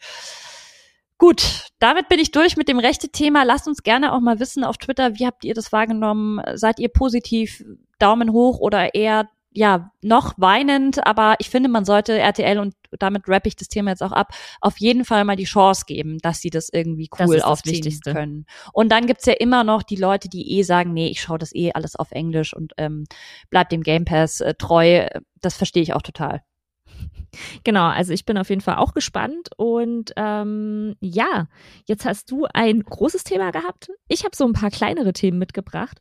Gut, 1.18 1.68
damit 1.78 2.08
bin 2.08 2.18
ich 2.18 2.32
durch 2.32 2.56
mit 2.56 2.66
dem 2.66 2.80
rechte 2.80 3.10
Thema. 3.10 3.44
Lasst 3.44 3.68
uns 3.68 3.84
gerne 3.84 4.12
auch 4.12 4.20
mal 4.20 4.40
wissen 4.40 4.64
auf 4.64 4.76
Twitter, 4.76 5.20
wie 5.20 5.26
habt 5.26 5.44
ihr 5.44 5.54
das 5.54 5.70
wahrgenommen? 5.70 6.40
Seid 6.54 6.80
ihr 6.80 6.88
positiv? 6.88 7.62
Daumen 8.00 8.32
hoch 8.32 8.58
oder 8.58 8.96
eher 8.96 9.28
ja, 9.54 9.90
noch 10.02 10.34
weinend, 10.36 11.06
aber 11.06 11.36
ich 11.38 11.50
finde, 11.50 11.68
man 11.68 11.84
sollte 11.84 12.18
RTL 12.18 12.58
und 12.58 12.74
damit 12.98 13.28
rappe 13.28 13.48
ich 13.48 13.56
das 13.56 13.68
Thema 13.68 13.90
jetzt 13.90 14.02
auch 14.02 14.12
ab, 14.12 14.34
auf 14.60 14.78
jeden 14.78 15.04
Fall 15.04 15.24
mal 15.24 15.36
die 15.36 15.44
Chance 15.44 15.84
geben, 15.86 16.18
dass 16.18 16.40
sie 16.40 16.50
das 16.50 16.68
irgendwie 16.70 17.08
cool 17.18 17.36
das 17.36 17.44
aufziehen 17.44 17.76
Wichtigste. 17.76 18.12
können. 18.12 18.46
Und 18.72 18.90
dann 18.90 19.06
gibt's 19.06 19.26
ja 19.26 19.34
immer 19.34 19.64
noch 19.64 19.82
die 19.82 19.96
Leute, 19.96 20.28
die 20.28 20.58
eh 20.58 20.62
sagen, 20.62 20.92
nee, 20.92 21.08
ich 21.08 21.20
schaue 21.20 21.38
das 21.38 21.54
eh 21.54 21.72
alles 21.72 21.96
auf 21.96 22.12
Englisch 22.12 22.54
und 22.54 22.72
ähm, 22.76 23.04
bleib 23.50 23.68
dem 23.70 23.82
Game 23.82 24.04
Pass 24.04 24.40
äh, 24.40 24.54
treu. 24.54 25.06
Das 25.40 25.56
verstehe 25.56 25.82
ich 25.82 25.94
auch 25.94 26.02
total. 26.02 26.42
Genau, 27.64 27.86
also 27.86 28.12
ich 28.12 28.24
bin 28.24 28.36
auf 28.36 28.50
jeden 28.50 28.60
Fall 28.60 28.76
auch 28.76 28.92
gespannt. 28.92 29.50
Und 29.56 30.12
ähm, 30.16 30.96
ja, 31.00 31.48
jetzt 31.86 32.04
hast 32.04 32.30
du 32.30 32.46
ein 32.52 32.82
großes 32.82 33.24
Thema 33.24 33.50
gehabt. 33.52 33.90
Ich 34.08 34.24
habe 34.24 34.36
so 34.36 34.44
ein 34.44 34.52
paar 34.52 34.70
kleinere 34.70 35.12
Themen 35.12 35.38
mitgebracht. 35.38 35.98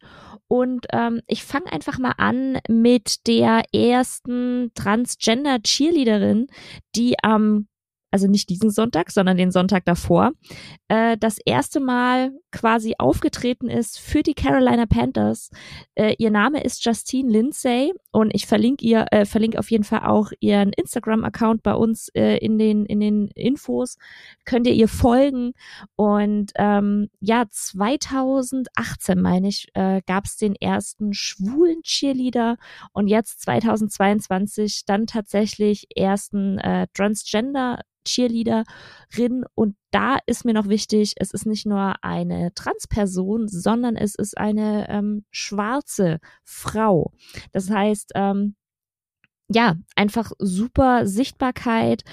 Und 0.48 0.88
ähm, 0.92 1.22
ich 1.28 1.46
fange 1.46 1.72
einfach 1.72 1.98
mal 1.98 2.14
an 2.18 2.60
mit 2.68 3.28
der 3.28 3.64
ersten 3.74 4.72
Transgender-Cheerleaderin, 4.76 6.48
die 6.96 7.16
am 7.24 7.68
also 8.12 8.28
nicht 8.28 8.50
diesen 8.50 8.70
Sonntag, 8.70 9.10
sondern 9.10 9.38
den 9.38 9.52
Sonntag 9.52 9.86
davor, 9.86 10.34
äh, 10.90 11.18
das 11.18 11.38
erste 11.46 11.80
Mal 11.80 12.32
quasi 12.52 12.96
aufgetreten 12.98 13.70
ist 13.70 14.00
für 14.00 14.24
die 14.24 14.34
Carolina 14.34 14.86
Panthers. 14.86 15.50
Äh, 15.96 16.16
ihr 16.18 16.32
Name 16.32 16.64
ist 16.64 16.84
Justine 16.86 17.32
Lindsay 17.32 17.94
und 18.12 18.34
ich 18.34 18.46
verlinke 18.46 18.86
ihr, 18.86 19.06
äh, 19.12 19.26
verlinke 19.26 19.60
auf 19.60 19.72
jeden 19.72 19.84
Fall 19.84 20.02
auch 20.06 20.32
ihren 20.40 20.74
Instagram-Account 20.74 21.64
bei 21.64 21.74
uns 21.74 22.10
äh, 22.10 22.38
in 22.38 22.58
den 22.58 22.86
in 22.86 23.00
den 23.00 23.28
Infos. 23.30 23.98
Könnt 24.46 24.68
ihr 24.68 24.74
ihr 24.74 24.88
folgen 24.88 25.54
und 25.96 26.52
ähm, 26.56 27.10
ja 27.20 27.46
2018 27.50 29.22
meine 29.22 29.48
ich 29.48 29.68
äh, 29.74 30.02
gab 30.06 30.26
es 30.26 30.38
den 30.38 30.56
ersten 30.56 31.14
schwulen 31.14 31.82
Cheerleader 31.84 32.58
und 32.94 33.08
jetzt 33.08 33.42
2022 33.42 34.84
dann 34.86 35.08
tatsächlich 35.08 35.88
ersten 35.96 36.58
äh, 36.60 36.88
Transgender 36.94 37.80
Cheerleaderin 38.06 39.46
und 39.56 39.76
da 39.92 40.18
ist 40.26 40.46
mir 40.46 40.54
noch 40.54 40.70
wichtig, 40.70 41.14
es 41.18 41.32
ist 41.32 41.46
nicht 41.46 41.66
nur 41.66 41.96
eine 42.02 42.54
Transperson, 42.54 43.48
sondern 43.48 43.96
es 43.96 44.16
ist 44.16 44.38
eine 44.38 44.90
ähm, 44.90 45.26
schwarze 45.32 46.20
Frau. 46.44 47.12
Das 47.52 47.70
heißt, 47.70 48.12
ähm, 48.16 48.56
ja, 49.50 49.76
einfach 49.96 50.32
super 50.40 51.06
Sichtbarkeit. 51.06 52.04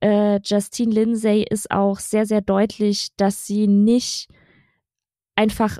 Äh, 0.00 0.40
Justine 0.44 0.92
Lindsay 0.92 1.44
ist 1.48 1.70
auch 1.70 1.98
sehr, 1.98 2.24
sehr 2.24 2.40
deutlich, 2.40 3.08
dass 3.16 3.46
sie 3.46 3.66
nicht 3.66 4.28
einfach 5.34 5.78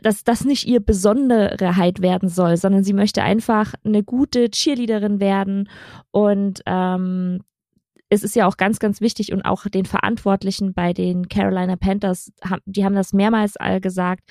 dass 0.00 0.24
das 0.24 0.44
nicht 0.46 0.66
ihr 0.66 0.80
Besonderheit 0.80 2.00
werden 2.00 2.30
soll, 2.30 2.56
sondern 2.56 2.82
sie 2.82 2.94
möchte 2.94 3.22
einfach 3.22 3.74
eine 3.84 4.02
gute 4.02 4.48
Cheerleaderin 4.50 5.20
werden 5.20 5.68
und 6.10 6.62
ähm, 6.64 7.42
es 8.12 8.22
ist 8.22 8.36
ja 8.36 8.46
auch 8.46 8.58
ganz, 8.58 8.78
ganz 8.78 9.00
wichtig 9.00 9.32
und 9.32 9.42
auch 9.42 9.64
den 9.68 9.86
Verantwortlichen 9.86 10.74
bei 10.74 10.92
den 10.92 11.28
Carolina 11.30 11.76
Panthers, 11.76 12.30
die 12.66 12.84
haben 12.84 12.94
das 12.94 13.14
mehrmals 13.14 13.54
gesagt, 13.80 14.28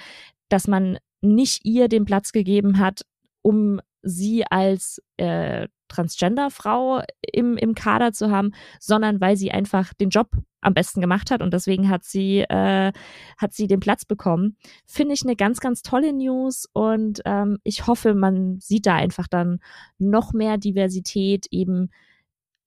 dass 0.50 0.67
man 0.67 1.00
nicht 1.22 1.65
ihr 1.65 1.88
den 1.88 2.06
Platz 2.06 2.32
gegeben 2.32 2.78
hat, 2.78 3.02
um 3.41 3.82
sie 4.04 4.46
als 4.46 5.02
äh, 5.17 5.67
Transgender-Frau 5.88 7.02
im, 7.34 7.58
im 7.58 7.74
Kader 7.74 8.13
zu 8.13 8.30
haben, 8.30 8.52
sondern 8.80 9.20
weil 9.20 9.36
sie 9.36 9.50
einfach 9.50 9.96
den 9.96 10.10
Job 10.10 10.30
am 10.62 10.76
besten 10.76 11.02
gemacht 11.02 11.32
hat 11.32 11.41
und 11.41 11.52
deswegen 11.52 11.89
hat 11.89 12.04
sie 12.04 12.41
äh, 12.41 12.91
hat 13.38 13.54
sie 13.54 13.65
den 13.65 13.80
Platz 13.80 14.06
bekommen. 14.06 14.58
Finde 14.86 15.15
ich 15.15 15.24
eine 15.24 15.36
ganz 15.36 15.60
ganz 15.60 15.82
tolle 15.82 16.13
News 16.13 16.67
und 16.72 17.22
ähm, 17.26 17.58
ich 17.63 17.88
hoffe, 17.88 18.13
man 18.13 18.60
sieht 18.60 18.86
da 18.86 18.96
einfach 18.96 19.28
dann 19.28 19.60
noch 19.98 20.34
mehr 20.34 20.60
Diversität 20.60 21.48
eben 21.50 21.89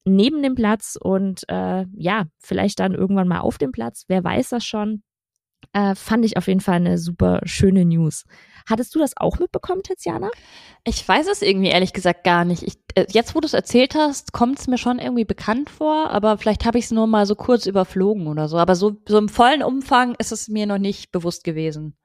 neben 0.05 0.43
dem 0.43 0.55
Platz 0.55 0.97
und 1.01 1.43
äh, 1.49 1.87
ja, 1.97 2.25
vielleicht 2.38 2.81
dann 2.81 2.95
irgendwann 2.95 3.29
mal 3.29 3.40
auf 3.40 3.59
dem 3.59 3.73
Platz. 3.73 4.05
Wer 4.09 4.23
weiß 4.23 4.51
das 4.51 4.64
schon? 4.64 5.03
Äh, 5.73 5.95
fand 5.95 6.25
ich 6.25 6.37
auf 6.37 6.47
jeden 6.47 6.61
Fall 6.61 6.77
eine 6.77 6.99
super 6.99 7.40
schöne 7.45 7.85
News. 7.85 8.25
Hattest 8.69 8.95
du 8.95 8.99
das 8.99 9.17
auch 9.17 9.38
mitbekommen, 9.38 9.83
Tatjana? 9.83 10.31
Ich 10.85 11.07
weiß 11.07 11.27
es 11.29 11.43
irgendwie 11.43 11.69
ehrlich 11.69 11.93
gesagt 11.93 12.25
gar 12.25 12.45
nicht. 12.45 12.62
Ich, 12.62 12.75
äh, 12.95 13.07
jetzt, 13.09 13.35
wo 13.35 13.40
du 13.40 13.47
es 13.47 13.55
erzählt 13.55 13.95
hast, 13.95 14.33
kommt 14.33 14.59
es 14.59 14.67
mir 14.67 14.79
schon 14.79 14.99
irgendwie 14.99 15.25
bekannt 15.25 15.71
vor, 15.71 16.11
aber 16.11 16.37
vielleicht 16.38 16.67
habe 16.67 16.79
ich 16.79 16.85
es 16.85 16.90
nur 16.90 17.07
mal 17.07 17.25
so 17.25 17.35
kurz 17.35 17.67
überflogen 17.67 18.27
oder 18.27 18.49
so. 18.49 18.59
Aber 18.59 18.75
so, 18.75 18.97
so 19.09 19.19
im 19.19 19.29
vollen 19.29 19.62
Umfang 19.62 20.14
ist 20.19 20.33
es 20.33 20.49
mir 20.49 20.67
noch 20.67 20.79
nicht 20.79 21.12
bewusst 21.12 21.45
gewesen 21.45 21.97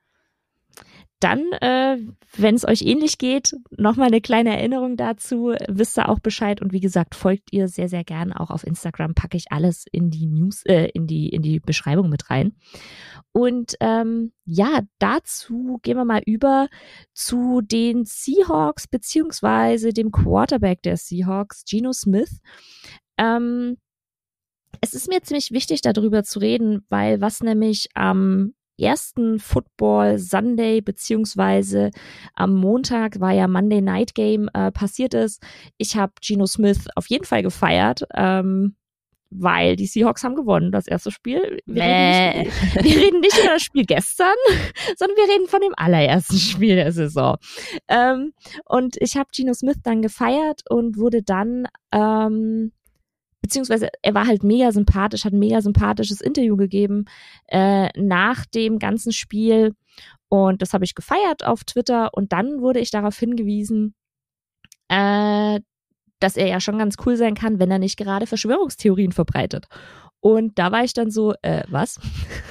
dann, 1.19 1.51
äh, 1.62 1.97
wenn 2.38 2.55
es 2.55 2.65
euch 2.65 2.82
ähnlich 2.82 3.17
geht, 3.17 3.55
nochmal 3.77 4.08
eine 4.08 4.21
kleine 4.21 4.55
Erinnerung 4.55 4.95
dazu, 4.95 5.53
wisst 5.67 5.97
ihr 5.97 6.08
auch 6.08 6.19
Bescheid 6.19 6.62
und 6.62 6.71
wie 6.71 6.79
gesagt, 6.79 7.15
folgt 7.15 7.51
ihr 7.51 7.67
sehr, 7.67 7.89
sehr 7.89 8.03
gern 8.03 8.32
auch 8.32 8.49
auf 8.49 8.65
Instagram, 8.65 9.15
packe 9.15 9.36
ich 9.36 9.51
alles 9.51 9.86
in 9.91 10.10
die 10.10 10.27
News, 10.27 10.63
äh, 10.65 10.89
in 10.93 11.08
die, 11.08 11.29
in 11.29 11.41
die 11.41 11.60
Beschreibung 11.60 12.10
mit 12.10 12.29
rein. 12.29 12.53
Und 13.34 13.75
ähm, 13.82 14.32
ja, 14.45 14.82
dazu 14.99 15.79
gehen 15.82 15.97
wir 15.97 16.05
mal 16.05 16.21
über 16.25 16.67
zu 17.13 17.62
den 17.62 18.05
Seahawks 18.05 18.88
beziehungsweise 18.88 19.91
dem 19.93 20.12
Quarterback 20.12 20.82
der 20.84 20.97
Seahawks, 20.97 21.65
Geno 21.65 21.91
Smith. 21.91 22.39
Ähm, 23.17 23.77
es 24.82 24.93
ist 24.93 25.10
mir 25.10 25.21
ziemlich 25.21 25.51
wichtig, 25.51 25.82
darüber 25.82 26.23
zu 26.23 26.39
reden, 26.39 26.86
weil 26.89 27.19
was 27.19 27.41
nämlich 27.41 27.89
am 27.95 28.53
ersten 28.82 29.39
Football 29.39 30.18
Sunday 30.18 30.82
beziehungsweise 30.82 31.92
am 32.34 32.56
Montag 32.56 33.20
war 33.20 33.32
ja 33.32 33.48
Monday 33.48 33.82
Night 33.82 34.15
Game 34.15 34.50
äh, 34.54 34.72
passiert 34.72 35.13
ist. 35.13 35.42
Ich 35.78 35.96
habe 35.96 36.13
Geno 36.22 36.46
Smith 36.46 36.88
auf 36.96 37.08
jeden 37.08 37.26
Fall 37.26 37.44
gefeiert. 37.44 38.04
Ähm, 38.15 38.76
weil 39.32 39.76
die 39.76 39.86
Seahawks 39.86 40.24
haben 40.24 40.36
gewonnen, 40.36 40.72
das 40.72 40.88
erste 40.88 41.12
Spiel. 41.12 41.60
Wir, 41.65 41.84
reden 41.84 42.44
nicht, 42.44 42.74
wir 42.84 43.04
reden 43.04 43.20
nicht, 43.20 43.38
über 43.38 43.54
das 43.54 43.62
Spiel 43.62 43.86
gestern, 43.86 44.36
sondern 44.98 45.18
wir 45.18 45.34
reden 45.36 45.48
von 45.48 45.62
dem 45.62 45.74
allerersten 45.76 46.38
Spiel 46.38 46.76
der 46.76 46.92
Saison. 46.92 47.38
Ähm, 47.88 48.34
und 48.65 48.98
ich 49.00 49.18
habe 49.18 49.30
Geno 49.36 49.54
Smith 49.54 49.78
dann 49.84 50.02
gefeiert 50.02 50.63
und 50.70 50.98
wurde 50.98 51.22
dann 51.22 51.68
ähm, 51.92 52.72
beziehungsweise 53.41 53.89
er 54.02 54.13
war 54.13 54.28
halt 54.28 54.43
mega 54.43 54.71
sympathisch, 54.71 55.25
hat 55.25 55.34
ein 55.34 55.39
mega 55.39 55.62
sympathisches 55.62 56.21
Interview 56.21 56.58
gegeben 56.58 57.06
äh, 57.47 57.89
nach 57.99 58.45
dem 58.45 58.80
ganzen 58.80 59.12
Spiel. 59.12 59.73
Und 60.30 60.62
das 60.62 60.73
habe 60.73 60.86
ich 60.86 60.95
gefeiert 60.95 61.45
auf 61.45 61.63
Twitter. 61.63 62.13
Und 62.13 62.32
dann 62.32 62.62
wurde 62.62 62.80
ich 62.80 62.91
darauf 62.91 63.17
hingewiesen, 63.17 63.95
äh, 64.89 65.60
dass 66.19 66.38
er 66.38 66.47
ja 66.47 66.60
schon 66.60 66.78
ganz 66.78 66.95
cool 67.06 67.15
sein 67.15 67.34
kann, 67.34 67.60
wenn 67.60 67.71
er 67.71 67.80
nicht 67.80 67.97
gerade 67.97 68.28
Verschwörungstheorien 68.28 69.12
verbreitet. 69.12 69.67
Und 70.21 70.60
da 70.60 70.71
war 70.71 70.84
ich 70.84 70.93
dann 70.93 71.12
so, 71.12 71.34
äh, 71.41 71.63
was? 71.69 71.99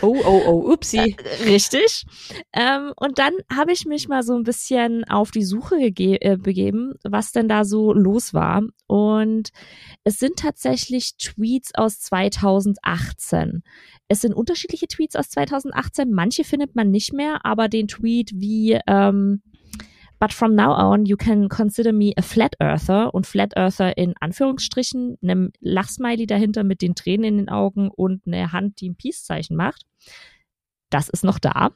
Oh, 0.01 0.17
oh, 0.25 0.43
oh, 0.47 0.73
upsi. 0.73 1.17
Äh, 1.29 1.45
richtig. 1.45 2.05
Ähm, 2.53 2.93
und 2.97 3.19
dann 3.19 3.33
habe 3.55 3.73
ich 3.73 3.85
mich 3.85 4.09
mal 4.09 4.23
so 4.23 4.35
ein 4.35 4.45
bisschen 4.45 5.05
auf 5.05 5.31
die 5.31 5.43
Suche 5.43 5.77
äh, 5.77 6.37
begeben, 6.37 6.95
was 7.05 7.33
denn 7.33 7.49
da 7.49 7.65
so 7.65 7.93
los 7.93 8.33
war. 8.33 8.63
Und 8.87 9.51
es 10.05 10.19
sind 10.19 10.37
tatsächlich 10.37 11.17
Tweets 11.17 11.75
aus 11.75 12.01
2018. 12.01 13.63
Es 14.09 14.21
sind 14.21 14.33
unterschiedliche 14.33 14.87
Tweets 14.87 15.17
aus 15.17 15.29
2018. 15.31 16.13
Manche 16.13 16.45
findet 16.45 16.75
man 16.75 16.91
nicht 16.91 17.13
mehr, 17.13 17.45
aber 17.45 17.69
den 17.69 17.89
Tweet 17.89 18.31
wie 18.35 18.79
ähm, 18.87 19.43
But 20.19 20.33
from 20.33 20.55
now 20.55 20.73
on, 20.73 21.07
you 21.07 21.17
can 21.17 21.49
consider 21.49 21.93
me 21.93 22.13
a 22.17 22.23
flat 22.23 22.55
earther 22.61 23.15
und 23.15 23.27
flat 23.27 23.57
earther 23.57 23.97
in 23.97 24.15
Anführungsstrichen, 24.19 25.17
einem 25.23 25.53
Lachsmiley 25.61 26.27
dahinter 26.27 26.65
mit 26.65 26.83
den 26.83 26.95
Tränen 26.95 27.25
in 27.25 27.37
den 27.39 27.49
Augen 27.49 27.91
und 27.91 28.27
eine 28.27 28.53
Hand, 28.53 28.81
die 28.81 28.91
ein 28.91 28.97
Peace-Zeichen 28.97 29.57
macht. 29.57 29.87
Das 30.91 31.09
ist 31.09 31.25
noch 31.25 31.39
da. 31.39 31.71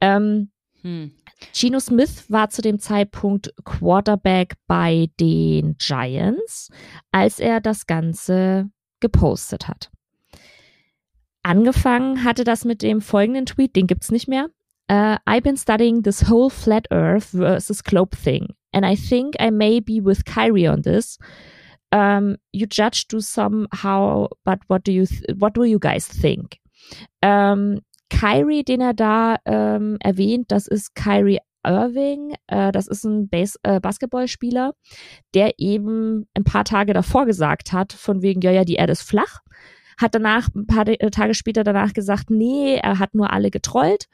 Ähm, 0.00 0.50
hm. 0.82 1.12
Geno 1.54 1.80
Smith 1.80 2.26
war 2.28 2.50
zu 2.50 2.62
dem 2.62 2.78
Zeitpunkt 2.78 3.52
Quarterback 3.64 4.54
bei 4.66 5.08
den 5.20 5.76
Giants, 5.78 6.70
als 7.10 7.38
er 7.40 7.60
das 7.60 7.86
Ganze 7.86 8.70
gepostet 9.00 9.68
hat. 9.68 9.90
Angefangen 11.42 12.24
hatte 12.24 12.44
das 12.44 12.64
mit 12.64 12.82
dem 12.82 13.00
folgenden 13.00 13.46
Tweet, 13.46 13.74
den 13.74 13.86
gibt's 13.86 14.10
nicht 14.10 14.28
mehr. 14.28 14.48
Uh, 14.92 15.16
I've 15.26 15.42
been 15.42 15.56
studying 15.56 16.02
this 16.02 16.20
whole 16.20 16.50
flat 16.50 16.86
Earth 16.90 17.30
versus 17.30 17.80
globe 17.80 18.14
thing, 18.14 18.54
and 18.74 18.84
I 18.84 18.94
think 18.94 19.34
I 19.40 19.48
may 19.48 19.80
be 19.80 20.02
with 20.02 20.26
Kyrie 20.26 20.66
on 20.66 20.82
this. 20.82 21.16
Um, 21.92 22.36
you 22.52 22.66
judge 22.66 23.08
do 23.08 23.22
somehow, 23.22 24.26
but 24.44 24.58
what 24.66 24.84
do 24.84 24.92
you 24.92 25.06
what 25.38 25.54
do 25.54 25.64
you 25.64 25.78
guys 25.78 26.06
think? 26.06 26.58
Um, 27.22 27.78
Kyrie, 28.10 28.64
den 28.64 28.82
er 28.82 28.92
da 28.92 29.36
ähm, 29.46 29.96
erwähnt, 30.04 30.52
das 30.52 30.66
ist 30.66 30.94
Kyrie 30.94 31.38
Irving, 31.64 32.34
äh, 32.48 32.70
das 32.70 32.86
ist 32.86 33.04
ein 33.04 33.30
Base 33.30 33.58
äh, 33.62 33.80
Basketballspieler, 33.80 34.74
der 35.32 35.58
eben 35.58 36.26
ein 36.34 36.44
paar 36.44 36.64
Tage 36.64 36.92
davor 36.92 37.24
gesagt 37.24 37.72
hat, 37.72 37.94
von 37.94 38.20
wegen, 38.20 38.42
ja, 38.42 38.50
ja, 38.50 38.64
die 38.64 38.74
Erde 38.74 38.92
ist 38.92 39.08
flach, 39.08 39.40
hat 39.98 40.14
danach, 40.14 40.48
ein 40.54 40.66
paar 40.66 40.84
Tage 40.84 41.32
später 41.32 41.64
danach 41.64 41.94
gesagt, 41.94 42.28
nee, 42.28 42.74
er 42.74 42.98
hat 42.98 43.14
nur 43.14 43.32
alle 43.32 43.50
getrollt 43.50 44.08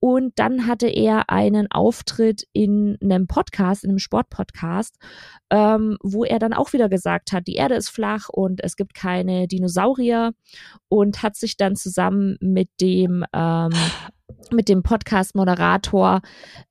Und 0.00 0.38
dann 0.38 0.66
hatte 0.66 0.88
er 0.88 1.28
einen 1.28 1.70
Auftritt 1.70 2.46
in 2.52 2.96
einem 3.02 3.26
Podcast, 3.26 3.84
in 3.84 3.90
einem 3.90 3.98
Sportpodcast, 3.98 4.96
ähm, 5.50 5.98
wo 6.02 6.24
er 6.24 6.38
dann 6.38 6.54
auch 6.54 6.72
wieder 6.72 6.88
gesagt 6.88 7.32
hat, 7.32 7.46
die 7.46 7.54
Erde 7.54 7.74
ist 7.74 7.90
flach 7.90 8.28
und 8.30 8.64
es 8.64 8.76
gibt 8.76 8.94
keine 8.94 9.46
Dinosaurier 9.46 10.32
und 10.88 11.22
hat 11.22 11.36
sich 11.36 11.58
dann 11.58 11.76
zusammen 11.76 12.36
mit 12.40 12.68
dem 12.80 13.24
ähm, 13.34 13.72
mit 14.50 14.68
dem 14.68 14.82
Podcast-Moderator 14.82 16.22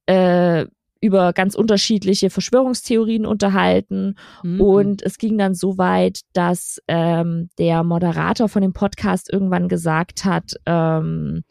äh, 0.07 0.65
über 1.01 1.33
ganz 1.33 1.55
unterschiedliche 1.55 2.29
Verschwörungstheorien 2.29 3.25
unterhalten. 3.25 4.15
Mhm. 4.43 4.61
Und 4.61 5.01
es 5.01 5.17
ging 5.17 5.37
dann 5.37 5.53
so 5.53 5.77
weit, 5.77 6.21
dass 6.33 6.81
ähm, 6.87 7.49
der 7.57 7.83
Moderator 7.83 8.49
von 8.49 8.61
dem 8.61 8.73
Podcast 8.73 9.31
irgendwann 9.31 9.69
gesagt 9.69 10.25
hat, 10.25 10.55
ähm, 10.65 11.43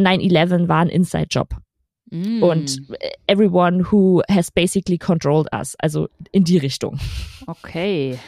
9-11 0.00 0.68
war 0.68 0.80
ein 0.80 0.88
Inside-Job. 0.88 1.54
Mm. 2.10 2.42
Und 2.42 2.82
everyone 3.26 3.90
who 3.90 4.22
has 4.28 4.50
basically 4.50 4.98
controlled 4.98 5.48
us. 5.54 5.76
Also 5.78 6.08
in 6.32 6.44
die 6.44 6.58
Richtung. 6.58 6.98
Okay. 7.46 8.18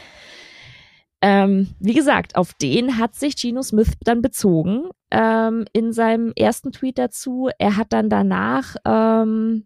Ähm, 1.21 1.69
wie 1.79 1.93
gesagt, 1.93 2.35
auf 2.35 2.53
den 2.53 2.97
hat 2.97 3.15
sich 3.15 3.37
Geno 3.37 3.61
Smith 3.61 3.93
dann 4.01 4.21
bezogen 4.21 4.89
ähm, 5.09 5.65
in 5.71 5.93
seinem 5.93 6.33
ersten 6.35 6.73
Tweet 6.73 6.97
dazu. 6.97 7.49
Er 7.59 7.77
hat 7.77 7.93
dann 7.93 8.09
danach 8.09 8.75
ähm, 8.85 9.65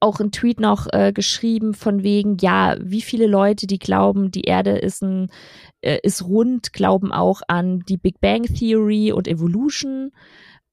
auch 0.00 0.20
einen 0.20 0.30
Tweet 0.30 0.60
noch 0.60 0.86
äh, 0.92 1.12
geschrieben 1.12 1.74
von 1.74 2.02
wegen, 2.02 2.36
ja, 2.40 2.76
wie 2.80 3.02
viele 3.02 3.26
Leute, 3.26 3.66
die 3.66 3.78
glauben, 3.78 4.30
die 4.30 4.42
Erde 4.42 4.78
ist 4.78 5.02
ein 5.02 5.30
äh, 5.80 5.98
ist 6.02 6.24
rund, 6.24 6.72
glauben 6.72 7.12
auch 7.12 7.42
an 7.48 7.80
die 7.88 7.96
Big 7.96 8.20
Bang 8.20 8.44
Theory 8.44 9.12
und 9.12 9.28
Evolution. 9.28 10.12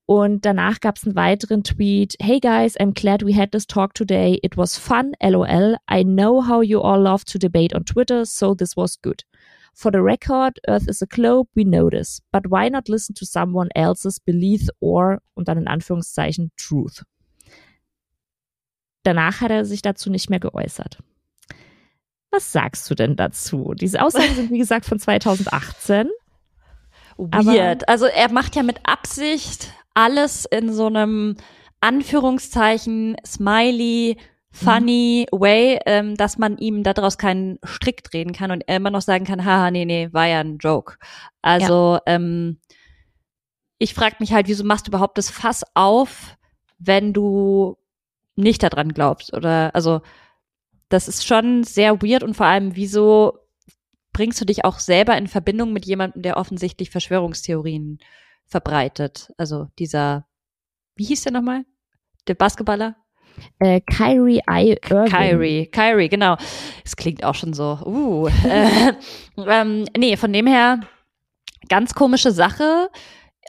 Und 0.05 0.45
danach 0.45 0.81
gab 0.81 0.97
es 0.97 1.05
einen 1.05 1.15
weiteren 1.15 1.63
Tweet. 1.63 2.15
Hey 2.21 2.39
guys, 2.39 2.77
I'm 2.77 2.93
glad 2.93 3.25
we 3.25 3.35
had 3.35 3.51
this 3.51 3.65
talk 3.65 3.93
today. 3.93 4.39
It 4.43 4.57
was 4.57 4.77
fun, 4.77 5.13
lol. 5.21 5.77
I 5.89 6.03
know 6.03 6.45
how 6.45 6.61
you 6.61 6.81
all 6.81 7.01
love 7.01 7.23
to 7.25 7.39
debate 7.39 7.73
on 7.73 7.85
Twitter, 7.85 8.25
so 8.25 8.53
this 8.53 8.75
was 8.75 9.01
good. 9.01 9.23
For 9.73 9.89
the 9.89 10.01
record, 10.01 10.59
Earth 10.67 10.89
is 10.89 11.01
a 11.01 11.05
globe, 11.05 11.47
we 11.55 11.63
know 11.63 11.89
this. 11.89 12.19
But 12.33 12.47
why 12.47 12.67
not 12.67 12.89
listen 12.89 13.15
to 13.15 13.25
someone 13.25 13.69
else's 13.73 14.19
belief 14.19 14.67
or, 14.81 15.21
und 15.33 15.47
dann 15.47 15.57
in 15.57 15.67
Anführungszeichen, 15.67 16.51
truth? 16.57 17.03
Danach 19.03 19.41
hat 19.41 19.51
er 19.51 19.65
sich 19.65 19.81
dazu 19.81 20.09
nicht 20.09 20.29
mehr 20.29 20.39
geäußert. 20.39 20.99
Was 22.31 22.51
sagst 22.51 22.89
du 22.89 22.95
denn 22.95 23.15
dazu? 23.15 23.73
Diese 23.73 24.01
Aussagen 24.01 24.35
sind, 24.35 24.51
wie 24.51 24.57
gesagt, 24.57 24.85
von 24.85 24.99
2018. 24.99 26.09
Weird. 27.17 27.87
also 27.87 28.05
er 28.05 28.31
macht 28.31 28.55
ja 28.55 28.63
mit 28.63 28.79
Absicht 28.83 29.73
alles 29.93 30.45
in 30.45 30.73
so 30.73 30.87
einem 30.87 31.35
Anführungszeichen 31.81 33.17
Smiley, 33.25 34.17
funny 34.51 35.27
mhm. 35.31 35.39
way, 35.39 35.79
ähm, 35.85 36.15
dass 36.15 36.37
man 36.37 36.57
ihm 36.57 36.83
daraus 36.83 37.17
keinen 37.17 37.59
Strick 37.63 38.03
drehen 38.03 38.33
kann 38.33 38.51
und 38.51 38.63
er 38.67 38.77
immer 38.77 38.91
noch 38.91 39.01
sagen 39.01 39.25
kann, 39.25 39.45
haha, 39.45 39.71
nee, 39.71 39.85
nee, 39.85 40.09
war 40.11 40.25
ja 40.25 40.39
ein 40.39 40.57
Joke. 40.57 40.95
Also 41.41 41.95
ja. 41.95 42.01
ähm, 42.05 42.59
ich 43.77 43.93
frage 43.93 44.17
mich 44.19 44.31
halt, 44.31 44.47
wieso 44.47 44.63
machst 44.63 44.87
du 44.87 44.91
überhaupt 44.91 45.17
das 45.17 45.29
Fass 45.29 45.63
auf, 45.73 46.37
wenn 46.77 47.13
du 47.13 47.77
nicht 48.35 48.63
daran 48.63 48.93
glaubst? 48.93 49.33
Oder 49.33 49.73
also 49.75 50.01
das 50.89 51.07
ist 51.07 51.25
schon 51.25 51.63
sehr 51.63 52.01
weird 52.01 52.23
und 52.23 52.35
vor 52.35 52.45
allem, 52.45 52.75
wieso 52.75 53.37
bringst 54.13 54.41
du 54.41 54.45
dich 54.45 54.65
auch 54.65 54.79
selber 54.79 55.17
in 55.17 55.27
Verbindung 55.27 55.73
mit 55.73 55.85
jemandem, 55.85 56.21
der 56.21 56.37
offensichtlich 56.37 56.89
Verschwörungstheorien 56.89 57.99
verbreitet? 58.45 59.31
Also 59.37 59.67
dieser, 59.79 60.27
wie 60.95 61.05
hieß 61.05 61.23
der 61.23 61.31
nochmal? 61.31 61.63
Der 62.27 62.35
Basketballer? 62.35 62.97
Äh, 63.59 63.81
Kyrie 63.81 64.41
I. 64.49 64.77
Irving. 64.89 65.09
Kyrie, 65.09 65.65
Kyrie, 65.67 66.09
genau. 66.09 66.35
Es 66.83 66.95
klingt 66.95 67.23
auch 67.23 67.35
schon 67.35 67.53
so. 67.53 67.79
Uh, 67.85 68.27
äh, 68.45 68.93
ähm, 69.37 69.85
nee, 69.97 70.17
von 70.17 70.33
dem 70.33 70.47
her 70.47 70.81
ganz 71.69 71.93
komische 71.93 72.31
Sache 72.31 72.89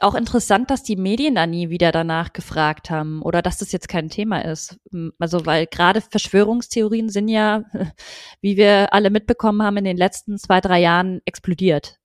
auch 0.03 0.15
interessant, 0.15 0.69
dass 0.69 0.83
die 0.83 0.95
Medien 0.95 1.35
da 1.35 1.47
nie 1.47 1.69
wieder 1.69 1.91
danach 1.91 2.33
gefragt 2.33 2.89
haben 2.89 3.21
oder 3.21 3.41
dass 3.41 3.57
das 3.57 3.71
jetzt 3.71 3.87
kein 3.87 4.09
Thema 4.09 4.43
ist. 4.43 4.77
Also, 5.19 5.45
weil 5.45 5.67
gerade 5.67 6.01
Verschwörungstheorien 6.01 7.09
sind 7.09 7.27
ja, 7.27 7.63
wie 8.41 8.57
wir 8.57 8.93
alle 8.93 9.09
mitbekommen 9.09 9.63
haben, 9.63 9.77
in 9.77 9.85
den 9.85 9.97
letzten 9.97 10.37
zwei, 10.37 10.61
drei 10.61 10.79
Jahren 10.79 11.21
explodiert. 11.25 11.99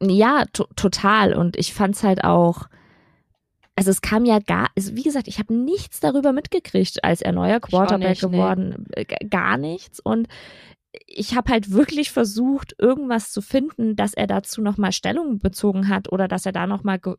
Ja, 0.00 0.44
total. 0.52 1.34
Und 1.34 1.56
ich 1.56 1.74
fand's 1.74 2.04
halt 2.04 2.22
auch, 2.22 2.68
also 3.74 3.90
es 3.90 4.00
kam 4.00 4.24
ja 4.24 4.38
gar, 4.40 4.70
also 4.76 4.96
wie 4.96 5.02
gesagt, 5.02 5.28
ich 5.28 5.38
habe 5.38 5.54
nichts 5.54 6.00
darüber 6.00 6.32
mitgekriegt, 6.32 7.02
als 7.04 7.22
er 7.22 7.32
neuer 7.32 7.60
Quarterback 7.60 8.10
nicht, 8.10 8.20
geworden, 8.20 8.86
nee. 8.96 9.04
gar 9.28 9.56
nichts. 9.56 10.00
Und 10.00 10.28
ich 11.06 11.34
habe 11.34 11.52
halt 11.52 11.72
wirklich 11.72 12.10
versucht, 12.10 12.74
irgendwas 12.78 13.30
zu 13.30 13.42
finden, 13.42 13.96
dass 13.96 14.14
er 14.14 14.26
dazu 14.26 14.62
nochmal 14.62 14.92
Stellung 14.92 15.38
bezogen 15.38 15.88
hat 15.88 16.10
oder 16.10 16.28
dass 16.28 16.46
er 16.46 16.52
da 16.52 16.66
nochmal 16.66 16.98
ge 16.98 17.14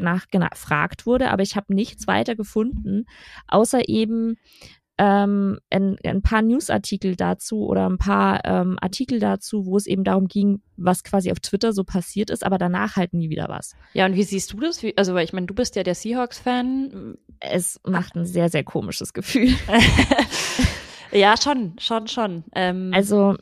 nach, 0.00 0.26
gefragt 0.28 1.06
wurde, 1.06 1.30
aber 1.30 1.42
ich 1.42 1.56
habe 1.56 1.72
nichts 1.72 2.06
weiter 2.08 2.34
gefunden, 2.34 3.06
außer 3.46 3.88
eben 3.88 4.36
ähm, 4.96 5.58
ein, 5.70 5.96
ein 6.04 6.22
paar 6.22 6.42
Newsartikel 6.42 7.16
dazu 7.16 7.66
oder 7.66 7.88
ein 7.88 7.98
paar 7.98 8.44
ähm, 8.44 8.76
Artikel 8.80 9.18
dazu, 9.18 9.66
wo 9.66 9.76
es 9.76 9.86
eben 9.86 10.04
darum 10.04 10.28
ging, 10.28 10.62
was 10.76 11.02
quasi 11.02 11.32
auf 11.32 11.40
Twitter 11.40 11.72
so 11.72 11.84
passiert 11.84 12.30
ist, 12.30 12.44
aber 12.44 12.58
danach 12.58 12.96
halt 12.96 13.12
nie 13.12 13.30
wieder 13.30 13.48
was. 13.48 13.74
Ja, 13.92 14.06
und 14.06 14.14
wie 14.14 14.22
siehst 14.22 14.52
du 14.52 14.60
das? 14.60 14.82
Wie, 14.82 14.96
also, 14.96 15.14
weil 15.14 15.24
ich 15.24 15.32
meine, 15.32 15.46
du 15.46 15.54
bist 15.54 15.74
ja 15.76 15.82
der 15.82 15.94
Seahawks-Fan. 15.94 17.16
Es 17.40 17.80
macht 17.84 18.14
ein 18.14 18.24
sehr, 18.24 18.48
sehr 18.48 18.64
komisches 18.64 19.12
Gefühl. 19.12 19.54
Ja, 21.14 21.36
schon, 21.40 21.76
schon, 21.78 22.08
schon. 22.08 22.44
Ähm, 22.54 22.90
also 22.92 23.36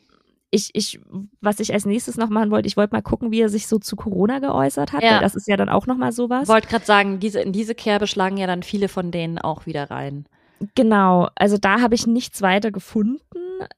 ich, 0.51 0.69
ich, 0.73 0.99
was 1.41 1.59
ich 1.59 1.73
als 1.73 1.85
nächstes 1.85 2.15
noch 2.15 2.29
machen 2.29 2.51
wollte, 2.51 2.67
ich 2.67 2.77
wollte 2.77 2.93
mal 2.93 3.01
gucken, 3.01 3.31
wie 3.31 3.41
er 3.41 3.49
sich 3.49 3.65
so 3.65 3.79
zu 3.79 3.95
Corona 3.95 4.37
geäußert 4.37 4.93
hat, 4.93 5.01
ja. 5.01 5.19
das 5.19 5.33
ist 5.33 5.47
ja 5.47 5.57
dann 5.57 5.69
auch 5.69 5.87
noch 5.87 5.97
mal 5.97 6.11
sowas. 6.11 6.47
Wollte 6.47 6.67
gerade 6.67 6.85
sagen, 6.85 7.19
diese, 7.19 7.39
in 7.41 7.51
diese 7.51 7.73
Kerbe 7.73 8.05
schlagen 8.05 8.37
ja 8.37 8.45
dann 8.45 8.61
viele 8.61 8.87
von 8.87 9.09
denen 9.09 9.39
auch 9.39 9.65
wieder 9.65 9.89
rein. 9.89 10.25
Genau, 10.75 11.27
also 11.35 11.57
da 11.57 11.81
habe 11.81 11.95
ich 11.95 12.05
nichts 12.05 12.43
weiter 12.43 12.71
gefunden, 12.71 13.19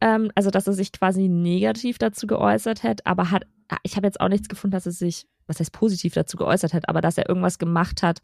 ähm, 0.01 0.31
also 0.35 0.51
dass 0.51 0.67
er 0.67 0.73
sich 0.73 0.91
quasi 0.91 1.29
negativ 1.29 1.97
dazu 1.97 2.27
geäußert 2.27 2.83
hat, 2.83 3.07
aber 3.07 3.31
hat, 3.31 3.43
ich 3.83 3.95
habe 3.95 4.07
jetzt 4.07 4.19
auch 4.19 4.29
nichts 4.29 4.49
gefunden, 4.49 4.73
dass 4.73 4.85
er 4.85 4.91
sich, 4.91 5.25
was 5.47 5.61
heißt 5.61 5.71
positiv 5.71 6.13
dazu 6.13 6.35
geäußert 6.35 6.73
hat, 6.73 6.89
aber 6.89 6.99
dass 6.99 7.17
er 7.17 7.29
irgendwas 7.29 7.57
gemacht 7.57 8.03
hat, 8.03 8.19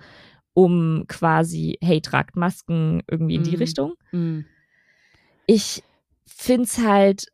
um 0.53 1.05
quasi, 1.07 1.77
hey, 1.81 2.01
tragt 2.01 2.36
Masken 2.36 3.01
irgendwie 3.10 3.36
in 3.36 3.43
die 3.43 3.51
mhm. 3.51 3.57
Richtung. 3.57 3.93
Mhm 4.12 4.45
ich 5.45 5.84
finde 6.25 6.63
es 6.63 6.77
halt 6.80 7.27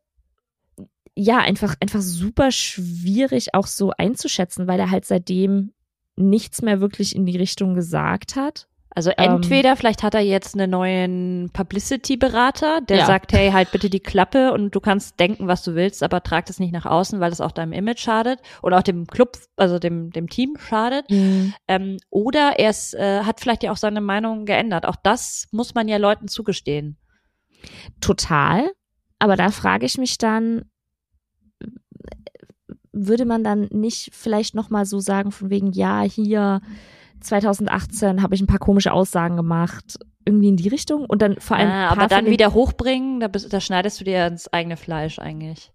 ja 1.14 1.38
einfach 1.38 1.74
einfach 1.80 2.00
super 2.00 2.52
schwierig 2.52 3.54
auch 3.54 3.66
so 3.66 3.92
einzuschätzen, 3.96 4.68
weil 4.68 4.78
er 4.78 4.90
halt 4.90 5.04
seitdem 5.04 5.72
nichts 6.16 6.62
mehr 6.62 6.80
wirklich 6.80 7.14
in 7.14 7.26
die 7.26 7.36
Richtung 7.36 7.74
gesagt 7.74 8.36
hat. 8.36 8.68
Also 8.98 9.10
ähm, 9.16 9.34
entweder 9.34 9.70
ähm, 9.70 9.76
vielleicht 9.76 10.02
hat 10.02 10.14
er 10.14 10.22
jetzt 10.22 10.54
einen 10.54 10.70
neuen 10.70 11.50
Publicity-Berater, 11.52 12.80
der 12.80 12.98
ja. 12.98 13.06
sagt, 13.06 13.32
hey, 13.32 13.52
halt 13.52 13.70
bitte 13.70 13.90
die 13.90 14.00
Klappe 14.00 14.52
und 14.52 14.74
du 14.74 14.80
kannst 14.80 15.20
denken, 15.20 15.46
was 15.46 15.62
du 15.62 15.76
willst, 15.76 16.02
aber 16.02 16.22
trag 16.22 16.46
das 16.46 16.58
nicht 16.58 16.72
nach 16.72 16.86
außen, 16.86 17.20
weil 17.20 17.30
das 17.30 17.40
auch 17.40 17.52
deinem 17.52 17.72
Image 17.72 18.00
schadet 18.00 18.40
oder 18.60 18.78
auch 18.78 18.82
dem 18.82 19.06
Club, 19.06 19.38
also 19.56 19.78
dem, 19.78 20.10
dem 20.10 20.28
Team 20.28 20.56
schadet. 20.58 21.08
Mhm. 21.10 21.54
Ähm, 21.68 21.98
oder 22.10 22.58
er 22.58 22.70
ist, 22.70 22.94
äh, 22.94 23.22
hat 23.22 23.38
vielleicht 23.38 23.62
ja 23.62 23.70
auch 23.70 23.76
seine 23.76 24.00
Meinung 24.00 24.46
geändert. 24.46 24.84
Auch 24.84 24.96
das 24.96 25.46
muss 25.52 25.74
man 25.74 25.86
ja 25.86 25.98
Leuten 25.98 26.26
zugestehen. 26.26 26.96
Total. 28.00 28.70
Aber 29.18 29.36
da 29.36 29.50
frage 29.50 29.86
ich 29.86 29.98
mich 29.98 30.18
dann, 30.18 30.62
würde 32.92 33.24
man 33.24 33.44
dann 33.44 33.68
nicht 33.70 34.10
vielleicht 34.12 34.54
nochmal 34.54 34.86
so 34.86 35.00
sagen 35.00 35.30
von 35.30 35.50
wegen, 35.50 35.72
ja, 35.72 36.02
hier 36.02 36.60
2018 37.20 38.22
habe 38.22 38.34
ich 38.34 38.40
ein 38.40 38.46
paar 38.46 38.58
komische 38.58 38.92
Aussagen 38.92 39.36
gemacht, 39.36 39.98
irgendwie 40.24 40.48
in 40.48 40.56
die 40.56 40.68
Richtung 40.68 41.04
und 41.04 41.22
dann 41.22 41.36
vor 41.40 41.56
allem. 41.56 41.70
Ah, 41.70 41.88
aber 41.88 42.06
dann 42.06 42.26
wieder 42.26 42.54
hochbringen, 42.54 43.20
da, 43.20 43.28
bist, 43.28 43.52
da 43.52 43.60
schneidest 43.60 44.00
du 44.00 44.04
dir 44.04 44.26
ins 44.26 44.52
eigene 44.52 44.76
Fleisch 44.76 45.18
eigentlich. 45.18 45.72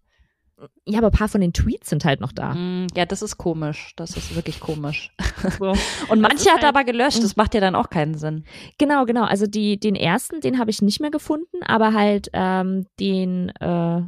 Ja, 0.86 1.00
aber 1.00 1.08
ein 1.08 1.14
paar 1.14 1.28
von 1.28 1.42
den 1.42 1.54
Tweets 1.54 1.90
sind 1.90 2.06
halt 2.06 2.22
noch 2.22 2.32
da. 2.32 2.54
Mm, 2.54 2.88
ja, 2.96 3.06
das 3.06 3.22
ist 3.22 3.38
komisch. 3.38 3.94
Das 3.96 4.18
ist 4.18 4.36
wirklich 4.36 4.60
komisch. 4.60 5.12
So. 5.60 5.74
Und 6.10 6.22
manche 6.22 6.50
hat 6.50 6.60
er 6.60 6.68
halt, 6.68 6.76
aber 6.76 6.84
gelöscht. 6.84 7.24
Das 7.24 7.36
macht 7.36 7.54
ja 7.54 7.62
dann 7.62 7.76
auch 7.76 7.90
keinen 7.90 8.16
Sinn. 8.16 8.44
Genau, 8.78 9.06
genau. 9.06 9.24
Also 9.24 9.48
die, 9.48 9.80
den 9.80 9.96
ersten, 9.96 10.42
den 10.42 10.60
habe 10.60 10.72
ich 10.72 10.82
nicht 10.82 11.00
mehr 11.00 11.12
gefunden, 11.12 11.64
aber 11.64 11.94
halt 11.94 12.30
ähm, 12.34 12.86
den 13.00 13.50
äh, 13.60 14.02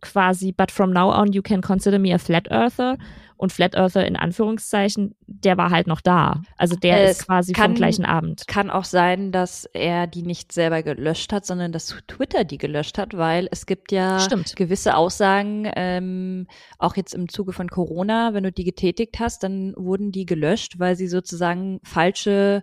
quasi, 0.00 0.52
but 0.52 0.70
from 0.70 0.90
now 0.90 1.10
on 1.10 1.32
you 1.32 1.42
can 1.42 1.60
consider 1.60 1.98
me 1.98 2.14
a 2.14 2.18
flat 2.18 2.50
earther 2.50 2.96
und 3.38 3.52
Flat 3.52 3.76
Earther 3.76 4.04
in 4.04 4.16
Anführungszeichen, 4.16 5.14
der 5.26 5.56
war 5.56 5.70
halt 5.70 5.86
noch 5.86 6.00
da. 6.00 6.42
Also 6.56 6.74
der 6.74 7.04
es 7.04 7.20
ist 7.20 7.26
quasi 7.26 7.52
kann, 7.52 7.70
vom 7.70 7.74
gleichen 7.76 8.04
Abend. 8.04 8.46
Kann 8.48 8.68
auch 8.68 8.84
sein, 8.84 9.30
dass 9.30 9.64
er 9.64 10.08
die 10.08 10.22
nicht 10.22 10.52
selber 10.52 10.82
gelöscht 10.82 11.32
hat, 11.32 11.46
sondern 11.46 11.70
dass 11.70 11.96
Twitter 12.08 12.42
die 12.42 12.58
gelöscht 12.58 12.98
hat, 12.98 13.16
weil 13.16 13.48
es 13.52 13.64
gibt 13.64 13.92
ja 13.92 14.18
Stimmt. 14.18 14.56
gewisse 14.56 14.96
Aussagen, 14.96 15.70
ähm, 15.76 16.48
auch 16.78 16.96
jetzt 16.96 17.14
im 17.14 17.28
Zuge 17.28 17.52
von 17.52 17.68
Corona, 17.68 18.34
wenn 18.34 18.42
du 18.42 18.50
die 18.50 18.64
getätigt 18.64 19.20
hast, 19.20 19.44
dann 19.44 19.72
wurden 19.76 20.10
die 20.10 20.26
gelöscht, 20.26 20.80
weil 20.80 20.96
sie 20.96 21.06
sozusagen 21.06 21.78
falsche 21.84 22.62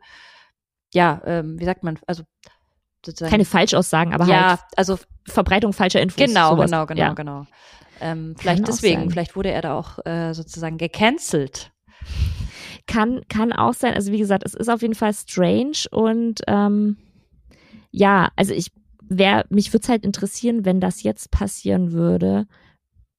ja, 0.94 1.22
ähm, 1.26 1.60
wie 1.60 1.66
sagt 1.66 1.84
man, 1.84 2.00
also 2.08 2.24
sozusagen. 3.06 3.32
Keine 3.32 3.46
Falschaussagen, 3.46 4.14
aber 4.14 4.26
ja, 4.26 4.50
halt 4.50 4.60
also 4.76 4.98
Verbreitung 5.28 5.74
falscher 5.74 6.02
Infos. 6.02 6.18
Genau, 6.18 6.52
sowas. 6.52 6.72
genau, 6.72 6.86
genau, 6.86 7.02
ja. 7.02 7.14
genau. 7.14 7.46
Ähm, 8.02 8.36
vielleicht 8.38 8.68
deswegen, 8.68 9.02
sein. 9.02 9.10
vielleicht 9.12 9.36
wurde 9.36 9.52
er 9.52 9.62
da 9.62 9.78
auch 9.78 10.06
äh, 10.06 10.34
sozusagen 10.34 10.78
gecancelt. 10.78 11.72
Kann, 12.88 13.22
kann 13.30 13.52
auch 13.52 13.74
sein. 13.74 13.94
Also 13.94 14.12
wie 14.12 14.20
gesagt, 14.20 14.44
es 14.46 14.54
ist 14.54 14.70
auf 14.70 14.82
jeden 14.82 14.96
Fall 14.96 15.14
strange 15.14 15.88
und 15.92 16.42
ähm, 16.48 16.98
ja, 17.92 18.30
also 18.36 18.54
ich 18.54 18.72
wäre, 19.02 19.46
mich 19.50 19.72
würde 19.74 19.84
es 19.84 19.90
halt 19.90 20.06
interessieren, 20.06 20.66
wenn 20.66 20.80
das 20.80 21.04
jetzt 21.04 21.32
passieren 21.32 21.94
würde, 21.94 22.48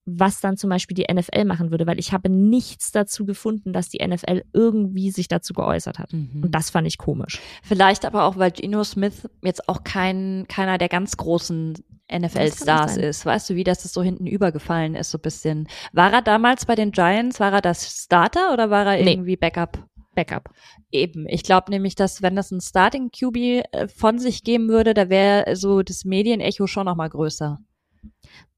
was 0.07 0.41
dann 0.41 0.57
zum 0.57 0.71
Beispiel 0.71 0.95
die 0.95 1.13
NFL 1.13 1.45
machen 1.45 1.73
würde, 1.73 1.87
weil 1.87 1.99
ich 1.99 2.13
habe 2.13 2.29
nichts 2.31 2.93
dazu 2.93 3.27
gefunden, 3.27 3.73
dass 3.73 3.89
die 3.89 4.07
NFL 4.07 4.45
irgendwie 4.53 5.11
sich 5.11 5.27
dazu 5.27 5.53
geäußert 5.53 5.99
hat. 5.99 6.13
Mhm. 6.13 6.45
Und 6.45 6.55
das 6.55 6.71
fand 6.71 6.87
ich 6.87 6.97
komisch. 6.97 7.41
Vielleicht 7.63 8.05
aber 8.05 8.25
auch, 8.25 8.37
weil 8.37 8.53
Geno 8.53 8.85
Smith 8.85 9.29
jetzt 9.43 9.69
auch 9.69 9.83
kein, 9.83 10.47
keiner 10.49 10.79
der 10.79 10.89
ganz 10.89 11.17
großen 11.17 11.75
NFL-Stars 12.11 12.97
ist. 12.97 13.27
Weißt 13.27 13.51
du, 13.51 13.57
wie 13.57 13.65
das 13.65 13.83
so 13.83 14.03
hinten 14.03 14.29
übergefallen 14.29 14.95
ist, 14.95 15.11
so 15.11 15.19
ein 15.19 15.23
bisschen. 15.23 15.69
War 15.93 16.13
er 16.13 16.23
damals 16.23 16.67
bei 16.67 16.77
den 16.77 16.93
Giants, 16.93 17.41
war 17.41 17.53
er 17.53 17.61
das 17.61 18.05
Starter 18.05 18.53
oder 18.53 18.71
war 18.71 18.87
er 18.87 19.01
irgendwie 19.01 19.33
nee. 19.33 19.37
Backup? 19.37 19.85
Backup. 20.15 20.51
Eben. 20.91 21.27
Ich 21.29 21.43
glaube 21.43 21.71
nämlich, 21.71 21.95
dass 21.95 22.23
wenn 22.23 22.37
das 22.37 22.51
ein 22.51 22.61
Starting 22.61 23.11
QB 23.11 23.37
äh, 23.37 23.89
von 23.89 24.19
sich 24.19 24.45
geben 24.45 24.69
würde, 24.69 24.95
da 24.95 25.09
wäre 25.09 25.57
so 25.57 25.83
das 25.83 26.05
Medienecho 26.05 26.67
schon 26.67 26.87
noch 26.87 26.97
mal 26.97 27.09
größer. 27.09 27.59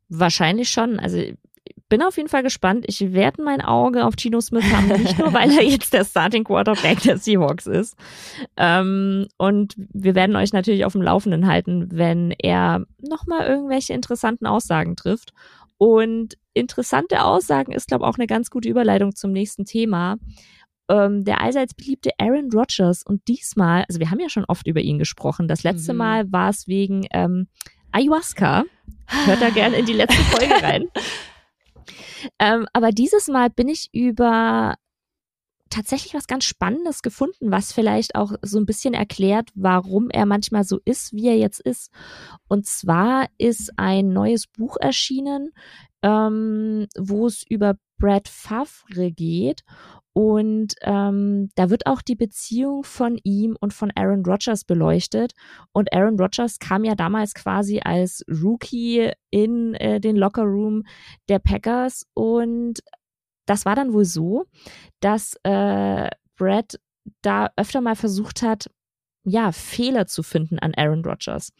Wahrscheinlich 0.08 0.70
schon. 0.70 0.98
Also 0.98 1.22
bin 1.88 2.02
auf 2.02 2.16
jeden 2.16 2.28
Fall 2.28 2.42
gespannt. 2.42 2.84
Ich 2.86 3.12
werde 3.12 3.42
mein 3.42 3.60
Auge 3.60 4.04
auf 4.04 4.14
Gino 4.18 4.40
Smith 4.40 4.64
haben, 4.72 4.88
nicht 5.02 5.18
nur, 5.18 5.32
weil 5.32 5.50
er 5.50 5.64
jetzt 5.64 5.92
der 5.92 6.04
Starting 6.04 6.44
Quarterback 6.44 7.00
der 7.02 7.18
Seahawks 7.18 7.66
ist. 7.66 7.96
Ähm, 8.56 9.26
und 9.38 9.74
wir 9.76 10.14
werden 10.14 10.36
euch 10.36 10.52
natürlich 10.52 10.84
auf 10.84 10.92
dem 10.92 11.02
Laufenden 11.02 11.46
halten, 11.46 11.88
wenn 11.90 12.32
er 12.32 12.84
nochmal 13.00 13.46
irgendwelche 13.46 13.94
interessanten 13.94 14.46
Aussagen 14.46 14.96
trifft. 14.96 15.32
Und 15.78 16.36
interessante 16.54 17.24
Aussagen 17.24 17.72
ist, 17.72 17.88
glaube 17.88 18.04
ich, 18.04 18.08
auch 18.08 18.18
eine 18.18 18.26
ganz 18.26 18.50
gute 18.50 18.68
Überleitung 18.68 19.14
zum 19.14 19.32
nächsten 19.32 19.64
Thema. 19.64 20.16
Ähm, 20.90 21.24
der 21.24 21.40
allseits 21.40 21.74
beliebte 21.74 22.10
Aaron 22.18 22.50
Rodgers 22.52 23.02
und 23.02 23.28
diesmal, 23.28 23.84
also 23.88 24.00
wir 24.00 24.10
haben 24.10 24.20
ja 24.20 24.30
schon 24.30 24.46
oft 24.46 24.66
über 24.66 24.80
ihn 24.80 24.98
gesprochen. 24.98 25.46
Das 25.46 25.62
letzte 25.62 25.92
mhm. 25.92 25.98
Mal 25.98 26.32
war 26.32 26.50
es 26.50 26.66
wegen 26.66 27.06
ähm, 27.12 27.46
Ayahuasca. 27.92 28.64
Hört 29.06 29.40
da 29.40 29.50
gerne 29.50 29.76
in 29.76 29.86
die 29.86 29.92
letzte 29.92 30.22
Folge 30.22 30.62
rein. 30.62 30.88
ähm, 32.38 32.66
aber 32.72 32.90
dieses 32.90 33.28
Mal 33.28 33.50
bin 33.50 33.68
ich 33.68 33.88
über 33.92 34.76
tatsächlich 35.70 36.14
was 36.14 36.26
ganz 36.26 36.44
Spannendes 36.44 37.02
gefunden, 37.02 37.50
was 37.50 37.72
vielleicht 37.72 38.14
auch 38.14 38.32
so 38.42 38.58
ein 38.58 38.66
bisschen 38.66 38.94
erklärt, 38.94 39.50
warum 39.54 40.10
er 40.10 40.26
manchmal 40.26 40.64
so 40.64 40.80
ist, 40.84 41.12
wie 41.12 41.28
er 41.28 41.36
jetzt 41.36 41.60
ist. 41.60 41.90
Und 42.48 42.66
zwar 42.66 43.26
ist 43.38 43.72
ein 43.76 44.12
neues 44.12 44.46
Buch 44.46 44.76
erschienen, 44.80 45.52
ähm, 46.02 46.86
wo 46.96 47.26
es 47.26 47.44
über 47.48 47.74
Brad 47.98 48.28
Favre 48.28 49.10
geht. 49.10 49.62
Und 50.18 50.74
ähm, 50.80 51.48
da 51.54 51.70
wird 51.70 51.86
auch 51.86 52.02
die 52.02 52.16
Beziehung 52.16 52.82
von 52.82 53.20
ihm 53.22 53.56
und 53.60 53.72
von 53.72 53.92
Aaron 53.94 54.26
Rodgers 54.26 54.64
beleuchtet. 54.64 55.32
Und 55.70 55.92
Aaron 55.92 56.18
Rodgers 56.18 56.58
kam 56.58 56.82
ja 56.82 56.96
damals 56.96 57.34
quasi 57.34 57.78
als 57.84 58.24
Rookie 58.28 59.12
in 59.30 59.74
äh, 59.74 60.00
den 60.00 60.16
Lockerroom 60.16 60.82
der 61.28 61.38
Packers. 61.38 62.04
Und 62.14 62.80
das 63.46 63.64
war 63.64 63.76
dann 63.76 63.92
wohl 63.92 64.04
so, 64.04 64.46
dass 64.98 65.36
äh, 65.44 66.10
Brad 66.36 66.80
da 67.22 67.50
öfter 67.56 67.80
mal 67.80 67.94
versucht 67.94 68.42
hat, 68.42 68.68
ja, 69.22 69.52
Fehler 69.52 70.08
zu 70.08 70.24
finden 70.24 70.58
an 70.58 70.74
Aaron 70.74 71.04
Rodgers. 71.04 71.52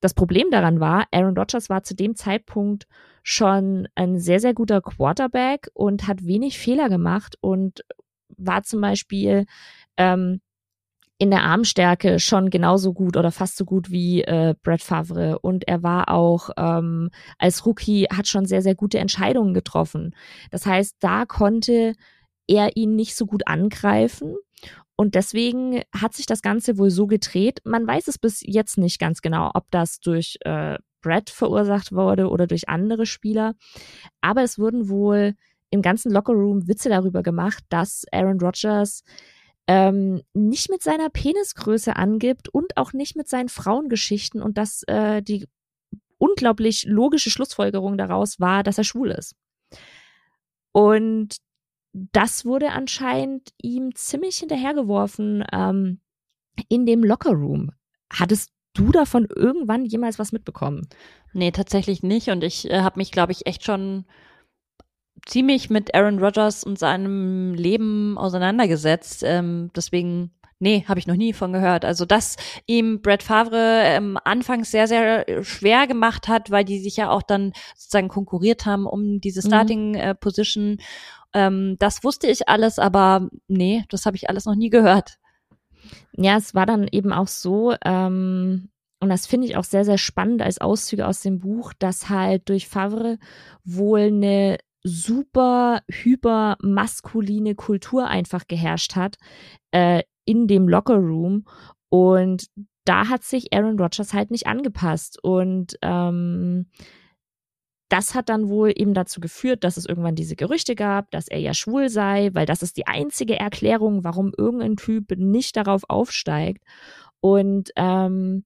Das 0.00 0.14
Problem 0.14 0.50
daran 0.50 0.80
war, 0.80 1.06
Aaron 1.10 1.36
Rodgers 1.36 1.68
war 1.68 1.82
zu 1.82 1.94
dem 1.94 2.14
Zeitpunkt 2.14 2.86
schon 3.22 3.88
ein 3.94 4.18
sehr, 4.18 4.40
sehr 4.40 4.54
guter 4.54 4.80
Quarterback 4.80 5.70
und 5.74 6.06
hat 6.06 6.24
wenig 6.24 6.58
Fehler 6.58 6.88
gemacht 6.88 7.36
und 7.40 7.84
war 8.36 8.62
zum 8.62 8.80
Beispiel 8.80 9.44
ähm, 9.96 10.40
in 11.18 11.30
der 11.30 11.42
Armstärke 11.42 12.20
schon 12.20 12.48
genauso 12.48 12.94
gut 12.94 13.16
oder 13.16 13.32
fast 13.32 13.56
so 13.56 13.64
gut 13.64 13.90
wie 13.90 14.22
äh, 14.22 14.54
Brett 14.62 14.82
Favre. 14.82 15.40
Und 15.40 15.66
er 15.66 15.82
war 15.82 16.10
auch 16.10 16.50
ähm, 16.56 17.10
als 17.38 17.66
Rookie, 17.66 18.04
hat 18.04 18.28
schon 18.28 18.46
sehr, 18.46 18.62
sehr 18.62 18.76
gute 18.76 19.00
Entscheidungen 19.00 19.52
getroffen. 19.52 20.14
Das 20.52 20.64
heißt, 20.64 20.96
da 21.00 21.26
konnte 21.26 21.94
er 22.46 22.76
ihn 22.76 22.94
nicht 22.94 23.16
so 23.16 23.26
gut 23.26 23.48
angreifen. 23.48 24.36
Und 25.00 25.14
deswegen 25.14 25.82
hat 25.94 26.14
sich 26.14 26.26
das 26.26 26.42
Ganze 26.42 26.76
wohl 26.76 26.90
so 26.90 27.06
gedreht. 27.06 27.60
Man 27.64 27.86
weiß 27.86 28.08
es 28.08 28.18
bis 28.18 28.42
jetzt 28.44 28.78
nicht 28.78 28.98
ganz 28.98 29.22
genau, 29.22 29.52
ob 29.54 29.70
das 29.70 30.00
durch 30.00 30.38
äh, 30.40 30.76
Brett 31.02 31.30
verursacht 31.30 31.92
wurde 31.92 32.28
oder 32.28 32.48
durch 32.48 32.68
andere 32.68 33.06
Spieler. 33.06 33.54
Aber 34.20 34.42
es 34.42 34.58
wurden 34.58 34.88
wohl 34.88 35.34
im 35.70 35.82
ganzen 35.82 36.10
Lockerroom 36.10 36.66
Witze 36.66 36.88
darüber 36.88 37.22
gemacht, 37.22 37.62
dass 37.68 38.06
Aaron 38.10 38.40
Rodgers 38.40 39.04
ähm, 39.68 40.22
nicht 40.34 40.68
mit 40.68 40.82
seiner 40.82 41.10
Penisgröße 41.10 41.94
angibt 41.94 42.48
und 42.48 42.76
auch 42.76 42.92
nicht 42.92 43.14
mit 43.14 43.28
seinen 43.28 43.50
Frauengeschichten 43.50 44.42
und 44.42 44.58
dass 44.58 44.82
äh, 44.88 45.22
die 45.22 45.46
unglaublich 46.16 46.86
logische 46.88 47.30
Schlussfolgerung 47.30 47.96
daraus 47.98 48.40
war, 48.40 48.64
dass 48.64 48.78
er 48.78 48.84
schwul 48.84 49.12
ist. 49.12 49.36
Und 50.72 51.36
das 51.92 52.44
wurde 52.44 52.70
anscheinend 52.70 53.52
ihm 53.60 53.94
ziemlich 53.94 54.36
hinterhergeworfen 54.36 55.44
ähm, 55.52 56.00
in 56.68 56.86
dem 56.86 57.04
Lockerroom. 57.04 57.72
Hattest 58.12 58.52
du 58.74 58.90
davon 58.92 59.26
irgendwann 59.34 59.84
jemals 59.84 60.18
was 60.18 60.32
mitbekommen? 60.32 60.88
Nee, 61.32 61.50
tatsächlich 61.50 62.02
nicht. 62.02 62.28
Und 62.28 62.44
ich 62.44 62.70
äh, 62.70 62.80
habe 62.80 62.98
mich, 62.98 63.10
glaube 63.10 63.32
ich, 63.32 63.46
echt 63.46 63.64
schon 63.64 64.04
ziemlich 65.26 65.68
mit 65.68 65.94
Aaron 65.94 66.18
Rodgers 66.18 66.64
und 66.64 66.78
seinem 66.78 67.54
Leben 67.54 68.16
auseinandergesetzt. 68.16 69.22
Ähm, 69.24 69.70
deswegen 69.74 70.30
Nee, 70.60 70.84
habe 70.88 70.98
ich 70.98 71.06
noch 71.06 71.14
nie 71.14 71.32
von 71.32 71.52
gehört. 71.52 71.84
Also, 71.84 72.04
dass 72.04 72.36
ihm 72.66 73.00
Brett 73.00 73.22
Favre 73.22 73.82
ähm, 73.84 74.18
anfangs 74.24 74.72
sehr, 74.72 74.88
sehr 74.88 75.44
schwer 75.44 75.86
gemacht 75.86 76.26
hat, 76.26 76.50
weil 76.50 76.64
die 76.64 76.80
sich 76.80 76.96
ja 76.96 77.10
auch 77.10 77.22
dann 77.22 77.52
sozusagen 77.76 78.08
konkurriert 78.08 78.66
haben 78.66 78.84
um 78.86 79.20
diese 79.20 79.40
mhm. 79.40 79.46
Starting 79.46 79.94
äh, 79.94 80.14
Position. 80.16 80.78
Ähm, 81.34 81.76
das 81.78 82.04
wusste 82.04 82.26
ich 82.26 82.48
alles, 82.48 82.78
aber 82.78 83.28
nee, 83.48 83.84
das 83.90 84.06
habe 84.06 84.16
ich 84.16 84.28
alles 84.28 84.44
noch 84.44 84.54
nie 84.54 84.70
gehört. 84.70 85.18
Ja, 86.12 86.36
es 86.36 86.54
war 86.54 86.66
dann 86.66 86.88
eben 86.90 87.12
auch 87.12 87.28
so, 87.28 87.74
ähm, 87.84 88.70
und 89.00 89.08
das 89.08 89.26
finde 89.26 89.46
ich 89.46 89.56
auch 89.56 89.64
sehr, 89.64 89.84
sehr 89.84 89.98
spannend 89.98 90.42
als 90.42 90.60
Auszüge 90.60 91.06
aus 91.06 91.20
dem 91.22 91.38
Buch, 91.38 91.72
dass 91.78 92.08
halt 92.08 92.48
durch 92.48 92.68
Favre 92.68 93.18
wohl 93.64 94.00
eine 94.00 94.58
super 94.82 95.82
hypermaskuline 95.88 97.54
Kultur 97.54 98.08
einfach 98.08 98.46
geherrscht 98.48 98.96
hat 98.96 99.16
äh, 99.70 100.02
in 100.24 100.46
dem 100.46 100.68
Lockerroom. 100.68 101.44
Und 101.90 102.46
da 102.84 103.08
hat 103.08 103.22
sich 103.22 103.52
Aaron 103.52 103.78
Rodgers 103.78 104.14
halt 104.14 104.30
nicht 104.30 104.46
angepasst. 104.46 105.22
Und 105.22 105.78
ähm, 105.82 106.66
das 107.88 108.14
hat 108.14 108.28
dann 108.28 108.48
wohl 108.48 108.72
eben 108.74 108.94
dazu 108.94 109.20
geführt, 109.20 109.64
dass 109.64 109.76
es 109.76 109.86
irgendwann 109.86 110.14
diese 110.14 110.36
Gerüchte 110.36 110.74
gab, 110.74 111.10
dass 111.10 111.28
er 111.28 111.38
ja 111.38 111.54
schwul 111.54 111.88
sei, 111.88 112.30
weil 112.34 112.46
das 112.46 112.62
ist 112.62 112.76
die 112.76 112.86
einzige 112.86 113.38
Erklärung, 113.38 114.04
warum 114.04 114.32
irgendein 114.36 114.76
Typ 114.76 115.10
nicht 115.16 115.56
darauf 115.56 115.82
aufsteigt. 115.88 116.62
Und 117.20 117.70
ähm, 117.76 118.44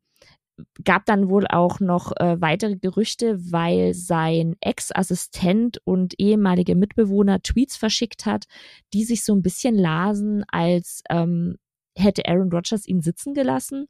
gab 0.84 1.07
dann 1.07 1.28
wohl 1.28 1.47
auch 1.49 1.80
noch 1.80 2.12
äh, 2.16 2.40
weitere 2.40 2.76
Gerüchte, 2.76 3.38
weil 3.51 3.95
sein 3.95 4.55
Ex-Assistent 4.61 5.78
und 5.84 6.14
ehemalige 6.18 6.76
Mitbewohner 6.76 7.43
Tweets 7.43 7.76
verschickt 7.76 8.26
hat, 8.26 8.45
die 8.93 9.05
sich 9.05 9.24
so 9.24 9.34
ein 9.34 9.43
bisschen 9.43 9.76
lasen, 9.76 10.45
als 10.49 11.03
ähm, 11.11 11.57
hätte 11.97 12.26
Aaron 12.26 12.53
Rodgers 12.53 12.86
ihn 12.86 13.01
sitzen 13.01 13.34
gelassen. 13.34 13.86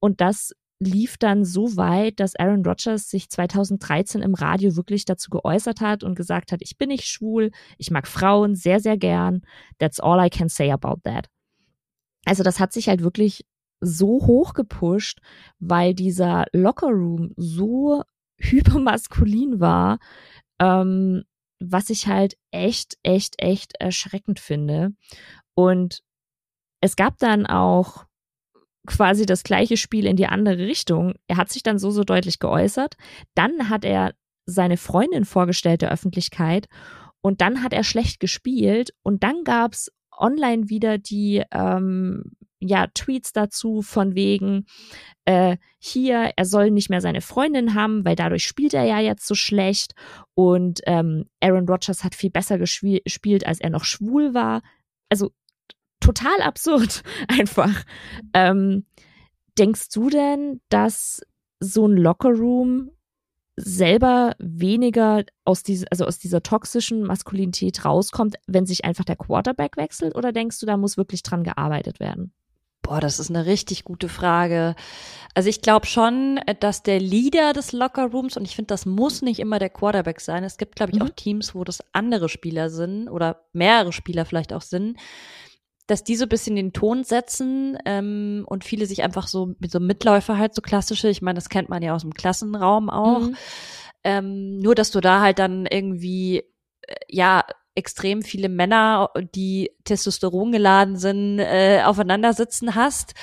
Und 0.00 0.20
das 0.20 0.52
lief 0.78 1.16
dann 1.16 1.44
so 1.44 1.76
weit, 1.76 2.20
dass 2.20 2.36
Aaron 2.36 2.64
Rodgers 2.64 3.08
sich 3.08 3.30
2013 3.30 4.22
im 4.22 4.34
Radio 4.34 4.76
wirklich 4.76 5.04
dazu 5.04 5.30
geäußert 5.30 5.80
hat 5.80 6.04
und 6.04 6.14
gesagt 6.14 6.52
hat, 6.52 6.60
ich 6.62 6.76
bin 6.76 6.88
nicht 6.88 7.06
schwul, 7.06 7.50
ich 7.78 7.90
mag 7.90 8.06
Frauen 8.06 8.54
sehr, 8.54 8.80
sehr 8.80 8.98
gern. 8.98 9.42
That's 9.78 10.00
all 10.00 10.24
I 10.24 10.28
can 10.28 10.48
say 10.48 10.70
about 10.70 11.00
that. 11.04 11.28
Also 12.26 12.42
das 12.42 12.60
hat 12.60 12.72
sich 12.72 12.88
halt 12.88 13.02
wirklich 13.02 13.46
so 13.80 14.26
hoch 14.26 14.54
gepusht, 14.54 15.20
weil 15.58 15.94
dieser 15.94 16.46
Lockerroom 16.52 17.32
so 17.36 18.02
hypermaskulin 18.38 19.60
war, 19.60 19.98
ähm, 20.58 21.24
was 21.58 21.88
ich 21.88 22.06
halt 22.06 22.36
echt, 22.50 22.98
echt, 23.02 23.36
echt 23.38 23.74
erschreckend 23.78 24.40
finde. 24.40 24.92
Und 25.54 26.02
es 26.82 26.96
gab 26.96 27.18
dann 27.18 27.46
auch 27.46 28.04
quasi 28.86 29.26
das 29.26 29.42
gleiche 29.42 29.76
Spiel 29.76 30.06
in 30.06 30.16
die 30.16 30.26
andere 30.26 30.58
Richtung. 30.58 31.14
Er 31.28 31.36
hat 31.36 31.50
sich 31.50 31.62
dann 31.62 31.78
so, 31.78 31.90
so 31.90 32.04
deutlich 32.04 32.38
geäußert. 32.38 32.96
Dann 33.34 33.68
hat 33.68 33.84
er 33.84 34.14
seine 34.46 34.76
Freundin 34.76 35.24
vorgestellt 35.24 35.82
der 35.82 35.92
Öffentlichkeit 35.92 36.66
und 37.20 37.40
dann 37.40 37.62
hat 37.62 37.72
er 37.72 37.84
schlecht 37.84 38.20
gespielt 38.20 38.90
und 39.02 39.22
dann 39.22 39.42
gab's 39.44 39.90
online 40.12 40.68
wieder 40.68 40.98
die, 40.98 41.42
ähm, 41.52 42.36
ja 42.60 42.86
Tweets 42.94 43.32
dazu 43.32 43.82
von 43.82 44.14
wegen 44.14 44.66
äh, 45.24 45.56
hier, 45.78 46.32
er 46.36 46.44
soll 46.44 46.70
nicht 46.70 46.90
mehr 46.90 47.00
seine 47.00 47.20
Freundin 47.20 47.74
haben, 47.74 48.04
weil 48.04 48.16
dadurch 48.16 48.44
spielt 48.44 48.74
er 48.74 48.84
ja 48.84 49.00
jetzt 49.00 49.26
so 49.26 49.34
schlecht 49.34 49.92
und 50.34 50.80
ähm, 50.86 51.28
Aaron 51.40 51.68
Rodgers 51.68 52.04
hat 52.04 52.14
viel 52.14 52.30
besser 52.30 52.58
gespielt, 52.58 53.46
als 53.46 53.60
er 53.60 53.70
noch 53.70 53.84
schwul 53.84 54.34
war. 54.34 54.62
Also 55.10 55.32
total 56.00 56.40
absurd 56.42 57.02
einfach. 57.28 57.84
Ähm, 58.32 58.84
denkst 59.58 59.88
du 59.90 60.10
denn, 60.10 60.60
dass 60.68 61.22
so 61.60 61.86
ein 61.86 61.96
Lockerroom 61.96 62.90
selber 63.56 64.34
weniger 64.38 65.24
aus 65.44 65.62
dieser, 65.62 65.86
also 65.90 66.04
aus 66.04 66.18
dieser 66.18 66.42
toxischen 66.42 67.02
Maskulinität 67.02 67.84
rauskommt, 67.84 68.36
wenn 68.46 68.66
sich 68.66 68.84
einfach 68.84 69.04
der 69.04 69.16
Quarterback 69.16 69.76
wechselt? 69.78 70.14
Oder 70.14 70.32
denkst 70.32 70.60
du, 70.60 70.66
da 70.66 70.76
muss 70.76 70.98
wirklich 70.98 71.22
dran 71.22 71.42
gearbeitet 71.42 71.98
werden? 71.98 72.32
Boah, 72.82 73.00
das 73.00 73.18
ist 73.18 73.30
eine 73.30 73.46
richtig 73.46 73.82
gute 73.82 74.08
Frage. 74.08 74.76
Also 75.34 75.48
ich 75.48 75.60
glaube 75.60 75.86
schon, 75.86 76.38
dass 76.60 76.84
der 76.84 77.00
Leader 77.00 77.52
des 77.52 77.72
Lockerrooms, 77.72 78.36
und 78.36 78.44
ich 78.44 78.54
finde, 78.54 78.68
das 78.68 78.86
muss 78.86 79.22
nicht 79.22 79.40
immer 79.40 79.58
der 79.58 79.70
Quarterback 79.70 80.20
sein. 80.20 80.44
Es 80.44 80.56
gibt, 80.56 80.76
glaube 80.76 80.92
ich, 80.92 81.00
mhm. 81.00 81.06
auch 81.06 81.10
Teams, 81.10 81.54
wo 81.54 81.64
das 81.64 81.82
andere 81.92 82.28
Spieler 82.28 82.70
sind 82.70 83.08
oder 83.08 83.44
mehrere 83.52 83.92
Spieler 83.92 84.24
vielleicht 84.24 84.52
auch 84.52 84.62
sind, 84.62 84.98
dass 85.86 86.02
die 86.02 86.16
so 86.16 86.24
ein 86.24 86.28
bisschen 86.28 86.56
den 86.56 86.72
Ton 86.72 87.04
setzen 87.04 87.78
ähm, 87.84 88.44
und 88.48 88.64
viele 88.64 88.86
sich 88.86 89.02
einfach 89.02 89.28
so 89.28 89.54
mit 89.58 89.70
so 89.70 89.80
Mitläufer 89.80 90.36
halt 90.36 90.54
so 90.54 90.62
klassische, 90.62 91.08
ich 91.08 91.22
meine, 91.22 91.36
das 91.36 91.48
kennt 91.48 91.68
man 91.68 91.82
ja 91.82 91.94
aus 91.94 92.02
dem 92.02 92.14
Klassenraum 92.14 92.90
auch. 92.90 93.20
Mhm. 93.20 93.36
Ähm, 94.02 94.58
nur, 94.58 94.74
dass 94.74 94.90
du 94.90 95.00
da 95.00 95.20
halt 95.20 95.38
dann 95.38 95.66
irgendwie, 95.66 96.44
äh, 96.82 96.94
ja, 97.08 97.44
extrem 97.74 98.22
viele 98.22 98.48
Männer, 98.48 99.10
die 99.34 99.70
Testosteron 99.84 100.50
geladen 100.50 100.96
sind, 100.96 101.38
äh, 101.38 101.82
aufeinander 101.84 102.32
sitzen 102.32 102.74
hast. 102.74 103.14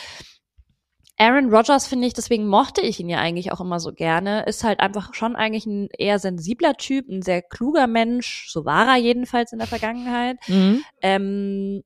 Aaron 1.18 1.54
Rodgers 1.54 1.88
finde 1.88 2.08
ich, 2.08 2.14
deswegen 2.14 2.48
mochte 2.48 2.82
ich 2.82 3.00
ihn 3.00 3.10
ja 3.10 3.20
eigentlich 3.20 3.52
auch 3.52 3.62
immer 3.62 3.80
so 3.80 3.94
gerne, 3.94 4.44
ist 4.46 4.64
halt 4.64 4.80
einfach 4.80 5.14
schon 5.14 5.36
eigentlich 5.36 5.66
ein 5.66 5.90
eher 5.98 6.20
sensibler 6.20 6.76
Typ, 6.76 7.08
ein 7.08 7.22
sehr 7.22 7.42
kluger 7.42 7.88
Mensch, 7.88 8.48
so 8.50 8.66
war 8.66 8.88
er 8.88 8.98
jedenfalls 8.98 9.54
in 9.54 9.60
der 9.60 9.68
Vergangenheit. 9.68 10.38
Mhm. 10.48 10.84
Ähm, 11.02 11.84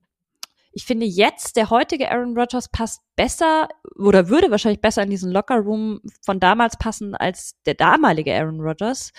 ich 0.71 0.85
finde 0.85 1.05
jetzt, 1.05 1.55
der 1.55 1.69
heutige 1.69 2.11
Aaron 2.11 2.37
Rodgers 2.37 2.69
passt 2.69 3.01
besser 3.15 3.67
oder 3.95 4.29
würde 4.29 4.51
wahrscheinlich 4.51 4.81
besser 4.81 5.03
in 5.03 5.09
diesen 5.09 5.31
Lockerroom 5.31 6.01
von 6.23 6.39
damals 6.39 6.77
passen 6.77 7.15
als 7.15 7.55
der 7.65 7.73
damalige 7.73 8.33
Aaron 8.33 8.61
Rodgers 8.61 9.11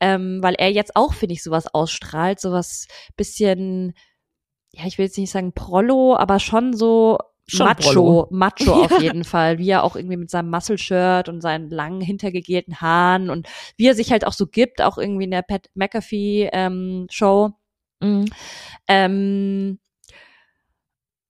ähm, 0.00 0.42
weil 0.42 0.54
er 0.54 0.70
jetzt 0.70 0.96
auch, 0.96 1.12
finde 1.12 1.34
ich, 1.34 1.42
sowas 1.42 1.72
ausstrahlt, 1.72 2.40
sowas 2.40 2.88
bisschen, 3.16 3.92
ja, 4.72 4.86
ich 4.86 4.98
will 4.98 5.04
jetzt 5.04 5.18
nicht 5.18 5.30
sagen 5.30 5.52
Prollo, 5.52 6.16
aber 6.16 6.38
schon 6.38 6.74
so 6.74 7.18
schon 7.46 7.66
Macho, 7.66 7.82
Prollo. 7.82 8.28
Macho 8.30 8.72
auf 8.84 9.02
jeden 9.02 9.24
Fall, 9.24 9.58
wie 9.58 9.70
er 9.70 9.84
auch 9.84 9.96
irgendwie 9.96 10.16
mit 10.16 10.30
seinem 10.30 10.50
Muscle-Shirt 10.50 11.28
und 11.28 11.42
seinen 11.42 11.68
langen 11.68 12.00
hintergegelten 12.00 12.80
Haaren 12.80 13.28
und 13.28 13.48
wie 13.76 13.88
er 13.88 13.94
sich 13.94 14.10
halt 14.10 14.26
auch 14.26 14.32
so 14.32 14.46
gibt, 14.46 14.80
auch 14.80 14.96
irgendwie 14.96 15.24
in 15.24 15.32
der 15.32 15.42
Pat 15.42 15.68
McAfee 15.74 16.48
ähm, 16.52 17.06
Show. 17.10 17.50
Mhm. 18.00 18.26
Ähm, 18.88 19.78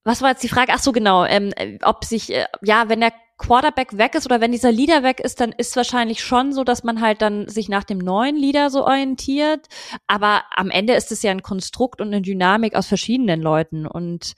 was 0.05 0.22
war 0.22 0.30
jetzt 0.30 0.42
die 0.42 0.48
Frage? 0.48 0.72
Ach 0.74 0.78
so, 0.78 0.92
genau, 0.92 1.24
ähm, 1.24 1.53
ob 1.82 2.05
sich, 2.05 2.32
äh, 2.32 2.46
ja, 2.62 2.88
wenn 2.88 3.01
der 3.01 3.12
Quarterback 3.40 3.96
weg 3.96 4.14
ist 4.14 4.26
oder 4.26 4.40
wenn 4.40 4.53
dieser 4.53 4.70
Leader 4.70 5.03
weg 5.03 5.18
ist, 5.20 5.40
dann 5.40 5.53
ist 5.53 5.74
wahrscheinlich 5.74 6.22
schon 6.22 6.53
so, 6.53 6.62
dass 6.62 6.84
man 6.84 7.01
halt 7.01 7.22
dann 7.22 7.48
sich 7.48 7.68
nach 7.68 7.84
dem 7.84 7.98
neuen 7.98 8.36
Leader 8.36 8.68
so 8.68 8.84
orientiert. 8.84 9.66
Aber 10.07 10.42
am 10.55 10.70
Ende 10.70 10.92
ist 10.92 11.11
es 11.11 11.22
ja 11.22 11.30
ein 11.30 11.42
Konstrukt 11.42 12.01
und 12.01 12.09
eine 12.09 12.20
Dynamik 12.20 12.74
aus 12.74 12.86
verschiedenen 12.86 13.40
Leuten. 13.40 13.86
Und 13.86 14.34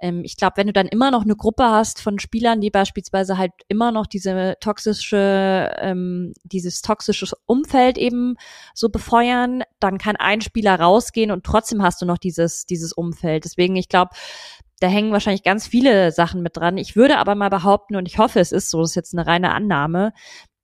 ähm, 0.00 0.22
ich 0.24 0.36
glaube, 0.36 0.56
wenn 0.56 0.66
du 0.66 0.72
dann 0.72 0.88
immer 0.88 1.12
noch 1.12 1.22
eine 1.22 1.36
Gruppe 1.36 1.64
hast 1.64 2.00
von 2.00 2.18
Spielern, 2.18 2.60
die 2.60 2.70
beispielsweise 2.70 3.38
halt 3.38 3.52
immer 3.68 3.92
noch 3.92 4.06
diese 4.06 4.56
toxische, 4.60 5.70
ähm, 5.78 6.32
dieses 6.42 6.82
toxische 6.82 7.36
Umfeld 7.46 7.98
eben 7.98 8.34
so 8.74 8.88
befeuern, 8.88 9.62
dann 9.78 9.98
kann 9.98 10.16
ein 10.16 10.40
Spieler 10.40 10.80
rausgehen 10.80 11.30
und 11.30 11.44
trotzdem 11.44 11.82
hast 11.82 12.02
du 12.02 12.06
noch 12.06 12.18
dieses, 12.18 12.66
dieses 12.66 12.92
Umfeld. 12.92 13.44
Deswegen, 13.44 13.76
ich 13.76 13.88
glaube, 13.88 14.10
da 14.80 14.88
hängen 14.88 15.12
wahrscheinlich 15.12 15.42
ganz 15.42 15.66
viele 15.66 16.10
Sachen 16.10 16.42
mit 16.42 16.56
dran. 16.56 16.78
Ich 16.78 16.96
würde 16.96 17.18
aber 17.18 17.34
mal 17.34 17.50
behaupten, 17.50 17.96
und 17.96 18.06
ich 18.06 18.18
hoffe, 18.18 18.40
es 18.40 18.50
ist 18.50 18.70
so, 18.70 18.80
das 18.80 18.90
ist 18.90 18.96
jetzt 18.96 19.14
eine 19.14 19.26
reine 19.26 19.52
Annahme, 19.52 20.12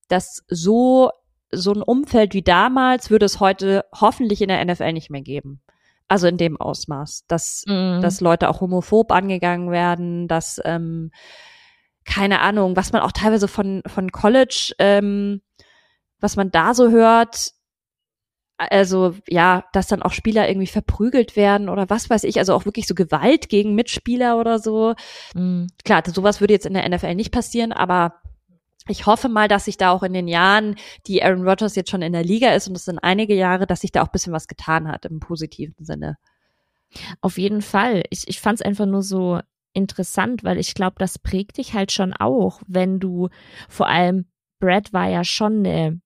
dass 0.08 0.42
so, 0.48 1.10
so 1.52 1.72
ein 1.72 1.82
Umfeld 1.82 2.34
wie 2.34 2.42
damals 2.42 3.10
würde 3.10 3.26
es 3.26 3.40
heute 3.40 3.84
hoffentlich 3.94 4.40
in 4.40 4.48
der 4.48 4.64
NFL 4.64 4.92
nicht 4.92 5.10
mehr 5.10 5.22
geben. 5.22 5.60
Also 6.08 6.28
in 6.28 6.38
dem 6.38 6.58
Ausmaß, 6.58 7.24
dass, 7.28 7.64
mhm. 7.66 8.00
dass 8.00 8.20
Leute 8.20 8.48
auch 8.48 8.60
homophob 8.60 9.12
angegangen 9.12 9.70
werden, 9.70 10.28
dass, 10.28 10.60
ähm, 10.64 11.10
keine 12.04 12.40
Ahnung, 12.40 12.76
was 12.76 12.92
man 12.92 13.02
auch 13.02 13.12
teilweise 13.12 13.48
von, 13.48 13.82
von 13.86 14.12
College, 14.12 14.72
ähm, 14.78 15.42
was 16.20 16.36
man 16.36 16.50
da 16.50 16.72
so 16.72 16.90
hört, 16.90 17.50
also 18.58 19.14
ja, 19.28 19.64
dass 19.72 19.88
dann 19.88 20.02
auch 20.02 20.12
Spieler 20.12 20.48
irgendwie 20.48 20.66
verprügelt 20.66 21.36
werden 21.36 21.68
oder 21.68 21.90
was 21.90 22.08
weiß 22.08 22.24
ich, 22.24 22.38
also 22.38 22.54
auch 22.54 22.64
wirklich 22.64 22.86
so 22.86 22.94
Gewalt 22.94 23.48
gegen 23.48 23.74
Mitspieler 23.74 24.38
oder 24.38 24.58
so. 24.58 24.94
Mhm. 25.34 25.68
Klar, 25.84 26.02
sowas 26.06 26.40
würde 26.40 26.54
jetzt 26.54 26.66
in 26.66 26.74
der 26.74 26.88
NFL 26.88 27.14
nicht 27.14 27.32
passieren, 27.32 27.72
aber 27.72 28.14
ich 28.88 29.06
hoffe 29.06 29.28
mal, 29.28 29.48
dass 29.48 29.64
sich 29.64 29.76
da 29.76 29.90
auch 29.90 30.02
in 30.02 30.12
den 30.12 30.28
Jahren, 30.28 30.76
die 31.06 31.22
Aaron 31.22 31.46
Rodgers 31.46 31.74
jetzt 31.74 31.90
schon 31.90 32.02
in 32.02 32.12
der 32.12 32.24
Liga 32.24 32.52
ist, 32.54 32.68
und 32.68 32.74
das 32.74 32.84
sind 32.84 32.98
einige 33.00 33.34
Jahre, 33.34 33.66
dass 33.66 33.80
sich 33.80 33.92
da 33.92 34.02
auch 34.02 34.08
bisschen 34.08 34.32
was 34.32 34.46
getan 34.46 34.88
hat 34.88 35.04
im 35.06 35.18
positiven 35.18 35.84
Sinne. 35.84 36.16
Auf 37.20 37.36
jeden 37.36 37.62
Fall. 37.62 38.04
Ich, 38.10 38.28
ich 38.28 38.40
fand 38.40 38.60
es 38.60 38.66
einfach 38.66 38.86
nur 38.86 39.02
so 39.02 39.40
interessant, 39.72 40.44
weil 40.44 40.58
ich 40.58 40.74
glaube, 40.74 40.96
das 40.98 41.18
prägt 41.18 41.58
dich 41.58 41.74
halt 41.74 41.92
schon 41.92 42.12
auch, 42.14 42.62
wenn 42.66 43.00
du 43.00 43.28
vor 43.68 43.88
allem 43.88 44.26
Brad 44.60 44.92
war 44.92 45.08
ja 45.08 45.22
schon 45.22 45.66
eine 45.66 46.00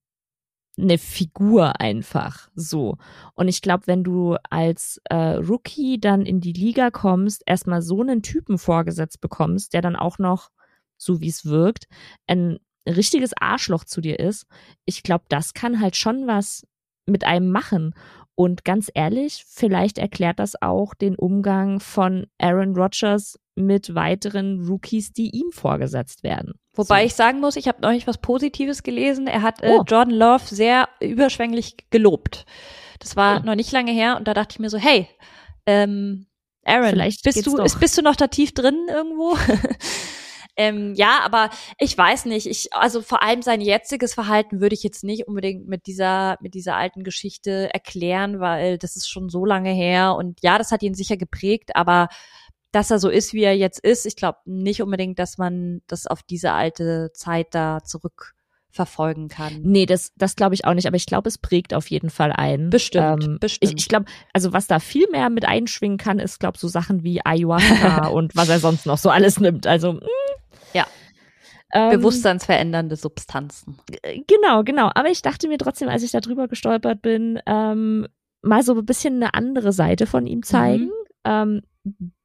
eine 0.81 0.99
Figur 0.99 1.81
einfach 1.81 2.49
so. 2.55 2.97
Und 3.35 3.49
ich 3.49 3.63
glaube, 3.63 3.87
wenn 3.87 4.05
du 4.05 4.37
als 4.51 5.01
äh, 5.05 5.35
Rookie 5.37 6.01
dann 6.01 6.27
in 6.27 6.41
die 6.41 6.53
Liga 6.53 6.91
kommst, 6.91 7.43
erstmal 7.47 7.83
so 7.83 8.01
einen 8.01 8.23
Typen 8.23 8.59
vorgesetzt 8.59 9.21
bekommst, 9.21 9.73
der 9.75 9.83
dann 9.83 9.97
auch 9.97 10.19
noch, 10.19 10.51
so 10.97 11.21
wie 11.21 11.29
es 11.29 11.45
wirkt, 11.45 11.87
ein 12.27 12.59
richtiges 12.87 13.33
Arschloch 13.39 13.85
zu 13.85 14.01
dir 14.01 14.19
ist, 14.19 14.47
ich 14.85 15.03
glaube, 15.03 15.25
das 15.29 15.55
kann 15.55 15.81
halt 15.81 15.97
schon 15.97 16.27
was 16.27 16.67
mit 17.07 17.25
einem 17.25 17.51
machen. 17.51 17.95
Und 18.35 18.65
ganz 18.65 18.91
ehrlich, 18.95 19.45
vielleicht 19.47 19.99
erklärt 19.99 20.39
das 20.39 20.61
auch 20.63 20.95
den 20.95 21.15
Umgang 21.17 21.81
von 21.81 22.27
Aaron 22.39 22.75
Rodgers 22.75 23.39
mit 23.55 23.95
weiteren 23.95 24.67
Rookies, 24.67 25.13
die 25.13 25.31
ihm 25.37 25.51
vorgesetzt 25.53 26.23
werden. 26.23 26.55
Wobei 26.75 27.03
so. 27.03 27.07
ich 27.07 27.15
sagen 27.15 27.41
muss, 27.41 27.57
ich 27.57 27.69
habe 27.69 27.83
neulich 27.83 28.07
was 28.07 28.19
Positives 28.19 28.83
gelesen. 28.83 29.27
Er 29.27 29.43
hat 29.43 29.63
äh, 29.63 29.77
oh. 29.79 29.83
Jordan 29.87 30.15
Love 30.15 30.45
sehr 30.47 30.89
überschwänglich 31.01 31.77
gelobt. 31.91 32.47
Das 33.01 33.17
war 33.17 33.41
oh. 33.41 33.47
noch 33.47 33.57
nicht 33.57 33.73
lange 33.73 33.93
her 33.93 34.17
und 34.17 34.27
da 34.27 34.35
dachte 34.35 34.55
ich 34.55 34.59
mir 34.59 34.71
so, 34.71 34.79
hey, 34.79 35.09
ähm, 35.67 36.27
Aaron, 36.65 36.91
Vielleicht 36.91 37.25
bist 37.25 37.47
du, 37.47 37.57
ist, 37.59 37.81
bist 37.81 37.99
du 37.99 38.03
noch 38.03 38.17
da 38.17 38.29
tief 38.29 38.53
drin 38.53 38.87
irgendwo? 38.89 39.37
ähm, 40.61 40.95
ja, 40.95 41.21
aber 41.25 41.49
ich 41.79 41.97
weiß 41.97 42.27
nicht. 42.27 42.47
Ich, 42.47 42.75
also 42.75 43.01
vor 43.01 43.23
allem 43.23 43.41
sein 43.41 43.63
jetziges 43.63 44.13
Verhalten 44.13 44.61
würde 44.61 44.75
ich 44.75 44.83
jetzt 44.83 45.03
nicht 45.05 45.27
unbedingt 45.27 45.67
mit 45.67 45.87
dieser, 45.87 46.37
mit 46.43 46.53
dieser 46.53 46.77
alten 46.77 47.03
Geschichte 47.03 47.73
erklären, 47.73 48.41
weil 48.41 48.77
das 48.77 48.95
ist 48.95 49.09
schon 49.09 49.31
so 49.31 49.47
lange 49.47 49.71
her 49.71 50.17
und 50.17 50.41
ja, 50.43 50.59
das 50.59 50.71
hat 50.71 50.83
ihn 50.83 50.93
sicher 50.93 51.17
geprägt, 51.17 51.71
aber 51.77 52.09
dass 52.73 52.91
er 52.91 52.99
so 52.99 53.09
ist, 53.09 53.33
wie 53.33 53.43
er 53.43 53.57
jetzt 53.57 53.81
ist. 53.81 54.05
Ich 54.05 54.17
glaube 54.17 54.37
nicht 54.45 54.83
unbedingt, 54.83 55.19
dass 55.19 55.39
man 55.39 55.81
das 55.87 56.07
auf 56.07 56.23
diese 56.23 56.53
alte 56.53 57.11
Zeit 57.15 57.55
da 57.55 57.83
zurück 57.83 58.35
verfolgen 58.71 59.29
kann. 59.29 59.61
Nee, 59.63 59.87
das, 59.87 60.13
das 60.17 60.37
glaube 60.37 60.55
ich 60.55 60.67
auch 60.67 60.75
nicht, 60.75 60.87
aber 60.87 60.97
ich 60.97 61.07
glaube, 61.07 61.29
es 61.29 61.39
prägt 61.39 61.73
auf 61.73 61.89
jeden 61.89 62.11
Fall 62.11 62.33
ein. 62.33 62.69
Bestimmt, 62.69 63.25
ähm, 63.25 63.39
bestimmt. 63.41 63.73
Ich, 63.73 63.83
ich 63.83 63.89
glaube, 63.89 64.05
also 64.35 64.53
was 64.53 64.67
da 64.67 64.79
viel 64.79 65.09
mehr 65.11 65.31
mit 65.31 65.47
einschwingen 65.47 65.97
kann, 65.97 66.19
ist, 66.19 66.39
glaube 66.39 66.59
so 66.59 66.69
Sachen 66.69 67.03
wie 67.03 67.25
Ayahuasca 67.25 68.07
und 68.13 68.37
was 68.37 68.51
er 68.51 68.61
sonst 68.61 68.85
noch 68.85 68.99
so 68.99 69.09
alles 69.09 69.41
nimmt. 69.41 69.67
Also, 69.67 69.95
mh. 69.95 70.01
Ja. 70.75 70.87
Ähm, 71.73 71.91
Bewusstseinsverändernde 71.91 72.97
Substanzen. 72.97 73.79
Genau, 74.27 74.65
genau. 74.65 74.91
Aber 74.95 75.09
ich 75.09 75.23
dachte 75.23 75.49
mir 75.49 75.59
trotzdem, 75.59 75.89
als 75.89 76.03
ich 76.03 76.11
da 76.11 76.21
drüber 76.21 76.49
gestolpert 76.49 77.01
bin, 77.01 77.41
ähm, 77.47 78.09
mal 78.43 78.63
so 78.63 78.75
ein 78.75 78.87
bisschen 78.87 79.17
eine 79.17 79.35
andere 79.35 79.73
Seite 79.73 80.07
von 80.07 80.27
ihm 80.27 80.43
zeigen. 80.43 80.87
Mhm. 80.87 80.91
Ähm, 81.25 81.63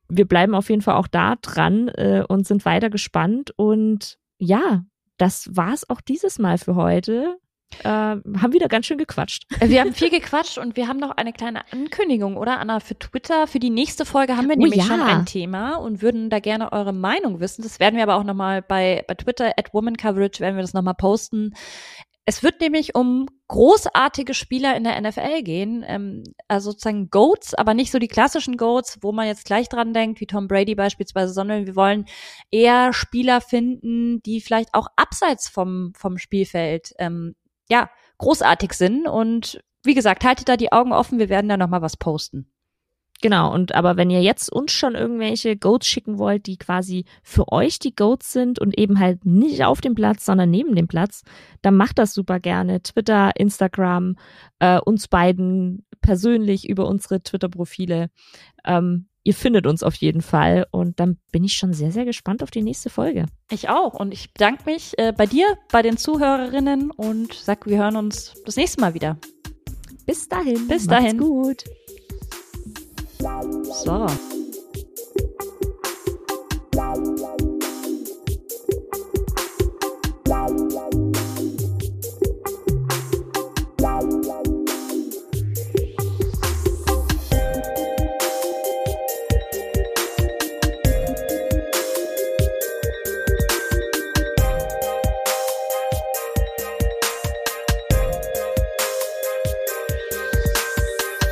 wir 0.08 0.26
bleiben 0.26 0.56
auf 0.56 0.70
jeden 0.70 0.82
Fall 0.82 0.96
auch 0.96 1.08
da 1.08 1.36
dran 1.42 1.90
äh, 1.90 2.24
und 2.28 2.48
sind 2.48 2.66
weiter 2.66 2.90
gespannt. 2.90 3.52
Und 3.56 4.18
ja, 4.38 4.84
das 5.18 5.56
war's 5.56 5.90
auch 5.90 6.02
dieses 6.02 6.40
Mal 6.40 6.58
für 6.58 6.76
heute. 6.76 7.38
Äh, 7.84 7.88
haben 7.90 8.54
wieder 8.54 8.68
ganz 8.68 8.86
schön 8.86 8.98
gequatscht. 8.98 9.46
Äh, 9.60 9.70
wir 9.70 9.82
haben 9.82 9.94
viel 9.94 10.10
gequatscht 10.10 10.58
und 10.58 10.78
wir 10.78 10.88
haben 10.88 11.00
noch 11.00 11.12
eine 11.12 11.34
kleine 11.34 11.62
Ankündigung, 11.72 12.38
oder 12.38 12.60
Anna, 12.60 12.80
für 12.80 12.98
Twitter. 12.98 13.48
Für 13.48 13.60
die 13.60 13.70
nächste 13.70 14.06
Folge 14.06 14.38
haben 14.38 14.48
wir 14.48 14.56
oh, 14.56 14.60
nämlich 14.60 14.80
ja. 14.80 14.86
schon 14.86 15.02
ein 15.02 15.26
Thema 15.26 15.76
und 15.76 16.02
würden 16.02 16.30
da 16.30 16.40
gerne 16.40 16.72
eure 16.72 16.94
Meinung 16.94 17.40
wissen. 17.40 17.64
Das 17.64 17.80
werden 17.80 17.96
wir 17.96 18.04
aber 18.04 18.16
auch 18.16 18.24
nochmal 18.24 18.62
bei, 18.62 19.04
bei 19.08 19.16
Twitter 19.16 19.54
at 19.58 19.74
Woman 19.74 19.98
Coverage 19.98 20.40
werden 20.40 20.56
wir 20.56 20.62
das 20.62 20.74
nochmal 20.74 20.96
posten. 20.96 21.54
Es 22.28 22.42
wird 22.42 22.60
nämlich 22.60 22.96
um 22.96 23.28
großartige 23.50 24.34
Spieler 24.34 24.76
in 24.76 24.84
der 24.84 25.00
NFL 25.00 25.44
gehen, 25.44 25.86
ähm, 25.88 26.24
also 26.48 26.72
sozusagen 26.72 27.12
Goats, 27.12 27.54
aber 27.54 27.76
nicht 27.76 27.92
so 27.92 28.00
die 28.00 28.08
klassischen 28.08 28.58
Goats, 28.58 28.98
wo 29.02 29.12
man 29.12 29.28
jetzt 29.28 29.46
gleich 29.46 29.70
dran 29.70 29.94
denkt, 29.94 30.20
wie 30.20 30.26
Tom 30.26 30.48
Brady 30.48 30.74
beispielsweise, 30.74 31.34
sondern 31.34 31.68
wir 31.68 31.76
wollen 31.76 32.06
eher 32.50 32.94
Spieler 32.94 33.42
finden, 33.42 34.24
die 34.24 34.42
vielleicht 34.42 34.74
auch 34.74 34.88
abseits 34.96 35.48
vom, 35.48 35.94
vom 35.96 36.18
Spielfeld, 36.18 36.94
ähm, 36.98 37.36
ja, 37.70 37.90
großartig 38.18 38.74
sind. 38.74 39.08
Und 39.08 39.64
wie 39.84 39.94
gesagt, 39.94 40.24
haltet 40.24 40.50
da 40.50 40.58
die 40.58 40.72
Augen 40.72 40.94
offen, 40.94 41.20
wir 41.20 41.30
werden 41.30 41.50
da 41.50 41.58
nochmal 41.58 41.82
was 41.82 41.98
posten. 41.98 42.50
Genau, 43.22 43.54
und 43.54 43.74
aber 43.74 43.96
wenn 43.96 44.10
ihr 44.10 44.22
jetzt 44.22 44.52
uns 44.52 44.74
schon 44.74 44.94
irgendwelche 44.94 45.56
Goats 45.56 45.88
schicken 45.88 46.20
wollt, 46.20 46.48
die 46.48 46.58
quasi 46.58 47.06
für 47.24 47.52
euch 47.52 47.80
die 47.80 47.96
Goats 47.96 48.34
sind 48.34 48.60
und 48.60 48.78
eben 48.78 49.00
halt 49.00 49.26
nicht 49.26 49.64
auf 49.64 49.80
dem 49.80 49.96
Platz, 49.96 50.26
sondern 50.26 50.50
neben 50.50 50.76
dem 50.76 50.88
Platz, 50.88 51.24
dann 51.62 51.78
macht 51.78 51.98
das 51.98 52.14
super 52.14 52.40
gerne. 52.40 52.84
Twitter, 52.84 53.32
Instagram, 53.38 54.18
äh, 54.60 54.80
uns 54.80 55.08
beiden 55.08 55.86
persönlich 56.02 56.68
über 56.68 56.88
unsere 56.88 57.24
Twitter-Profile. 57.24 58.10
Ähm, 58.66 59.08
ihr 59.26 59.34
findet 59.34 59.68
uns 59.68 59.84
auf 59.84 59.96
jeden 59.96 60.22
Fall 60.22 60.68
und 60.72 61.00
dann 61.00 61.18
bin 61.32 61.44
ich 61.44 61.54
schon 61.54 61.74
sehr, 61.74 61.92
sehr 61.92 62.06
gespannt 62.06 62.44
auf 62.44 62.52
die 62.52 62.62
nächste 62.62 62.90
Folge. 62.90 63.26
Ich 63.52 63.68
auch 63.68 63.96
und 63.96 64.14
ich 64.14 64.32
bedanke 64.32 64.64
mich 64.66 64.98
äh, 64.98 65.12
bei 65.12 65.26
dir, 65.26 65.58
bei 65.72 65.82
den 65.82 65.98
Zuhörerinnen 65.98 66.92
und 66.92 67.34
sag, 67.34 67.66
wir 67.66 67.78
hören 67.80 67.98
uns 67.98 68.36
das 68.46 68.56
nächste 68.56 68.80
Mal 68.80 68.94
wieder. 68.94 69.18
Bis 70.06 70.30
dahin. 70.30 70.68
Bis 70.68 70.86
dahin. 70.86 71.18
gut. 71.18 71.64
So. 73.84 74.06